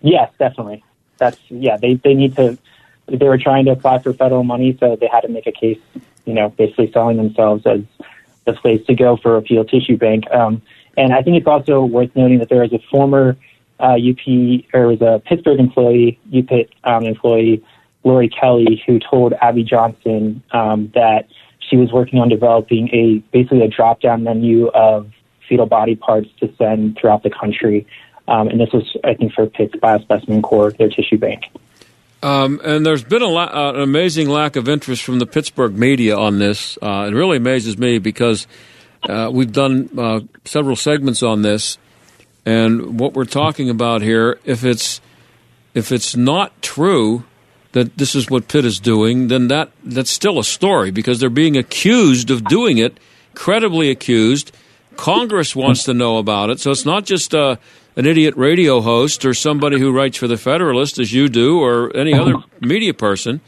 Yes, 0.00 0.32
definitely. 0.38 0.82
That's 1.18 1.38
yeah. 1.48 1.76
They 1.76 1.94
they 1.94 2.14
need 2.14 2.36
to. 2.36 2.58
They 3.06 3.28
were 3.28 3.38
trying 3.38 3.66
to 3.66 3.72
apply 3.72 3.98
for 3.98 4.14
federal 4.14 4.44
money, 4.44 4.76
so 4.80 4.96
they 4.96 5.06
had 5.06 5.20
to 5.20 5.28
make 5.28 5.46
a 5.46 5.52
case. 5.52 5.78
You 6.24 6.32
know, 6.32 6.48
basically 6.48 6.90
selling 6.90 7.18
themselves 7.18 7.66
as 7.66 7.82
the 8.46 8.54
place 8.54 8.84
to 8.86 8.94
go 8.94 9.16
for 9.16 9.36
a 9.36 9.42
fetal 9.42 9.64
tissue 9.64 9.96
bank. 9.96 10.30
Um, 10.30 10.62
and 10.96 11.12
I 11.12 11.22
think 11.22 11.36
it's 11.36 11.46
also 11.46 11.84
worth 11.84 12.14
noting 12.14 12.38
that 12.38 12.48
there 12.48 12.62
is 12.62 12.72
a 12.72 12.78
former 12.90 13.36
uh, 13.80 13.96
UP 13.96 14.64
or 14.72 14.88
was 14.88 15.00
a 15.00 15.22
Pittsburgh 15.26 15.60
employee, 15.60 16.18
UPIT 16.30 16.70
um, 16.84 17.04
employee, 17.04 17.64
Lori 18.04 18.28
Kelly, 18.28 18.82
who 18.86 18.98
told 18.98 19.32
Abby 19.40 19.64
Johnson 19.64 20.42
um, 20.52 20.92
that 20.94 21.26
she 21.58 21.76
was 21.76 21.90
working 21.92 22.18
on 22.18 22.28
developing 22.28 22.88
a 22.92 23.18
basically 23.32 23.62
a 23.62 23.68
drop 23.68 24.00
down 24.00 24.22
menu 24.22 24.68
of 24.68 25.10
fetal 25.48 25.66
body 25.66 25.96
parts 25.96 26.28
to 26.40 26.52
send 26.56 26.98
throughout 26.98 27.22
the 27.22 27.30
country. 27.30 27.86
Um, 28.26 28.48
and 28.48 28.60
this 28.60 28.70
was, 28.72 28.96
I 29.04 29.14
think, 29.14 29.32
for 29.32 29.46
Pitt's 29.46 29.74
Biospecimen 29.74 30.42
Core, 30.42 30.72
their 30.72 30.88
tissue 30.88 31.18
bank. 31.18 31.44
Um, 32.22 32.58
and 32.64 32.86
there's 32.86 33.04
been 33.04 33.20
a 33.20 33.28
la- 33.28 33.52
uh, 33.52 33.72
an 33.74 33.82
amazing 33.82 34.30
lack 34.30 34.56
of 34.56 34.66
interest 34.66 35.02
from 35.02 35.18
the 35.18 35.26
Pittsburgh 35.26 35.76
media 35.76 36.16
on 36.16 36.38
this. 36.38 36.78
Uh, 36.80 37.08
it 37.10 37.14
really 37.14 37.36
amazes 37.36 37.76
me 37.76 37.98
because 37.98 38.46
uh, 39.02 39.30
we've 39.30 39.52
done 39.52 39.90
uh, 39.98 40.20
several 40.46 40.74
segments 40.74 41.22
on 41.22 41.42
this, 41.42 41.76
and 42.46 42.98
what 42.98 43.14
we're 43.14 43.24
talking 43.24 43.70
about 43.70 44.02
here, 44.02 44.38
if 44.44 44.64
it's 44.64 45.00
if 45.72 45.90
it's 45.90 46.14
not 46.14 46.60
true 46.62 47.24
that 47.72 47.98
this 47.98 48.14
is 48.14 48.30
what 48.30 48.46
Pitt 48.46 48.64
is 48.64 48.78
doing, 48.78 49.28
then 49.28 49.48
that 49.48 49.70
that's 49.82 50.10
still 50.10 50.38
a 50.38 50.44
story 50.44 50.90
because 50.90 51.20
they're 51.20 51.30
being 51.30 51.56
accused 51.56 52.30
of 52.30 52.44
doing 52.44 52.78
it, 52.78 52.98
credibly 53.34 53.90
accused. 53.90 54.54
Congress 54.96 55.56
wants 55.56 55.82
to 55.84 55.92
know 55.92 56.18
about 56.18 56.50
it, 56.50 56.60
so 56.60 56.70
it's 56.70 56.84
not 56.84 57.04
just 57.04 57.34
uh, 57.34 57.56
an 57.96 58.06
idiot 58.06 58.36
radio 58.36 58.80
host 58.80 59.24
or 59.24 59.34
somebody 59.34 59.80
who 59.80 59.90
writes 59.90 60.16
for 60.16 60.28
the 60.28 60.36
Federalist, 60.36 61.00
as 61.00 61.12
you 61.12 61.28
do, 61.28 61.60
or 61.60 61.94
any 61.96 62.14
other 62.14 62.34
media 62.60 62.94
person. 62.94 63.40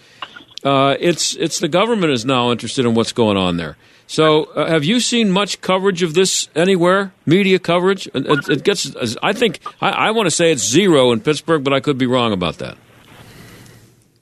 Uh, 0.64 0.96
it's 0.98 1.36
it's 1.36 1.60
the 1.60 1.68
government 1.68 2.12
is 2.12 2.24
now 2.24 2.50
interested 2.50 2.84
in 2.84 2.94
what's 2.94 3.12
going 3.12 3.36
on 3.36 3.56
there. 3.56 3.76
So, 4.08 4.44
uh, 4.44 4.66
have 4.68 4.84
you 4.84 5.00
seen 5.00 5.30
much 5.30 5.60
coverage 5.60 6.02
of 6.02 6.14
this 6.14 6.48
anywhere? 6.54 7.12
Media 7.24 7.58
coverage? 7.58 8.06
It, 8.14 8.48
it- 8.48 8.64
gets. 8.64 8.94
I 9.22 9.32
think 9.32 9.60
I, 9.80 9.90
I 9.90 10.10
want 10.12 10.26
to 10.26 10.30
say 10.30 10.52
it's 10.52 10.64
zero 10.64 11.12
in 11.12 11.20
Pittsburgh, 11.20 11.64
but 11.64 11.72
I 11.72 11.80
could 11.80 11.98
be 11.98 12.06
wrong 12.06 12.32
about 12.32 12.58
that. 12.58 12.76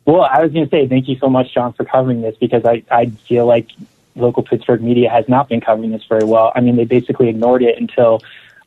Well, 0.07 0.23
I 0.23 0.43
was 0.43 0.53
going 0.53 0.65
to 0.65 0.71
say 0.71 0.87
thank 0.87 1.09
you 1.09 1.17
so 1.19 1.29
much, 1.29 1.53
John, 1.55 1.73
for 1.73 1.85
covering 1.85 2.21
this 2.21 2.37
because 2.39 2.65
I, 2.65 2.83
I 2.91 3.07
feel 3.07 3.47
like 3.47 3.69
local 4.15 4.43
Pittsburgh 4.43 4.83
media 4.83 5.11
has 5.11 5.29
not 5.29 5.49
been 5.49 5.61
covering 5.61 5.91
this 5.91 6.05
very 6.09 6.25
well. 6.25 6.53
I 6.55 6.61
mean, 6.61 6.77
they 6.77 6.85
basically 6.85 7.29
ignored 7.29 7.63
it 7.63 7.79
until 7.79 8.23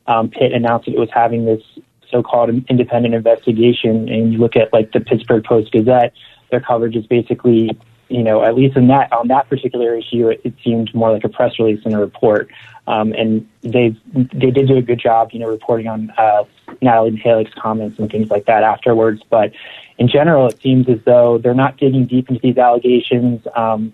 um, 0.06 0.30
Pitt 0.30 0.52
announced 0.52 0.86
that 0.86 0.94
it 0.94 0.98
was 0.98 1.10
having 1.12 1.44
this 1.44 1.62
so-called 2.10 2.50
independent 2.68 3.14
investigation. 3.14 4.08
And 4.08 4.32
you 4.32 4.38
look 4.38 4.56
at 4.56 4.72
like 4.72 4.92
the 4.92 5.00
Pittsburgh 5.00 5.44
Post 5.44 5.70
Gazette, 5.72 6.12
their 6.50 6.60
coverage 6.60 6.96
is 6.96 7.06
basically, 7.06 7.78
you 8.08 8.22
know, 8.22 8.42
at 8.42 8.54
least 8.54 8.76
in 8.76 8.88
that 8.88 9.12
on 9.12 9.28
that 9.28 9.48
particular 9.48 9.96
issue, 9.96 10.28
it, 10.28 10.40
it 10.44 10.54
seemed 10.64 10.94
more 10.94 11.12
like 11.12 11.24
a 11.24 11.28
press 11.28 11.58
release 11.58 11.82
than 11.84 11.94
a 11.94 12.00
report. 12.00 12.50
Um, 12.86 13.12
and 13.12 13.46
they 13.62 13.94
they 14.14 14.50
did 14.50 14.68
do 14.68 14.76
a 14.76 14.82
good 14.82 14.98
job, 14.98 15.30
you 15.32 15.40
know, 15.40 15.48
reporting 15.48 15.88
on 15.88 16.10
uh, 16.16 16.44
Natalie 16.80 17.16
Halleck's 17.16 17.52
comments 17.54 17.98
and 17.98 18.10
things 18.10 18.30
like 18.30 18.46
that 18.46 18.62
afterwards. 18.62 19.22
But 19.28 19.52
in 19.98 20.08
general, 20.08 20.46
it 20.46 20.60
seems 20.62 20.88
as 20.88 20.98
though 21.04 21.38
they're 21.38 21.54
not 21.54 21.76
digging 21.76 22.06
deep 22.06 22.30
into 22.30 22.40
these 22.40 22.56
allegations. 22.56 23.46
Um, 23.54 23.92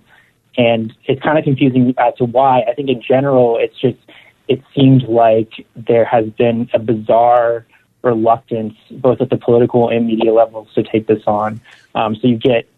and 0.56 0.94
it's 1.06 1.20
kind 1.20 1.36
of 1.36 1.44
confusing 1.44 1.92
as 1.98 2.14
to 2.14 2.24
why. 2.24 2.62
I 2.68 2.74
think 2.74 2.88
in 2.88 3.02
general, 3.02 3.58
it's 3.58 3.78
just 3.80 3.98
it 4.46 4.62
seems 4.76 5.02
like 5.04 5.66
there 5.74 6.04
has 6.04 6.26
been 6.30 6.70
a 6.72 6.78
bizarre 6.78 7.66
reluctance, 8.02 8.74
both 8.90 9.20
at 9.20 9.30
the 9.30 9.38
political 9.38 9.88
and 9.88 10.06
media 10.06 10.32
levels, 10.32 10.68
to 10.74 10.82
take 10.82 11.06
this 11.06 11.22
on. 11.26 11.60
Um, 11.94 12.14
so 12.14 12.28
you 12.28 12.36
get 12.36 12.68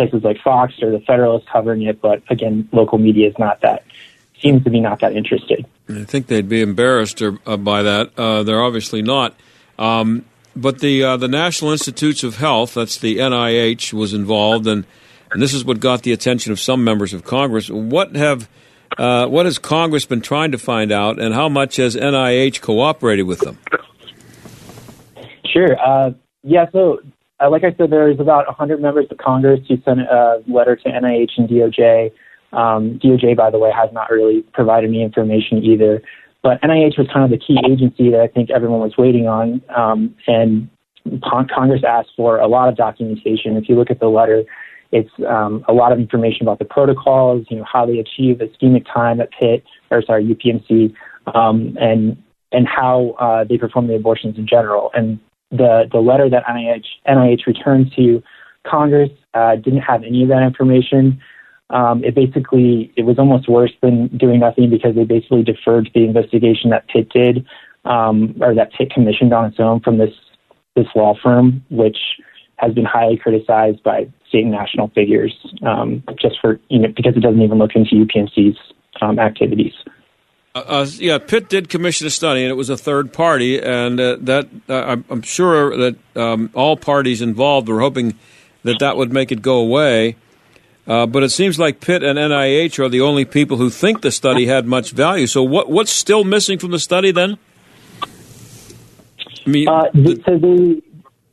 places 0.00 0.24
like 0.24 0.40
Fox 0.42 0.74
or 0.82 0.90
the 0.90 1.00
Federalist 1.00 1.46
covering 1.46 1.82
it, 1.82 2.00
but 2.00 2.22
again, 2.30 2.68
local 2.72 2.96
media 2.96 3.28
is 3.28 3.38
not 3.38 3.60
that 3.60 3.84
seems 4.40 4.64
to 4.64 4.70
be 4.70 4.80
not 4.80 5.00
that 5.00 5.14
interested. 5.14 5.66
I 5.88 6.04
think 6.04 6.28
they'd 6.28 6.48
be 6.48 6.62
embarrassed 6.62 7.20
or, 7.20 7.38
uh, 7.46 7.58
by 7.58 7.82
that. 7.82 8.18
Uh, 8.18 8.42
they're 8.42 8.62
obviously 8.62 9.02
not. 9.02 9.38
Um, 9.78 10.24
but 10.56 10.80
the 10.80 11.02
uh, 11.02 11.16
the 11.16 11.28
National 11.28 11.70
Institutes 11.70 12.24
of 12.24 12.36
Health, 12.36 12.74
that's 12.74 12.98
the 12.98 13.18
NIH, 13.18 13.92
was 13.92 14.12
involved, 14.12 14.66
and, 14.66 14.84
and 15.30 15.40
this 15.40 15.54
is 15.54 15.64
what 15.64 15.80
got 15.80 16.02
the 16.02 16.12
attention 16.12 16.50
of 16.52 16.58
some 16.58 16.82
members 16.82 17.12
of 17.12 17.24
Congress. 17.24 17.70
What 17.70 18.16
have 18.16 18.48
uh, 18.98 19.26
what 19.26 19.46
has 19.46 19.58
Congress 19.58 20.06
been 20.06 20.20
trying 20.20 20.52
to 20.52 20.58
find 20.58 20.90
out, 20.90 21.20
and 21.20 21.34
how 21.34 21.48
much 21.48 21.76
has 21.76 21.94
NIH 21.94 22.60
cooperated 22.62 23.26
with 23.26 23.40
them? 23.40 23.58
Sure. 25.46 25.78
Uh, 25.78 26.12
yeah. 26.42 26.66
So, 26.72 27.00
uh, 27.40 27.50
like 27.50 27.64
I 27.64 27.74
said, 27.76 27.90
there's 27.90 28.20
about 28.20 28.46
100 28.46 28.80
members 28.80 29.06
of 29.10 29.18
Congress 29.18 29.60
who 29.68 29.76
sent 29.84 30.00
a 30.00 30.42
letter 30.46 30.76
to 30.76 30.88
NIH 30.88 31.32
and 31.38 31.48
DOJ. 31.48 32.12
Um, 32.52 32.98
DOJ, 33.02 33.36
by 33.36 33.50
the 33.50 33.58
way, 33.58 33.70
has 33.74 33.90
not 33.92 34.10
really 34.10 34.42
provided 34.52 34.90
any 34.90 35.02
information 35.02 35.64
either. 35.64 36.02
But 36.42 36.60
NIH 36.62 36.98
was 36.98 37.06
kind 37.12 37.24
of 37.24 37.30
the 37.30 37.44
key 37.44 37.58
agency 37.70 38.10
that 38.10 38.20
I 38.20 38.26
think 38.26 38.50
everyone 38.50 38.80
was 38.80 38.94
waiting 38.96 39.26
on. 39.26 39.62
Um, 39.74 40.14
and 40.26 40.68
Con- 41.24 41.48
Congress 41.54 41.82
asked 41.86 42.10
for 42.16 42.38
a 42.38 42.48
lot 42.48 42.68
of 42.68 42.76
documentation. 42.76 43.56
If 43.56 43.68
you 43.68 43.74
look 43.74 43.90
at 43.90 44.00
the 44.00 44.08
letter, 44.08 44.44
it's 44.92 45.10
um, 45.28 45.64
a 45.68 45.72
lot 45.72 45.92
of 45.92 45.98
information 45.98 46.42
about 46.42 46.58
the 46.58 46.64
protocols, 46.64 47.46
you 47.50 47.58
know, 47.58 47.64
how 47.70 47.86
they 47.86 47.98
achieve 47.98 48.38
ischemic 48.38 48.84
time 48.92 49.20
at 49.20 49.30
Pitt, 49.30 49.64
or 49.90 50.02
sorry, 50.02 50.24
UPMC, 50.24 50.92
um, 51.34 51.76
and 51.80 52.20
and 52.52 52.66
how 52.66 53.14
uh, 53.20 53.44
they 53.44 53.56
perform 53.56 53.86
the 53.86 53.94
abortions 53.94 54.36
in 54.36 54.46
general. 54.46 54.90
And 54.94 55.20
the 55.50 55.88
the 55.90 55.98
letter 55.98 56.28
that 56.30 56.44
NIH 56.46 56.84
NIH 57.08 57.46
returned 57.46 57.92
to 57.96 58.22
Congress 58.66 59.10
uh, 59.34 59.56
didn't 59.56 59.80
have 59.80 60.02
any 60.02 60.22
of 60.22 60.28
that 60.28 60.42
information. 60.42 61.20
Um, 61.70 62.02
it 62.04 62.14
basically 62.14 62.92
it 62.96 63.02
was 63.02 63.18
almost 63.18 63.48
worse 63.48 63.72
than 63.80 64.08
doing 64.16 64.40
nothing 64.40 64.70
because 64.70 64.94
they 64.94 65.04
basically 65.04 65.42
deferred 65.42 65.90
the 65.94 66.04
investigation 66.04 66.70
that 66.70 66.88
Pitt 66.88 67.10
did 67.10 67.46
um, 67.84 68.34
or 68.40 68.54
that 68.54 68.72
Pitt 68.72 68.92
commissioned 68.92 69.32
on 69.32 69.46
its 69.46 69.60
own 69.60 69.80
from 69.80 69.98
this 69.98 70.14
this 70.76 70.86
law 70.94 71.14
firm, 71.20 71.64
which 71.70 71.98
has 72.56 72.74
been 72.74 72.84
highly 72.84 73.16
criticized 73.16 73.82
by 73.82 74.08
state 74.28 74.44
and 74.44 74.52
national 74.52 74.88
figures 74.88 75.34
um, 75.66 76.02
just 76.20 76.36
for 76.40 76.60
you 76.68 76.78
know 76.78 76.88
because 76.94 77.16
it 77.16 77.20
doesn't 77.20 77.42
even 77.42 77.58
look 77.58 77.74
into 77.74 77.94
UPMC's 77.94 78.58
um, 79.00 79.18
activities. 79.18 79.72
Uh, 80.52 80.58
uh, 80.66 80.86
yeah, 80.94 81.18
Pitt 81.18 81.48
did 81.48 81.68
commission 81.68 82.06
a 82.08 82.10
study, 82.10 82.42
and 82.42 82.50
it 82.50 82.54
was 82.54 82.70
a 82.70 82.76
third 82.76 83.12
party, 83.12 83.62
and 83.62 84.00
uh, 84.00 84.16
that 84.20 84.48
uh, 84.68 84.74
I'm, 84.74 85.04
I'm 85.08 85.22
sure 85.22 85.76
that 85.76 85.96
um, 86.16 86.50
all 86.54 86.76
parties 86.76 87.22
involved 87.22 87.68
were 87.68 87.80
hoping 87.80 88.18
that 88.64 88.80
that 88.80 88.96
would 88.96 89.12
make 89.12 89.30
it 89.30 89.42
go 89.42 89.58
away. 89.58 90.16
Uh, 90.88 91.06
but 91.06 91.22
it 91.22 91.28
seems 91.28 91.56
like 91.56 91.80
Pitt 91.80 92.02
and 92.02 92.18
NIH 92.18 92.80
are 92.80 92.88
the 92.88 93.00
only 93.00 93.24
people 93.24 93.58
who 93.58 93.70
think 93.70 94.00
the 94.02 94.10
study 94.10 94.46
had 94.46 94.66
much 94.66 94.90
value. 94.90 95.28
So, 95.28 95.42
what 95.44 95.70
what's 95.70 95.92
still 95.92 96.24
missing 96.24 96.58
from 96.58 96.72
the 96.72 96.80
study 96.80 97.12
then? 97.12 97.38
I 98.02 99.50
mean, 99.50 99.68
Uh, 99.68 99.84
the, 99.94 100.20
so 100.26 100.36
the 100.36 100.82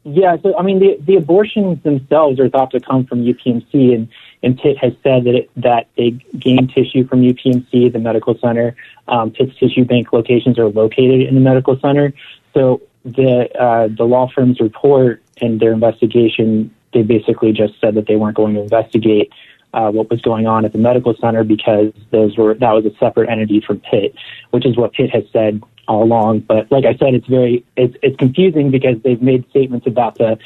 yeah, 0.04 0.38
so 0.44 0.56
I 0.58 0.62
mean 0.62 0.80
the 0.80 0.98
the 1.04 1.16
abortions 1.16 1.82
themselves 1.82 2.40
are 2.40 2.50
thought 2.50 2.70
to 2.72 2.80
come 2.80 3.06
from 3.08 3.24
UPMC, 3.24 3.96
and 3.96 4.10
and 4.44 4.58
Pitt 4.58 4.78
has 4.78 4.94
said 5.04 5.24
that 5.26 5.36
it, 5.36 5.50
that 5.58 5.88
they 5.98 6.12
gain 6.38 6.68
tissue 6.68 7.08
from 7.08 7.22
UPMC, 7.22 7.92
the 7.92 8.00
medical 8.00 8.38
center. 8.40 8.76
Um, 9.08 9.32
Pitt's 9.32 9.58
tissue 9.58 9.86
bank 9.86 10.14
locations 10.14 10.60
are 10.60 10.70
located 10.70 11.28
in 11.28 11.36
the 11.36 11.42
medical 11.42 11.80
center. 11.80 12.14
So 12.54 12.82
the 13.04 13.50
uh, 13.60 13.88
the 13.96 14.04
law 14.04 14.30
firm's 14.34 14.60
report 14.60 15.24
and 15.42 15.60
their 15.60 15.72
investigation, 15.72 16.74
they 16.94 17.04
basically 17.04 17.52
just 17.52 17.74
said 17.82 17.96
that 17.96 18.08
they 18.08 18.16
weren't 18.16 18.36
going 18.36 18.56
to 18.56 18.62
investigate 18.62 19.32
uh, 19.74 19.92
what 19.92 20.10
was 20.10 20.22
going 20.22 20.48
on 20.48 20.66
at 20.66 20.72
the 20.72 20.78
medical 20.78 21.16
center 21.20 21.44
because 21.44 21.94
those 22.12 22.38
were 22.38 22.54
that 22.56 22.72
was 22.72 22.86
a 22.86 22.96
separate 22.98 23.30
entity 23.30 23.62
from 23.66 23.80
Pitt, 23.80 24.16
which 24.52 24.66
is 24.66 24.78
what 24.78 24.94
Pitt 24.94 25.10
has 25.12 25.24
said 25.32 25.62
all 25.88 26.04
along. 26.04 26.42
But 26.42 26.72
like 26.72 26.86
I 26.86 26.96
said, 26.98 27.14
it's 27.14 27.28
very 27.28 27.66
it's 27.76 27.96
it's 28.02 28.18
confusing 28.18 28.72
because 28.72 29.02
they've 29.04 29.22
made 29.22 29.50
statements 29.50 29.88
about 29.88 30.18
the 30.18 30.38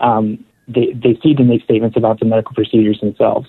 um, 0.00 0.44
they 0.72 0.92
they 0.92 1.18
seem 1.22 1.36
to 1.36 1.44
make 1.44 1.62
statements 1.64 1.96
about 1.96 2.20
the 2.20 2.26
medical 2.26 2.54
procedures 2.54 3.00
themselves. 3.00 3.48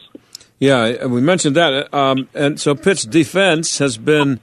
Yeah, 0.59 1.05
we 1.05 1.21
mentioned 1.21 1.55
that. 1.55 1.91
Um, 1.93 2.29
and 2.35 2.59
so 2.59 2.75
Pitt's 2.75 3.03
defense 3.03 3.79
has 3.79 3.97
been 3.97 4.39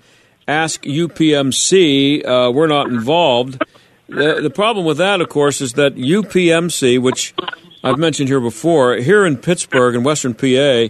ask 0.49 0.83
UPMC, 0.83 2.27
uh, 2.27 2.51
we're 2.51 2.67
not 2.67 2.89
involved. 2.89 3.63
The, 4.09 4.41
the 4.43 4.51
problem 4.51 4.87
with 4.87 4.97
that, 4.97 5.21
of 5.21 5.29
course, 5.29 5.61
is 5.61 5.75
that 5.75 5.95
UPMC, 5.95 7.01
which 7.01 7.35
I've 7.85 7.99
mentioned 7.99 8.29
here 8.29 8.41
before, 8.41 8.97
here 8.97 9.27
in 9.27 9.37
Pittsburgh 9.37 9.95
and 9.95 10.05
Western 10.05 10.35
PA, 10.35 10.89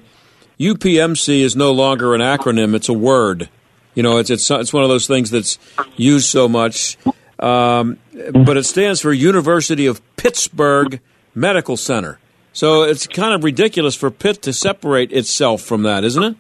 UPMC 0.58 1.40
is 1.40 1.56
no 1.56 1.72
longer 1.72 2.14
an 2.14 2.20
acronym, 2.20 2.74
it's 2.74 2.88
a 2.88 2.92
word. 2.92 3.48
You 3.94 4.04
know, 4.04 4.18
it's, 4.18 4.30
it's, 4.30 4.48
it's 4.50 4.72
one 4.72 4.84
of 4.84 4.88
those 4.88 5.08
things 5.08 5.30
that's 5.30 5.58
used 5.96 6.28
so 6.28 6.48
much. 6.48 6.96
Um, 7.40 7.98
but 8.32 8.56
it 8.56 8.64
stands 8.64 9.00
for 9.00 9.12
University 9.12 9.86
of 9.86 10.00
Pittsburgh 10.16 11.00
Medical 11.38 11.76
Center. 11.76 12.18
So 12.52 12.82
it's 12.82 13.06
kind 13.06 13.34
of 13.34 13.44
ridiculous 13.44 13.94
for 13.94 14.10
Pitt 14.10 14.42
to 14.42 14.52
separate 14.52 15.12
itself 15.12 15.62
from 15.62 15.82
that, 15.84 16.04
isn't 16.04 16.22
it? 16.22 16.36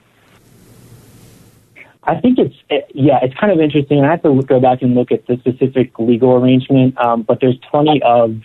I 2.02 2.18
think 2.20 2.38
it's 2.38 2.54
it, 2.70 2.90
yeah, 2.94 3.18
it's 3.22 3.34
kind 3.34 3.52
of 3.52 3.60
interesting. 3.60 4.02
I 4.02 4.10
have 4.10 4.22
to 4.22 4.42
go 4.42 4.60
back 4.60 4.80
and 4.80 4.94
look 4.94 5.12
at 5.12 5.26
the 5.26 5.36
specific 5.36 5.98
legal 5.98 6.34
arrangement, 6.36 6.96
um, 6.98 7.22
but 7.22 7.38
there's 7.40 7.58
plenty 7.70 8.02
of 8.02 8.40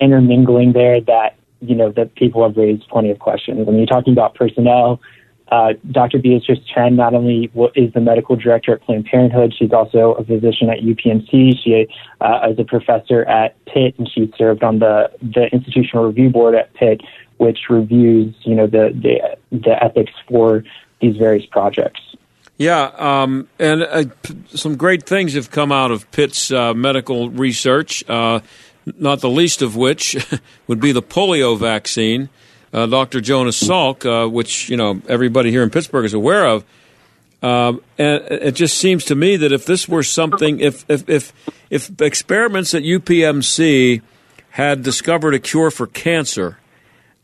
intermingling 0.00 0.72
there 0.72 1.00
that 1.02 1.36
you 1.60 1.76
know 1.76 1.92
that 1.92 2.16
people 2.16 2.42
have 2.42 2.56
raised 2.56 2.86
plenty 2.88 3.10
of 3.10 3.20
questions. 3.20 3.60
I 3.60 3.70
mean, 3.70 3.78
you're 3.78 3.86
talking 3.86 4.12
about 4.12 4.34
personnel. 4.34 5.00
Uh, 5.48 5.74
Dr. 5.92 6.18
Beatrice 6.18 6.58
Chen 6.74 6.96
not 6.96 7.14
only 7.14 7.50
is 7.76 7.92
the 7.92 8.00
medical 8.00 8.34
director 8.34 8.72
at 8.72 8.82
Planned 8.82 9.04
Parenthood, 9.04 9.54
she's 9.56 9.72
also 9.72 10.14
a 10.14 10.24
physician 10.24 10.70
at 10.70 10.80
UPMC. 10.80 11.54
She 11.62 11.86
uh, 12.20 12.48
is 12.50 12.58
a 12.58 12.64
professor 12.64 13.24
at 13.24 13.54
Pitt, 13.66 13.94
and 13.98 14.10
she 14.10 14.32
served 14.36 14.64
on 14.64 14.80
the 14.80 15.10
the 15.22 15.46
institutional 15.52 16.06
review 16.06 16.30
board 16.30 16.56
at 16.56 16.74
Pitt, 16.74 17.00
which 17.36 17.58
reviews 17.70 18.34
you 18.40 18.56
know 18.56 18.66
the 18.66 18.90
the, 18.92 19.56
the 19.56 19.84
ethics 19.84 20.12
for 20.28 20.64
these 21.00 21.16
various 21.16 21.46
projects. 21.46 22.00
Yeah, 22.58 22.90
um, 22.96 23.48
and 23.58 23.82
uh, 23.82 24.04
some 24.48 24.76
great 24.76 25.04
things 25.04 25.34
have 25.34 25.50
come 25.50 25.70
out 25.70 25.90
of 25.90 26.10
Pitt's 26.10 26.50
uh, 26.50 26.72
medical 26.74 27.28
research, 27.30 28.02
uh, 28.08 28.40
not 28.98 29.20
the 29.20 29.28
least 29.28 29.62
of 29.62 29.76
which 29.76 30.16
would 30.66 30.80
be 30.80 30.90
the 30.90 31.02
polio 31.02 31.56
vaccine. 31.58 32.30
Uh, 32.72 32.86
Dr. 32.86 33.20
Jonas 33.20 33.62
Salk, 33.62 34.04
uh, 34.04 34.28
which 34.28 34.68
you 34.68 34.76
know 34.76 35.00
everybody 35.08 35.50
here 35.50 35.62
in 35.62 35.70
Pittsburgh 35.70 36.04
is 36.04 36.14
aware 36.14 36.46
of, 36.46 36.64
um, 37.42 37.80
and 37.98 38.22
it 38.30 38.54
just 38.54 38.76
seems 38.78 39.04
to 39.06 39.14
me 39.14 39.36
that 39.36 39.52
if 39.52 39.66
this 39.66 39.88
were 39.88 40.02
something, 40.02 40.60
if 40.60 40.84
if 40.88 41.08
if, 41.08 41.32
if 41.70 42.00
experiments 42.00 42.74
at 42.74 42.82
UPMC 42.82 44.02
had 44.50 44.82
discovered 44.82 45.34
a 45.34 45.38
cure 45.38 45.70
for 45.70 45.86
cancer, 45.86 46.58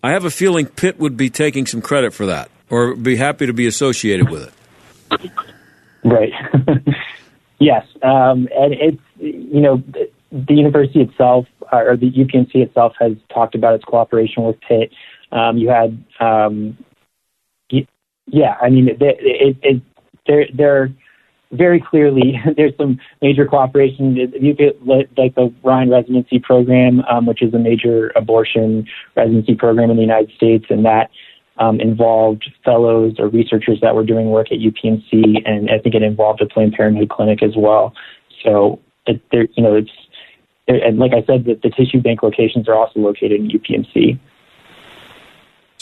I 0.03 0.12
have 0.12 0.24
a 0.24 0.30
feeling 0.30 0.66
Pitt 0.66 0.99
would 0.99 1.16
be 1.16 1.30
taking 1.30 1.66
some 1.66 1.80
credit 1.80 2.12
for 2.14 2.26
that, 2.26 2.51
or 2.70 2.95
be 2.95 3.16
happy 3.16 3.47
to 3.47 3.53
be 3.53 3.66
associated 3.66 4.30
with 4.30 4.53
it. 5.11 5.30
Right. 6.05 6.32
yes, 7.59 7.86
um, 8.03 8.49
and 8.55 8.74
it's 8.74 9.03
you 9.18 9.61
know 9.61 9.82
the, 9.88 10.11
the 10.30 10.55
university 10.55 11.01
itself 11.01 11.47
uh, 11.72 11.76
or 11.76 11.97
the 11.97 12.11
UPMC 12.11 12.57
itself 12.57 12.95
has 13.01 13.12
talked 13.32 13.55
about 13.55 13.74
its 13.74 13.84
cooperation 13.84 14.45
with 14.45 14.61
Pitt. 14.61 14.93
Um, 15.33 15.57
you 15.57 15.68
had, 15.70 16.05
um, 16.20 16.76
yeah, 18.26 18.57
I 18.62 18.70
mean, 18.70 18.89
it, 18.89 18.99
it, 19.01 19.57
it, 19.62 19.83
there 20.26 20.47
there 20.55 20.93
very 21.51 21.80
clearly 21.80 22.41
there's 22.57 22.76
some 22.76 22.99
major 23.20 23.47
cooperation. 23.47 24.16
You 24.16 24.55
get 24.55 24.87
like 24.87 25.35
the 25.35 25.53
Ryan 25.62 25.91
residency 25.91 26.39
program, 26.39 27.01
um, 27.11 27.26
which 27.26 27.43
is 27.43 27.53
a 27.55 27.59
major 27.59 28.12
abortion 28.16 28.87
residency 29.16 29.55
program 29.55 29.91
in 29.91 29.97
the 29.97 30.03
United 30.03 30.35
States, 30.37 30.66
and 30.70 30.85
that 30.85 31.11
um, 31.59 31.80
involved 31.80 32.51
fellows 32.64 33.14
or 33.18 33.28
researchers 33.28 33.80
that 33.83 33.95
were 33.95 34.05
doing 34.05 34.30
work 34.30 34.51
at 34.51 34.59
UPMC, 34.59 35.43
and 35.45 35.70
I 35.70 35.78
think 35.78 35.95
it 35.95 36.03
involved 36.03 36.41
a 36.41 36.47
Planned 36.47 36.72
Parenthood 36.72 37.11
clinic 37.11 37.43
as 37.43 37.53
well. 37.57 37.95
So, 38.43 38.80
it, 39.07 39.20
there, 39.30 39.47
you 39.55 39.62
know, 39.62 39.76
it's 39.76 39.91
and 40.68 40.99
like 40.99 41.12
I 41.12 41.24
said, 41.26 41.45
the, 41.45 41.59
the 41.62 41.70
tissue 41.70 42.01
bank 42.01 42.22
locations 42.22 42.68
are 42.68 42.74
also 42.74 43.01
located 43.01 43.41
in 43.41 43.49
UPMC. 43.49 44.18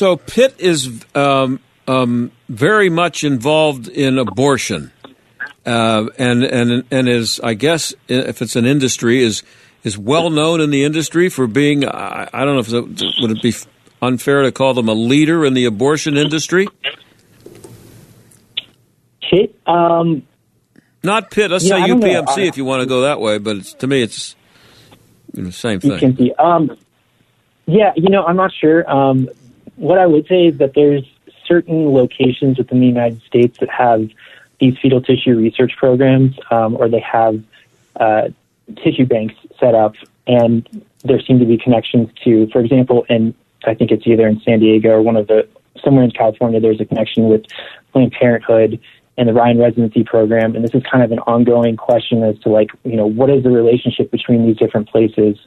So 0.00 0.16
Pitt 0.16 0.54
is 0.58 1.04
um, 1.14 1.60
um, 1.86 2.32
very 2.48 2.88
much 2.88 3.22
involved 3.22 3.86
in 3.86 4.16
abortion, 4.16 4.92
uh, 5.66 6.06
and 6.18 6.42
and 6.42 6.84
and 6.90 7.06
is 7.06 7.38
I 7.40 7.52
guess 7.52 7.92
if 8.08 8.40
it's 8.40 8.56
an 8.56 8.64
industry 8.64 9.22
is 9.22 9.42
is 9.84 9.98
well 9.98 10.30
known 10.30 10.62
in 10.62 10.70
the 10.70 10.84
industry 10.84 11.28
for 11.28 11.46
being 11.46 11.86
I, 11.86 12.30
I 12.32 12.46
don't 12.46 12.54
know 12.54 12.60
if 12.60 12.72
it, 13.02 13.20
would 13.20 13.30
it 13.30 13.42
be 13.42 13.52
unfair 14.00 14.40
to 14.40 14.52
call 14.52 14.72
them 14.72 14.88
a 14.88 14.94
leader 14.94 15.44
in 15.44 15.52
the 15.52 15.66
abortion 15.66 16.16
industry. 16.16 16.66
Pitt, 19.20 19.54
um, 19.66 20.26
not 21.02 21.30
Pitt. 21.30 21.50
Let's 21.50 21.64
Yeah, 21.64 21.76
say 21.76 21.82
I 21.82 21.88
don't 21.88 22.00
know. 22.00 22.06
UPMC 22.06 22.38
I- 22.38 22.46
if 22.46 22.56
you 22.56 22.64
want 22.64 22.80
to 22.80 22.86
go 22.86 23.02
that 23.02 23.20
way, 23.20 23.36
but 23.36 23.56
it's, 23.56 23.74
to 23.74 23.86
me 23.86 24.00
it's 24.00 24.34
you 25.34 25.42
know, 25.42 25.50
same 25.50 25.78
thing. 25.78 25.90
UPMC. 26.14 26.40
Um, 26.42 26.74
yeah, 27.66 27.92
you 27.96 28.08
know, 28.08 28.24
I'm 28.24 28.36
not 28.36 28.50
sure. 28.58 28.90
Um, 28.90 29.28
what 29.80 29.98
I 29.98 30.06
would 30.06 30.26
say 30.28 30.46
is 30.46 30.58
that 30.58 30.74
there's 30.74 31.04
certain 31.46 31.92
locations 31.92 32.58
within 32.58 32.80
the 32.80 32.86
United 32.86 33.22
States 33.22 33.58
that 33.60 33.70
have 33.70 34.10
these 34.60 34.76
fetal 34.78 35.00
tissue 35.00 35.34
research 35.36 35.72
programs, 35.78 36.38
um, 36.50 36.76
or 36.76 36.88
they 36.88 37.00
have 37.00 37.42
uh, 37.96 38.28
tissue 38.76 39.06
banks 39.06 39.34
set 39.58 39.74
up, 39.74 39.94
and 40.26 40.84
there 41.02 41.18
seem 41.20 41.38
to 41.38 41.46
be 41.46 41.56
connections 41.56 42.10
to, 42.24 42.46
for 42.48 42.60
example, 42.60 43.06
in 43.08 43.34
I 43.64 43.74
think 43.74 43.90
it's 43.90 44.06
either 44.06 44.26
in 44.26 44.40
San 44.40 44.60
Diego 44.60 44.90
or 44.90 45.02
one 45.02 45.16
of 45.16 45.26
the 45.26 45.48
somewhere 45.82 46.04
in 46.04 46.10
California. 46.10 46.60
There's 46.60 46.80
a 46.80 46.84
connection 46.84 47.28
with 47.28 47.44
Planned 47.92 48.12
Parenthood 48.12 48.78
and 49.16 49.28
the 49.28 49.32
Ryan 49.32 49.58
residency 49.58 50.04
program, 50.04 50.54
and 50.54 50.62
this 50.62 50.74
is 50.74 50.82
kind 50.90 51.02
of 51.02 51.10
an 51.10 51.20
ongoing 51.20 51.76
question 51.76 52.22
as 52.22 52.38
to 52.40 52.50
like 52.50 52.70
you 52.84 52.96
know 52.96 53.06
what 53.06 53.30
is 53.30 53.42
the 53.42 53.50
relationship 53.50 54.10
between 54.10 54.46
these 54.46 54.58
different 54.58 54.90
places. 54.90 55.38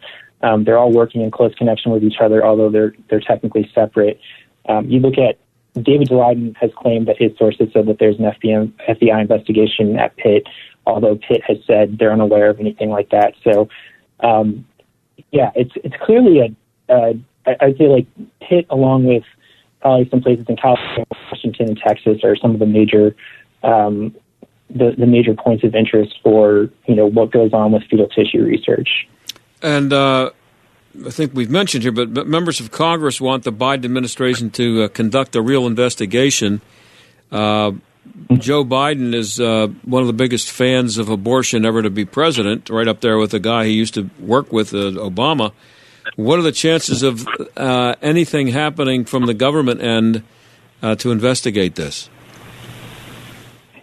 Um, 0.43 0.63
they're 0.65 0.77
all 0.77 0.91
working 0.91 1.21
in 1.21 1.31
close 1.31 1.55
connection 1.55 1.91
with 1.91 2.03
each 2.03 2.17
other, 2.21 2.45
although 2.45 2.69
they're 2.69 2.93
they're 3.09 3.21
technically 3.21 3.69
separate. 3.73 4.19
Um, 4.69 4.89
you 4.89 4.99
look 4.99 5.15
at 5.17 5.37
David 5.81 6.09
Daleiden 6.09 6.55
has 6.57 6.71
claimed 6.75 7.07
that 7.07 7.17
his 7.17 7.31
sources 7.37 7.69
said 7.73 7.87
that 7.87 7.97
there's 7.99 8.19
an 8.19 8.25
FBI, 8.25 8.71
FBI 8.87 9.21
investigation 9.21 9.97
at 9.97 10.15
Pitt, 10.17 10.43
although 10.85 11.15
Pitt 11.15 11.41
has 11.47 11.57
said 11.65 11.97
they're 11.97 12.13
unaware 12.13 12.49
of 12.49 12.59
anything 12.59 12.89
like 12.89 13.09
that. 13.09 13.33
So, 13.43 13.69
um, 14.19 14.65
yeah, 15.31 15.51
it's 15.55 15.71
it's 15.83 15.95
clearly 16.03 16.39
a 16.89 17.15
I- 17.45 17.57
I'd 17.59 17.77
say 17.77 17.87
like 17.87 18.07
Pitt, 18.41 18.65
along 18.69 19.05
with 19.05 19.23
probably 19.81 20.09
some 20.09 20.21
places 20.21 20.45
in 20.47 20.55
California, 20.55 21.05
Washington, 21.31 21.69
and 21.69 21.77
Texas, 21.77 22.23
are 22.23 22.35
some 22.35 22.51
of 22.51 22.59
the 22.59 22.65
major 22.65 23.15
um, 23.63 24.15
the 24.69 24.93
the 24.97 25.05
major 25.05 25.33
points 25.33 25.63
of 25.63 25.75
interest 25.75 26.15
for 26.23 26.69
you 26.87 26.95
know 26.95 27.05
what 27.05 27.31
goes 27.31 27.53
on 27.53 27.71
with 27.71 27.83
fetal 27.89 28.07
tissue 28.07 28.43
research. 28.43 29.07
And 29.63 29.93
uh, 29.93 30.31
I 31.05 31.09
think 31.09 31.33
we've 31.33 31.49
mentioned 31.49 31.83
here, 31.83 31.93
but, 31.93 32.27
members 32.27 32.59
of 32.59 32.69
Congress 32.69 33.19
want 33.19 33.45
the 33.45 33.53
Biden 33.53 33.85
administration 33.85 34.51
to 34.51 34.83
uh, 34.83 34.87
conduct 34.89 35.35
a 35.35 35.41
real 35.41 35.65
investigation. 35.65 36.61
Uh, 37.31 37.71
Joe 38.33 38.65
Biden 38.65 39.15
is 39.15 39.39
uh, 39.39 39.67
one 39.85 40.01
of 40.01 40.07
the 40.07 40.13
biggest 40.13 40.51
fans 40.51 40.97
of 40.97 41.07
abortion 41.07 41.65
ever 41.65 41.81
to 41.81 41.89
be 41.89 42.03
president, 42.03 42.69
right 42.69 42.87
up 42.87 42.99
there 42.99 43.17
with 43.17 43.31
the 43.31 43.39
guy 43.39 43.65
he 43.65 43.71
used 43.71 43.93
to 43.93 44.09
work 44.19 44.51
with, 44.51 44.73
uh, 44.73 44.91
Obama. 44.91 45.53
What 46.17 46.37
are 46.37 46.43
the 46.43 46.51
chances 46.51 47.01
of 47.01 47.25
uh, 47.55 47.95
anything 48.01 48.47
happening 48.47 49.05
from 49.05 49.25
the 49.25 49.33
government 49.33 49.81
end 49.81 50.23
to 50.81 51.11
investigate 51.11 51.75
this? 51.75 52.09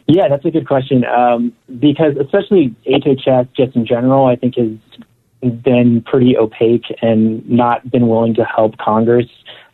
Yeah, 0.07 0.28
that's 0.28 0.45
a 0.45 0.51
good 0.51 0.66
question. 0.66 1.07
Um, 1.07 1.55
because 1.78 2.16
especially 2.18 2.74
HHS, 2.87 3.49
just 3.57 3.74
in 3.74 3.87
general, 3.87 4.26
I 4.26 4.37
think 4.37 4.57
has 4.57 4.76
been 5.41 6.03
pretty 6.03 6.36
opaque 6.36 6.84
and 7.03 7.49
not 7.49 7.91
been 7.91 8.09
willing 8.09 8.34
to 8.34 8.45
help 8.45 8.76
Congress. 8.78 9.26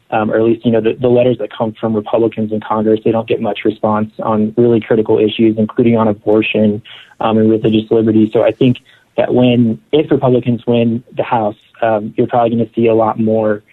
Um, 0.08 0.30
or 0.30 0.36
at 0.36 0.42
least, 0.44 0.64
you 0.64 0.70
know, 0.70 0.80
the, 0.80 0.92
the 0.94 1.08
letters 1.08 1.38
that 1.38 1.50
come 1.50 1.72
from 1.72 1.92
Republicans 1.92 2.52
in 2.52 2.60
Congress, 2.60 3.00
they 3.04 3.10
don't 3.10 3.26
get 3.26 3.40
much 3.40 3.64
response 3.64 4.12
on 4.20 4.54
really 4.56 4.80
critical 4.80 5.18
issues, 5.18 5.58
including 5.58 5.96
on 5.96 6.06
abortion 6.06 6.80
um, 7.18 7.38
and 7.38 7.50
religious 7.50 7.90
liberty. 7.90 8.30
So 8.32 8.44
I 8.44 8.52
think 8.52 8.78
that 9.16 9.34
when, 9.34 9.82
if 9.90 10.08
Republicans 10.08 10.64
win 10.64 11.02
the 11.12 11.24
House, 11.24 11.56
um, 11.82 12.14
you're 12.16 12.28
probably 12.28 12.56
going 12.56 12.68
to 12.68 12.72
see 12.74 12.86
a 12.86 12.94
lot 12.94 13.18
more. 13.18 13.64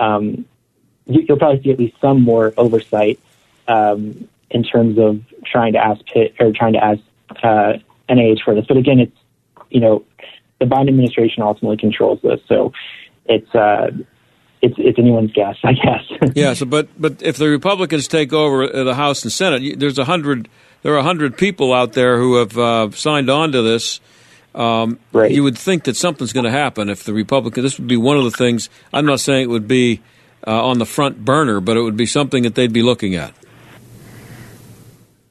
Um, 0.00 0.46
you- 1.06 1.26
you'll 1.28 1.36
probably 1.36 1.62
see 1.62 1.70
at 1.70 1.78
least 1.78 2.00
some 2.00 2.22
more 2.22 2.54
oversight 2.56 3.20
um, 3.68 4.28
in 4.50 4.62
terms 4.62 4.98
of 4.98 5.20
trying 5.44 5.74
to 5.74 5.78
ask 5.78 6.04
Pitt 6.06 6.34
or 6.40 6.52
trying 6.52 6.72
to 6.72 6.82
ask 6.82 7.00
uh, 7.42 7.74
NIH 8.08 8.42
for 8.42 8.54
this. 8.54 8.64
But 8.66 8.78
again, 8.78 9.00
it's 9.00 9.16
you 9.70 9.80
know 9.80 10.04
the 10.62 10.74
Biden 10.74 10.88
administration 10.88 11.42
ultimately 11.42 11.76
controls 11.76 12.20
this, 12.22 12.40
so 12.48 12.72
it's 13.26 13.52
uh, 13.54 13.90
it's 14.60 14.74
it's 14.78 14.98
anyone's 14.98 15.32
guess, 15.32 15.56
I 15.64 15.72
guess. 15.72 16.32
yeah. 16.34 16.54
So, 16.54 16.66
but 16.66 16.88
but 16.98 17.22
if 17.22 17.36
the 17.36 17.48
Republicans 17.48 18.08
take 18.08 18.32
over 18.32 18.64
uh, 18.64 18.84
the 18.84 18.94
House 18.94 19.24
and 19.24 19.32
Senate, 19.32 19.78
there's 19.78 19.98
a 19.98 20.04
hundred. 20.04 20.48
There 20.82 20.94
are 20.94 20.98
a 20.98 21.02
hundred 21.02 21.36
people 21.36 21.72
out 21.72 21.92
there 21.92 22.18
who 22.18 22.36
have 22.36 22.58
uh, 22.58 22.90
signed 22.92 23.30
on 23.30 23.52
to 23.52 23.62
this. 23.62 24.00
Um, 24.54 24.98
right. 25.12 25.30
You 25.30 25.42
would 25.44 25.56
think 25.56 25.84
that 25.84 25.96
something's 25.96 26.32
going 26.32 26.44
to 26.44 26.50
happen 26.50 26.88
if 26.88 27.04
the 27.04 27.14
Republicans. 27.14 27.64
This 27.64 27.78
would 27.78 27.88
be 27.88 27.96
one 27.96 28.16
of 28.16 28.24
the 28.24 28.30
things. 28.30 28.68
I'm 28.92 29.06
not 29.06 29.20
saying 29.20 29.44
it 29.44 29.50
would 29.50 29.68
be 29.68 30.00
uh, 30.46 30.66
on 30.66 30.78
the 30.78 30.86
front 30.86 31.24
burner, 31.24 31.60
but 31.60 31.76
it 31.76 31.82
would 31.82 31.96
be 31.96 32.06
something 32.06 32.42
that 32.42 32.54
they'd 32.54 32.72
be 32.72 32.82
looking 32.82 33.14
at. 33.14 33.32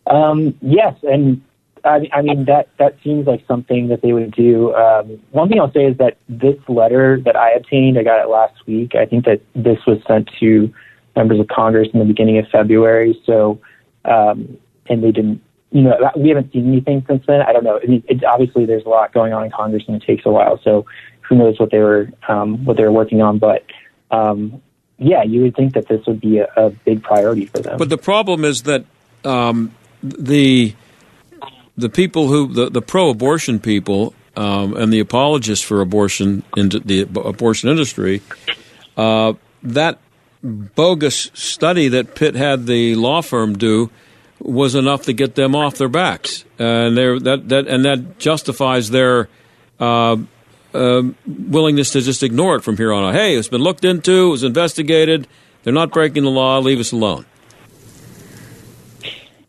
Um, 0.08 0.58
yes, 0.62 0.96
and 1.04 1.42
I, 1.84 2.10
I 2.14 2.22
mean 2.22 2.46
that 2.46 2.70
that 2.78 2.98
seems 3.04 3.26
like 3.28 3.44
something 3.48 3.88
that 3.90 4.02
they 4.02 4.14
would 4.14 4.32
do. 4.32 4.74
Um, 4.74 5.22
one 5.32 5.50
thing 5.50 5.60
I'll 5.60 5.72
say 5.72 5.86
is 5.86 5.98
that 5.98 6.18
this 6.30 6.58
letter 6.68 7.20
that 7.26 7.36
I 7.36 7.52
obtained, 7.52 7.98
I 7.98 8.04
got 8.04 8.24
it 8.24 8.30
last 8.30 8.56
week. 8.68 8.94
I 8.96 9.06
think 9.06 9.26
that 9.26 9.42
this 9.56 9.80
was 9.88 9.98
sent 10.08 10.30
to 10.40 10.74
members 11.16 11.40
of 11.40 11.48
Congress 11.48 11.90
in 11.94 12.00
the 12.00 12.06
beginning 12.06 12.38
of 12.38 12.46
February. 12.52 13.20
So, 13.26 13.60
um, 14.06 14.58
and 14.88 15.04
they 15.04 15.12
didn't. 15.12 15.42
You 15.72 15.84
know, 15.84 16.12
we 16.18 16.28
haven't 16.30 16.52
seen 16.52 16.68
anything 16.68 17.06
since 17.08 17.24
then. 17.26 17.42
I 17.42 17.54
don't 17.54 17.64
know. 17.64 17.80
I 17.82 17.88
mean, 17.88 18.04
it, 18.10 18.24
obviously, 18.26 18.66
there's 18.66 18.86
a 18.86 18.90
lot 18.90 19.14
going 19.14 19.32
on 19.32 19.46
in 19.46 19.52
Congress, 19.52 19.84
and 19.88 19.96
it 20.02 20.06
takes 20.06 20.26
a 20.26 20.30
while. 20.30 20.60
So, 20.64 20.86
who 21.22 21.36
knows 21.36 21.60
what 21.60 21.72
they 21.72 21.80
were 21.80 22.10
um, 22.28 22.66
what 22.66 22.76
they 22.76 22.84
were 22.84 22.92
working 22.92 23.22
on? 23.22 23.40
But 23.40 23.64
um, 24.12 24.62
yeah, 24.98 25.24
you 25.24 25.42
would 25.42 25.56
think 25.56 25.74
that 25.74 25.88
this 25.88 26.06
would 26.06 26.20
be 26.20 26.40
a, 26.40 26.48
a 26.58 26.70
big 26.70 27.02
priority 27.02 27.46
for 27.46 27.60
them. 27.60 27.78
But 27.78 27.90
the 27.90 27.98
problem 27.98 28.44
is 28.44 28.64
that 28.64 28.86
um, 29.24 29.74
the 30.04 30.76
the 31.82 31.90
people 31.90 32.28
who 32.28 32.48
the, 32.54 32.70
the 32.70 32.82
pro-abortion 32.82 33.60
people 33.60 34.14
um, 34.36 34.76
and 34.78 34.94
the 34.94 35.00
apologists 35.00 35.66
for 35.66 35.82
abortion 35.82 36.44
into 36.56 36.80
the 36.80 37.02
abortion 37.02 37.70
industry, 37.70 38.22
uh, 38.96 39.34
that 39.64 39.98
bogus 40.42 41.30
study 41.34 41.90
that 41.90 42.16
Pitt 42.16 42.36
had 42.36 42.66
the 42.66 42.96
law 42.96 43.22
firm 43.22 43.58
do 43.58 43.90
was 44.40 44.74
enough 44.74 45.04
to 45.04 45.14
get 45.14 45.36
them 45.36 45.56
off 45.56 45.78
their 45.78 45.90
backs, 45.90 46.46
and 46.58 46.98
that 46.98 47.44
that 47.50 47.68
and 47.68 47.86
that 47.86 48.18
justifies 48.18 48.90
their 48.90 49.28
uh, 49.80 50.18
uh, 50.74 51.04
willingness 51.28 51.92
to 51.92 52.02
just 52.02 52.24
ignore 52.24 52.56
it 52.56 52.62
from 52.62 52.78
here 52.78 52.92
on 52.92 53.04
out. 53.04 53.14
Hey, 53.14 53.36
it's 53.36 53.50
been 53.50 53.62
looked 53.62 53.86
into, 53.86 54.28
it 54.28 54.32
was 54.32 54.44
investigated. 54.44 55.28
They're 55.64 55.74
not 55.74 55.92
breaking 55.92 56.24
the 56.24 56.32
law. 56.32 56.58
Leave 56.60 56.80
us 56.80 56.92
alone. 56.92 57.26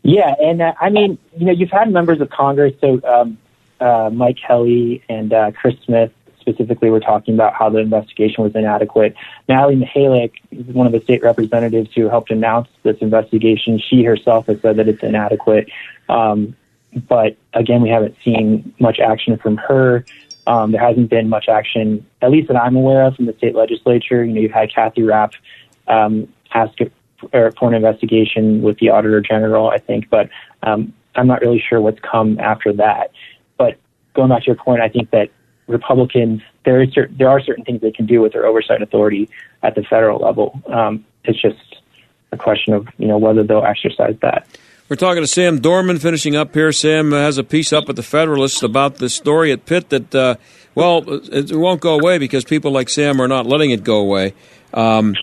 Yeah, 0.03 0.35
and 0.41 0.61
uh, 0.61 0.73
I 0.79 0.89
mean, 0.89 1.17
you 1.37 1.45
know, 1.45 1.53
you've 1.53 1.71
had 1.71 1.91
members 1.91 2.19
of 2.19 2.29
Congress, 2.29 2.73
so 2.81 3.01
um, 3.05 3.37
uh, 3.79 4.09
Mike 4.13 4.37
Kelly 4.45 5.03
and 5.09 5.33
uh, 5.33 5.51
Chris 5.51 5.75
Smith 5.85 6.11
specifically 6.41 6.89
were 6.89 6.99
talking 6.99 7.33
about 7.33 7.53
how 7.53 7.69
the 7.69 7.79
investigation 7.79 8.43
was 8.43 8.53
inadequate. 8.53 9.15
Natalie 9.47 9.77
Mihalik 9.77 10.33
is 10.51 10.65
one 10.67 10.85
of 10.85 10.91
the 10.91 10.99
state 10.99 11.23
representatives 11.23 11.89
who 11.95 12.09
helped 12.09 12.31
announce 12.31 12.67
this 12.83 12.97
investigation. 12.99 13.79
She 13.79 14.03
herself 14.03 14.47
has 14.47 14.61
said 14.61 14.75
that 14.75 14.89
it's 14.89 15.01
inadequate. 15.01 15.69
Um, 16.09 16.53
but 17.07 17.37
again, 17.53 17.81
we 17.81 17.89
haven't 17.89 18.15
seen 18.23 18.73
much 18.79 18.99
action 18.99 19.37
from 19.37 19.55
her. 19.55 20.05
Um, 20.45 20.73
there 20.73 20.81
hasn't 20.81 21.09
been 21.09 21.29
much 21.29 21.47
action, 21.47 22.05
at 22.21 22.29
least 22.29 22.49
that 22.49 22.57
I'm 22.57 22.75
aware 22.75 23.05
of, 23.05 23.15
from 23.15 23.25
the 23.25 23.33
state 23.33 23.55
legislature. 23.55 24.25
You 24.25 24.33
know, 24.33 24.41
you've 24.41 24.51
had 24.51 24.73
Kathy 24.73 25.03
Rapp 25.03 25.33
um, 25.87 26.27
ask 26.53 26.77
for 27.31 27.67
an 27.67 27.73
investigation 27.73 28.61
with 28.61 28.77
the 28.79 28.89
Auditor 28.89 29.21
General, 29.21 29.69
I 29.69 29.77
think, 29.77 30.09
but 30.09 30.29
um, 30.63 30.93
I'm 31.15 31.27
not 31.27 31.41
really 31.41 31.63
sure 31.67 31.81
what's 31.81 31.99
come 31.99 32.39
after 32.39 32.73
that. 32.73 33.11
But 33.57 33.77
going 34.13 34.29
back 34.29 34.41
to 34.43 34.47
your 34.47 34.55
point, 34.55 34.81
I 34.81 34.89
think 34.89 35.11
that 35.11 35.29
Republicans 35.67 36.41
there 36.65 36.81
is 36.81 36.89
there 37.11 37.29
are 37.29 37.41
certain 37.41 37.63
things 37.63 37.81
they 37.81 37.91
can 37.91 38.05
do 38.05 38.21
with 38.21 38.33
their 38.33 38.45
oversight 38.45 38.81
authority 38.81 39.29
at 39.61 39.75
the 39.75 39.83
federal 39.83 40.19
level. 40.19 40.61
Um, 40.67 41.05
it's 41.23 41.41
just 41.41 41.81
a 42.31 42.37
question 42.37 42.73
of 42.73 42.87
you 42.97 43.07
know 43.07 43.17
whether 43.17 43.43
they'll 43.43 43.63
exercise 43.63 44.15
that. 44.21 44.47
We're 44.89 44.97
talking 44.97 45.23
to 45.23 45.27
Sam 45.27 45.59
Dorman, 45.59 45.99
finishing 45.99 46.35
up 46.35 46.53
here. 46.53 46.71
Sam 46.71 47.13
has 47.13 47.37
a 47.37 47.43
piece 47.43 47.71
up 47.71 47.87
at 47.89 47.95
the 47.95 48.03
Federalist 48.03 48.63
about 48.63 48.95
the 48.95 49.09
story 49.09 49.51
at 49.51 49.65
Pitt 49.65 49.89
that, 49.89 50.13
uh, 50.13 50.35
well, 50.75 51.03
it 51.07 51.51
won't 51.53 51.79
go 51.79 51.97
away 51.97 52.17
because 52.17 52.43
people 52.43 52.71
like 52.71 52.89
Sam 52.89 53.21
are 53.21 53.27
not 53.27 53.45
letting 53.45 53.71
it 53.71 53.83
go 53.83 53.97
away. 53.97 54.33
Um, 54.73 55.15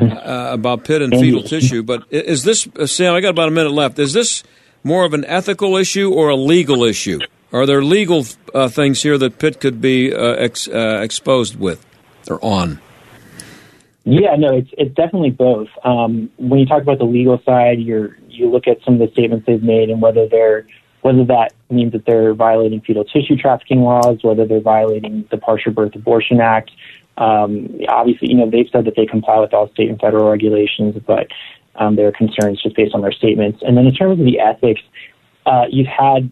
uh, 0.00 0.50
about 0.52 0.84
Pitt 0.84 1.02
and 1.02 1.12
fetal 1.12 1.42
tissue. 1.42 1.82
But 1.82 2.04
is 2.10 2.44
this, 2.44 2.68
uh, 2.78 2.86
Sam, 2.86 3.14
I 3.14 3.20
got 3.20 3.30
about 3.30 3.48
a 3.48 3.52
minute 3.52 3.72
left. 3.72 3.98
Is 3.98 4.12
this 4.12 4.42
more 4.84 5.04
of 5.04 5.14
an 5.14 5.24
ethical 5.26 5.76
issue 5.76 6.12
or 6.12 6.28
a 6.28 6.36
legal 6.36 6.84
issue? 6.84 7.20
Are 7.52 7.66
there 7.66 7.82
legal 7.82 8.26
uh, 8.54 8.68
things 8.68 9.02
here 9.02 9.16
that 9.18 9.38
Pitt 9.38 9.60
could 9.60 9.80
be 9.80 10.14
uh, 10.14 10.34
ex, 10.34 10.68
uh, 10.68 11.00
exposed 11.02 11.56
with 11.56 11.84
or 12.28 12.42
on? 12.44 12.80
Yeah, 14.04 14.36
no, 14.36 14.56
it's 14.56 14.70
it's 14.78 14.94
definitely 14.94 15.30
both. 15.30 15.68
Um, 15.84 16.30
when 16.38 16.60
you 16.60 16.66
talk 16.66 16.80
about 16.80 16.98
the 16.98 17.04
legal 17.04 17.42
side, 17.44 17.78
you're 17.78 18.16
you 18.28 18.50
look 18.50 18.66
at 18.66 18.78
some 18.82 18.94
of 18.94 19.00
the 19.00 19.12
statements 19.12 19.44
they've 19.46 19.62
made 19.62 19.90
and 19.90 20.00
whether 20.00 20.26
they're 20.26 20.66
whether 21.02 21.24
that 21.24 21.52
means 21.70 21.92
that 21.92 22.06
they're 22.06 22.34
violating 22.34 22.80
fetal 22.80 23.04
tissue 23.04 23.36
trafficking 23.36 23.82
laws, 23.82 24.18
whether 24.22 24.46
they're 24.46 24.60
violating 24.60 25.26
the 25.30 25.36
Partial 25.38 25.72
Birth 25.72 25.94
Abortion 25.94 26.40
Act. 26.40 26.70
Um, 27.18 27.80
obviously, 27.88 28.28
you 28.30 28.36
know, 28.36 28.48
they've 28.48 28.68
said 28.72 28.84
that 28.86 28.94
they 28.96 29.06
comply 29.06 29.38
with 29.38 29.52
all 29.52 29.68
state 29.70 29.90
and 29.90 30.00
federal 30.00 30.30
regulations, 30.30 30.96
but 31.06 31.26
um, 31.74 31.96
there 31.96 32.06
are 32.08 32.12
concerns 32.12 32.62
just 32.62 32.76
based 32.76 32.94
on 32.94 33.02
their 33.02 33.12
statements. 33.12 33.60
And 33.66 33.76
then 33.76 33.86
in 33.86 33.94
terms 33.94 34.18
of 34.18 34.24
the 34.24 34.40
ethics, 34.40 34.80
uh, 35.46 35.66
you've 35.70 35.86
had 35.86 36.30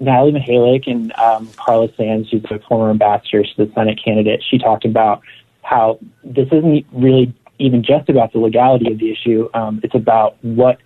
Natalie 0.00 0.32
Mihalik 0.32 0.90
and 0.90 1.12
um, 1.18 1.48
Carla 1.56 1.88
Sands, 1.96 2.30
who's 2.30 2.42
the 2.42 2.60
former 2.68 2.90
ambassador, 2.90 3.44
she's 3.44 3.56
the 3.56 3.70
Senate 3.74 4.00
candidate. 4.02 4.42
She 4.48 4.58
talked 4.58 4.84
about 4.84 5.22
how 5.62 5.98
this 6.24 6.48
isn't 6.50 6.86
really 6.92 7.32
even 7.58 7.82
just 7.84 8.08
about 8.08 8.32
the 8.32 8.38
legality 8.38 8.90
of 8.92 8.98
the 8.98 9.12
issue. 9.12 9.48
Um, 9.54 9.80
it's 9.84 9.94
about 9.94 10.42
what, 10.42 10.78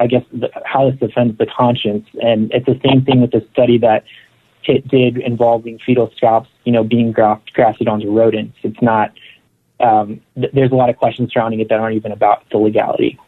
I 0.00 0.06
guess, 0.06 0.22
the, 0.32 0.48
how 0.64 0.90
this 0.90 0.98
offends 1.02 1.36
the 1.36 1.46
conscience. 1.46 2.06
And 2.22 2.50
it's 2.52 2.66
the 2.66 2.80
same 2.86 3.04
thing 3.04 3.20
with 3.20 3.32
the 3.32 3.46
study 3.52 3.78
that 3.78 4.04
Pitt 4.62 4.86
did 4.88 5.16
involving 5.18 5.78
fetal 5.84 6.12
scalps, 6.16 6.48
you 6.64 6.72
know, 6.72 6.84
being 6.84 7.12
graft, 7.12 7.52
grafted 7.52 7.88
onto 7.88 8.10
rodents. 8.10 8.56
It's 8.62 8.80
not. 8.82 9.12
Um, 9.80 10.20
th- 10.34 10.52
there's 10.52 10.72
a 10.72 10.74
lot 10.74 10.90
of 10.90 10.96
questions 10.96 11.32
surrounding 11.32 11.60
it 11.60 11.68
that 11.68 11.78
aren't 11.78 11.96
even 11.96 12.12
about 12.12 12.44
the 12.50 12.58
legality. 12.58 13.18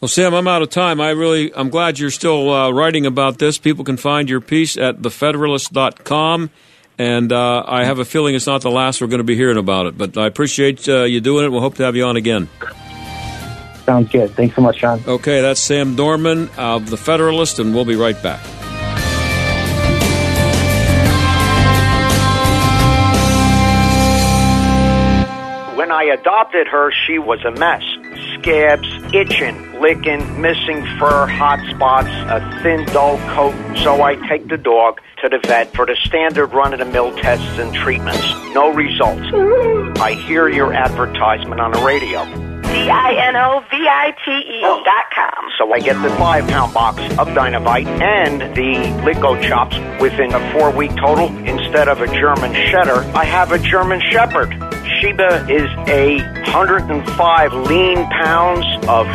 Well, 0.00 0.08
Sam, 0.08 0.34
I'm 0.34 0.48
out 0.48 0.62
of 0.62 0.70
time. 0.70 1.00
I 1.00 1.10
really, 1.10 1.54
I'm 1.54 1.70
glad 1.70 1.98
you're 1.98 2.10
still 2.10 2.50
uh, 2.50 2.70
writing 2.70 3.06
about 3.06 3.38
this. 3.38 3.58
People 3.58 3.84
can 3.84 3.96
find 3.96 4.28
your 4.28 4.40
piece 4.40 4.76
at 4.76 4.98
thefederalist.com. 4.98 6.50
And 6.98 7.32
uh, 7.32 7.64
I 7.66 7.84
have 7.84 7.98
a 7.98 8.04
feeling 8.04 8.34
it's 8.34 8.46
not 8.46 8.62
the 8.62 8.70
last 8.70 9.00
we're 9.00 9.06
going 9.06 9.18
to 9.18 9.24
be 9.24 9.36
hearing 9.36 9.58
about 9.58 9.86
it. 9.86 9.96
But 9.96 10.18
I 10.18 10.26
appreciate 10.26 10.88
uh, 10.88 11.04
you 11.04 11.20
doing 11.20 11.44
it. 11.44 11.48
We'll 11.50 11.60
hope 11.60 11.76
to 11.76 11.84
have 11.84 11.94
you 11.94 12.04
on 12.04 12.16
again. 12.16 12.48
Sounds 13.84 14.10
good. 14.10 14.30
Thanks 14.32 14.54
so 14.54 14.62
much, 14.62 14.78
John. 14.78 15.02
Okay, 15.06 15.40
that's 15.40 15.60
Sam 15.60 15.96
Dorman 15.96 16.48
of 16.56 16.90
The 16.90 16.96
Federalist, 16.96 17.58
and 17.58 17.74
we'll 17.74 17.84
be 17.84 17.96
right 17.96 18.20
back. 18.22 18.40
When 25.92 26.08
I 26.08 26.14
adopted 26.14 26.68
her, 26.68 26.90
she 26.90 27.18
was 27.18 27.44
a 27.44 27.50
mess. 27.50 27.82
Scabs, 28.38 28.88
itching, 29.12 29.78
licking, 29.78 30.40
missing 30.40 30.86
fur, 30.98 31.26
hot 31.26 31.60
spots, 31.68 32.08
a 32.08 32.62
thin, 32.62 32.86
dull 32.86 33.18
coat. 33.34 33.54
So 33.76 34.00
I 34.00 34.14
take 34.26 34.48
the 34.48 34.56
dog 34.56 35.02
to 35.20 35.28
the 35.28 35.38
vet 35.46 35.74
for 35.74 35.84
the 35.84 35.94
standard 35.96 36.54
run 36.54 36.72
of 36.72 36.78
the 36.78 36.86
mill 36.86 37.14
tests 37.18 37.58
and 37.58 37.74
treatments. 37.74 38.26
No 38.54 38.72
results. 38.72 40.00
I 40.00 40.12
hear 40.14 40.48
your 40.48 40.72
advertisement 40.72 41.60
on 41.60 41.72
the 41.72 41.82
radio. 41.82 42.24
D-I-N-O-V-I-T-E 42.62 44.60
dot 44.62 45.04
com. 45.14 45.50
So 45.58 45.74
I 45.74 45.80
get 45.80 46.00
the 46.00 46.08
five 46.16 46.48
pound 46.48 46.72
box 46.72 47.02
of 47.18 47.28
Dinovite 47.28 47.86
and 48.00 48.40
the 48.56 48.76
LickoChops 49.04 50.00
within 50.00 50.32
a 50.32 50.52
four 50.54 50.70
week 50.70 50.96
total. 50.96 51.28
Instead 51.46 51.88
of 51.88 52.00
a 52.00 52.06
German 52.06 52.54
Shedder, 52.54 53.04
I 53.14 53.26
have 53.26 53.52
a 53.52 53.58
German 53.58 54.00
Shepherd. 54.10 54.71
Sheba 55.00 55.46
is 55.48 55.68
a 55.88 56.18
105 56.50 57.52
lean 57.52 58.04
pounds 58.10 58.66
of 58.88 59.06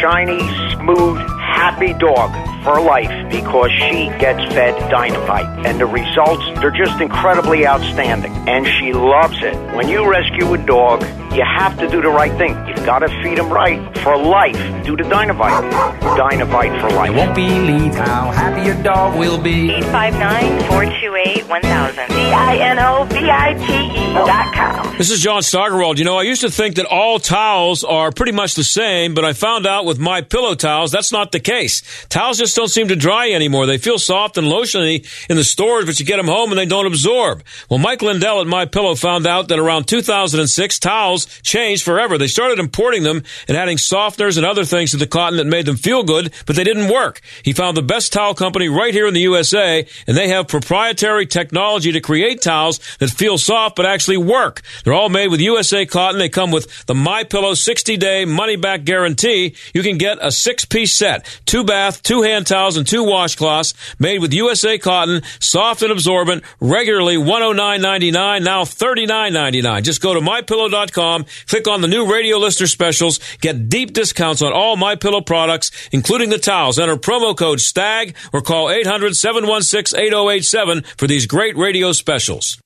shiny, 0.00 0.40
smooth, 0.74 1.18
happy 1.40 1.92
dog 1.94 2.30
for 2.64 2.80
life 2.80 3.10
because 3.30 3.70
she 3.72 4.08
gets 4.18 4.42
fed 4.54 4.74
Dinovite. 4.90 5.66
And 5.66 5.78
the 5.80 5.86
results, 5.86 6.44
they're 6.60 6.70
just 6.70 7.00
incredibly 7.00 7.66
outstanding. 7.66 8.32
And 8.48 8.66
she 8.66 8.92
loves 8.92 9.42
it. 9.42 9.54
When 9.74 9.88
you 9.88 10.06
rescue 10.08 10.52
a 10.52 10.58
dog, 10.58 11.02
you 11.34 11.44
have 11.44 11.78
to 11.78 11.88
do 11.88 12.02
the 12.02 12.08
right 12.08 12.32
thing. 12.36 12.56
You've 12.66 12.84
got 12.84 12.98
to 13.00 13.08
feed 13.22 13.38
him 13.38 13.50
right 13.52 13.80
for 13.98 14.16
life. 14.16 14.56
Do 14.84 14.96
the 14.96 15.04
Dinovite. 15.04 15.70
Dinovite 16.00 16.80
for 16.80 16.90
life. 16.90 17.10
You 17.10 17.16
won't 17.16 17.34
believe 17.34 17.94
how 17.94 18.30
happy 18.32 18.62
your 18.66 18.82
dog 18.82 19.16
will 19.18 19.38
be. 19.38 19.68
859-428-1000. 19.68 22.08
D-I-N-O-V-I-T-E 22.08 24.12
dot 24.14 24.54
com. 24.54 24.96
This 24.98 25.10
is 25.10 25.19
John 25.20 25.42
Steigerwald. 25.42 25.98
You 25.98 26.04
know, 26.04 26.16
I 26.16 26.22
used 26.22 26.40
to 26.40 26.50
think 26.50 26.76
that 26.76 26.86
all 26.86 27.18
towels 27.18 27.84
are 27.84 28.10
pretty 28.10 28.32
much 28.32 28.54
the 28.54 28.64
same, 28.64 29.14
but 29.14 29.24
I 29.24 29.34
found 29.34 29.66
out 29.66 29.84
with 29.84 29.98
my 29.98 30.22
pillow 30.22 30.54
towels 30.54 30.90
that's 30.90 31.12
not 31.12 31.30
the 31.30 31.40
case. 31.40 31.82
Towels 32.08 32.38
just 32.38 32.56
don't 32.56 32.68
seem 32.68 32.88
to 32.88 32.96
dry 32.96 33.30
anymore. 33.30 33.66
They 33.66 33.76
feel 33.76 33.98
soft 33.98 34.38
and 34.38 34.46
lotiony 34.46 35.06
in 35.28 35.36
the 35.36 35.44
stores, 35.44 35.84
but 35.84 36.00
you 36.00 36.06
get 36.06 36.16
them 36.16 36.26
home 36.26 36.50
and 36.50 36.58
they 36.58 36.64
don't 36.64 36.86
absorb. 36.86 37.42
Well, 37.68 37.78
Mike 37.78 38.00
Lindell 38.00 38.40
at 38.40 38.46
My 38.46 38.64
Pillow 38.64 38.94
found 38.94 39.26
out 39.26 39.48
that 39.48 39.58
around 39.58 39.86
2006, 39.88 40.78
towels 40.78 41.26
changed 41.42 41.84
forever. 41.84 42.16
They 42.16 42.26
started 42.26 42.58
importing 42.58 43.02
them 43.02 43.22
and 43.46 43.56
adding 43.56 43.76
softeners 43.76 44.38
and 44.38 44.46
other 44.46 44.64
things 44.64 44.92
to 44.92 44.96
the 44.96 45.06
cotton 45.06 45.36
that 45.36 45.46
made 45.46 45.66
them 45.66 45.76
feel 45.76 46.02
good, 46.02 46.32
but 46.46 46.56
they 46.56 46.64
didn't 46.64 46.90
work. 46.90 47.20
He 47.42 47.52
found 47.52 47.76
the 47.76 47.82
best 47.82 48.12
towel 48.12 48.34
company 48.34 48.68
right 48.68 48.94
here 48.94 49.06
in 49.06 49.14
the 49.14 49.20
USA, 49.20 49.86
and 50.06 50.16
they 50.16 50.28
have 50.28 50.48
proprietary 50.48 51.26
technology 51.26 51.92
to 51.92 52.00
create 52.00 52.40
towels 52.40 52.80
that 52.98 53.10
feel 53.10 53.36
soft 53.36 53.76
but 53.76 53.84
actually 53.84 54.16
work. 54.16 54.62
They're 54.84 54.94
all 54.94 55.09
made 55.10 55.28
with 55.28 55.40
USA 55.40 55.86
cotton. 55.86 56.18
They 56.18 56.28
come 56.28 56.50
with 56.50 56.86
the 56.86 56.94
My 56.94 57.24
Pillow 57.24 57.54
60 57.54 57.96
day 57.96 58.24
money 58.24 58.56
back 58.56 58.84
guarantee. 58.84 59.54
You 59.74 59.82
can 59.82 59.98
get 59.98 60.18
a 60.20 60.30
six 60.30 60.64
piece 60.64 60.94
set, 60.94 61.26
two 61.46 61.64
bath, 61.64 62.02
two 62.02 62.22
hand 62.22 62.46
towels, 62.46 62.76
and 62.76 62.86
two 62.86 63.04
washcloths 63.04 63.74
made 63.98 64.20
with 64.20 64.32
USA 64.34 64.78
cotton, 64.78 65.22
soft 65.38 65.82
and 65.82 65.92
absorbent, 65.92 66.44
regularly 66.60 67.16
$109.99, 67.16 68.42
now 68.42 68.64
$39.99. 68.64 69.82
Just 69.82 70.00
go 70.00 70.14
to 70.14 70.20
mypillow.com, 70.20 71.26
click 71.46 71.68
on 71.68 71.80
the 71.80 71.88
new 71.88 72.10
radio 72.10 72.38
listener 72.38 72.66
specials, 72.66 73.20
get 73.40 73.68
deep 73.68 73.92
discounts 73.92 74.42
on 74.42 74.52
all 74.52 74.76
My 74.76 74.96
Pillow 74.96 75.20
products, 75.20 75.70
including 75.92 76.30
the 76.30 76.38
towels. 76.38 76.78
Enter 76.78 76.96
promo 76.96 77.36
code 77.36 77.60
STAG 77.60 78.14
or 78.32 78.40
call 78.40 78.70
800 78.70 79.16
716 79.16 79.98
8087 79.98 80.82
for 80.96 81.06
these 81.06 81.26
great 81.26 81.56
radio 81.56 81.92
specials. 81.92 82.60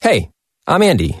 Hey, 0.00 0.30
I'm 0.66 0.82
Andy. 0.82 1.20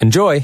Enjoy. 0.00 0.38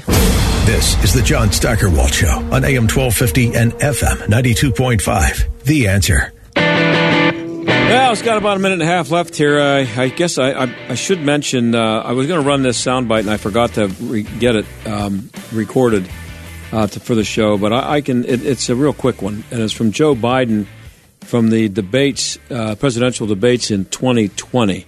This 0.65 1.01
is 1.01 1.13
the 1.13 1.21
John 1.21 1.49
Steigerwald 1.49 2.13
Show 2.13 2.27
on 2.27 2.65
AM 2.65 2.89
1250 2.89 3.55
and 3.55 3.71
FM 3.75 4.27
92.5. 4.27 5.63
The 5.63 5.87
answer. 5.87 6.33
Well, 6.57 8.11
it's 8.11 8.21
got 8.21 8.37
about 8.37 8.57
a 8.57 8.59
minute 8.59 8.81
and 8.81 8.81
a 8.81 8.85
half 8.85 9.11
left 9.11 9.37
here. 9.37 9.57
I, 9.57 9.87
I 9.95 10.09
guess 10.09 10.37
I, 10.37 10.51
I, 10.51 10.75
I, 10.89 10.95
should 10.95 11.21
mention 11.21 11.73
uh, 11.73 12.01
I 12.01 12.11
was 12.11 12.27
going 12.27 12.43
to 12.43 12.45
run 12.45 12.63
this 12.63 12.83
soundbite 12.83 13.21
and 13.21 13.29
I 13.29 13.37
forgot 13.37 13.75
to 13.75 13.87
re- 13.87 14.23
get 14.23 14.57
it 14.57 14.65
um, 14.85 15.29
recorded 15.53 16.09
uh, 16.73 16.87
to, 16.87 16.99
for 16.99 17.15
the 17.15 17.23
show, 17.23 17.57
but 17.57 17.71
I, 17.71 17.93
I 17.93 18.01
can. 18.01 18.25
It, 18.25 18.45
it's 18.45 18.67
a 18.67 18.75
real 18.75 18.91
quick 18.91 19.21
one, 19.21 19.45
and 19.51 19.61
it's 19.61 19.71
from 19.71 19.93
Joe 19.93 20.15
Biden 20.15 20.67
from 21.21 21.49
the 21.49 21.69
debates, 21.69 22.37
uh, 22.49 22.75
presidential 22.75 23.25
debates 23.25 23.71
in 23.71 23.85
2020. 23.85 24.85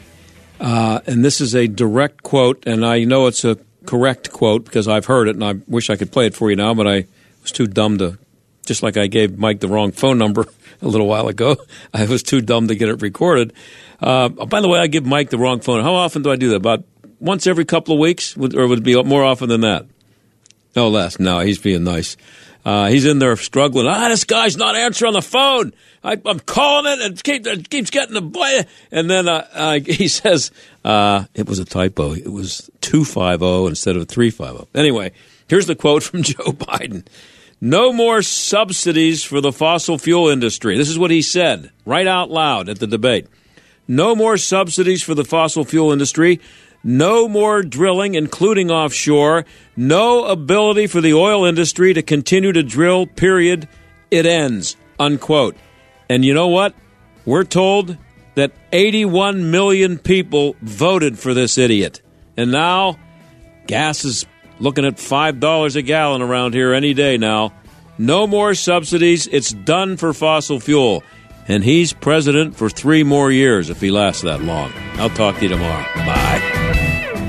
Uh, 0.59 0.99
and 1.07 1.24
this 1.24 1.39
is 1.39 1.55
a 1.55 1.68
direct 1.68 2.24
quote, 2.24 2.65
and 2.68 2.86
I 2.86 3.05
know 3.05 3.28
it's 3.28 3.45
a 3.45 3.57
correct 3.88 4.32
quote 4.32 4.66
because 4.66 4.88
I've 4.88 5.06
heard 5.06 5.28
it, 5.28 5.36
and 5.36 5.44
I 5.44 5.54
wish 5.68 5.90
I 5.90 5.96
could 5.96 6.12
play 6.12 6.28
it 6.28 6.36
for 6.36 6.52
you 6.52 6.56
now, 6.56 6.76
but 6.76 6.86
I 6.88 7.08
was 7.42 7.52
too 7.52 7.66
dumb 7.66 7.98
to. 7.98 8.20
Just 8.66 8.84
like 8.84 8.98
I 8.98 9.08
gave 9.08 9.40
Mike 9.40 9.62
the 9.62 9.70
wrong 9.70 9.94
phone 9.94 10.18
number 10.18 10.46
a 10.82 10.88
little 10.88 11.08
while 11.08 11.28
ago, 11.28 11.56
I 11.94 12.06
was 12.06 12.22
too 12.22 12.42
dumb 12.42 12.68
to 12.68 12.76
get 12.76 12.90
it 12.90 13.02
recorded. 13.02 13.54
Uh, 14.00 14.30
by 14.30 14.62
the 14.62 14.68
way, 14.68 14.78
I 14.78 14.88
give 14.88 15.06
Mike 15.06 15.32
the 15.32 15.38
wrong 15.40 15.62
phone. 15.62 15.82
How 15.82 15.96
often 15.96 16.22
do 16.22 16.32
I 16.32 16.36
do 16.36 16.50
that? 16.50 16.58
About 16.58 16.84
once 17.20 17.48
every 17.48 17.66
couple 17.66 17.96
of 17.96 18.00
weeks, 18.00 18.38
or 18.38 18.68
would 18.68 18.80
it 18.80 18.84
be 18.84 19.02
more 19.02 19.24
often 19.24 19.50
than 19.50 19.62
that? 19.62 19.88
No 20.76 20.90
less. 20.90 21.20
No, 21.20 21.40
he's 21.40 21.58
being 21.58 21.84
nice. 21.84 22.18
Uh, 22.68 22.88
he's 22.88 23.05
in 23.05 23.18
there 23.20 23.38
struggling. 23.38 23.88
Ah, 23.88 24.09
this 24.09 24.26
guy's 24.26 24.57
not 24.57 24.76
answering 24.76 25.13
the 25.13 25.22
phone. 25.22 25.72
I, 26.03 26.18
am 26.26 26.41
calling 26.41 26.91
it 26.91 26.99
and 26.99 27.24
keep, 27.24 27.47
it 27.47 27.70
keeps 27.70 27.89
getting 27.89 28.13
the 28.13 28.22
boy. 28.22 28.65
And 28.91 29.09
then 29.09 29.30
uh, 29.30 29.47
uh, 29.53 29.80
he 29.86 30.09
says 30.09 30.51
uh, 30.84 31.24
it 31.34 31.47
was 31.47 31.59
a 31.59 31.65
typo. 31.65 32.11
It 32.11 32.28
was 32.28 32.70
two 32.82 33.05
five 33.05 33.39
zero 33.39 33.68
instead 33.68 33.95
of 33.95 34.09
three 34.09 34.30
five 34.30 34.51
zero. 34.51 34.68
Anyway, 34.76 35.13
here's 35.47 35.65
the 35.65 35.76
quote 35.76 36.03
from 36.03 36.24
Joe 36.24 36.51
Biden. 36.51 37.05
No 37.61 37.93
more 37.93 38.22
subsidies 38.22 39.24
for 39.24 39.39
the 39.39 39.53
fossil 39.53 39.97
fuel 39.97 40.28
industry. 40.28 40.78
This 40.78 40.89
is 40.89 40.99
what 40.99 41.09
he 41.09 41.22
said 41.22 41.72
right 41.86 42.05
out 42.05 42.30
loud 42.30 42.68
at 42.68 42.80
the 42.80 42.88
debate. 42.88 43.28
No 43.88 44.13
more 44.13 44.36
subsidies 44.36 45.01
for 45.01 45.15
the 45.15 45.24
fossil 45.24 45.63
fuel 45.63 45.93
industry. 45.93 46.41
No 46.88 47.28
more 47.28 47.64
drilling, 47.64 48.16
including 48.16 48.72
offshore. 48.72 49.44
No 49.76 50.24
ability 50.24 50.88
for 50.88 51.02
the 51.02 51.16
oil 51.16 51.44
industry 51.44 51.94
to 51.94 52.02
continue 52.02 52.54
to 52.54 52.64
drill, 52.64 53.06
period. 53.06 53.68
It 54.10 54.26
ends. 54.26 54.78
Unquote. 54.98 55.58
And 56.10 56.24
you 56.24 56.34
know 56.34 56.48
what? 56.48 56.74
We're 57.26 57.44
told 57.44 57.98
that 58.36 58.54
81 58.72 59.52
million 59.52 59.98
people 59.98 60.56
voted 60.62 61.20
for 61.20 61.34
this 61.34 61.58
idiot. 61.58 62.02
And 62.38 62.54
now 62.54 62.98
gas 63.68 64.06
is 64.06 64.26
looking 64.62 64.86
at 64.86 64.96
$5 64.96 65.76
a 65.76 65.82
gallon 65.82 66.22
around 66.22 66.54
here 66.54 66.74
any 66.74 66.94
day 66.94 67.18
now. 67.18 67.52
No 67.98 68.28
more 68.28 68.56
subsidies. 68.56 69.28
It's 69.28 69.52
done 69.52 69.98
for 69.98 70.14
fossil 70.14 70.62
fuel. 70.62 71.04
And 71.50 71.66
he's 71.66 71.92
president 71.92 72.56
for 72.56 72.70
three 72.70 73.04
more 73.04 73.30
years 73.30 73.70
if 73.70 73.82
he 73.82 73.92
lasts 73.92 74.22
that 74.22 74.42
long. 74.42 74.72
I'll 74.94 75.10
talk 75.10 75.36
to 75.36 75.42
you 75.42 75.50
tomorrow. 75.50 75.84
Bye. 75.96 76.57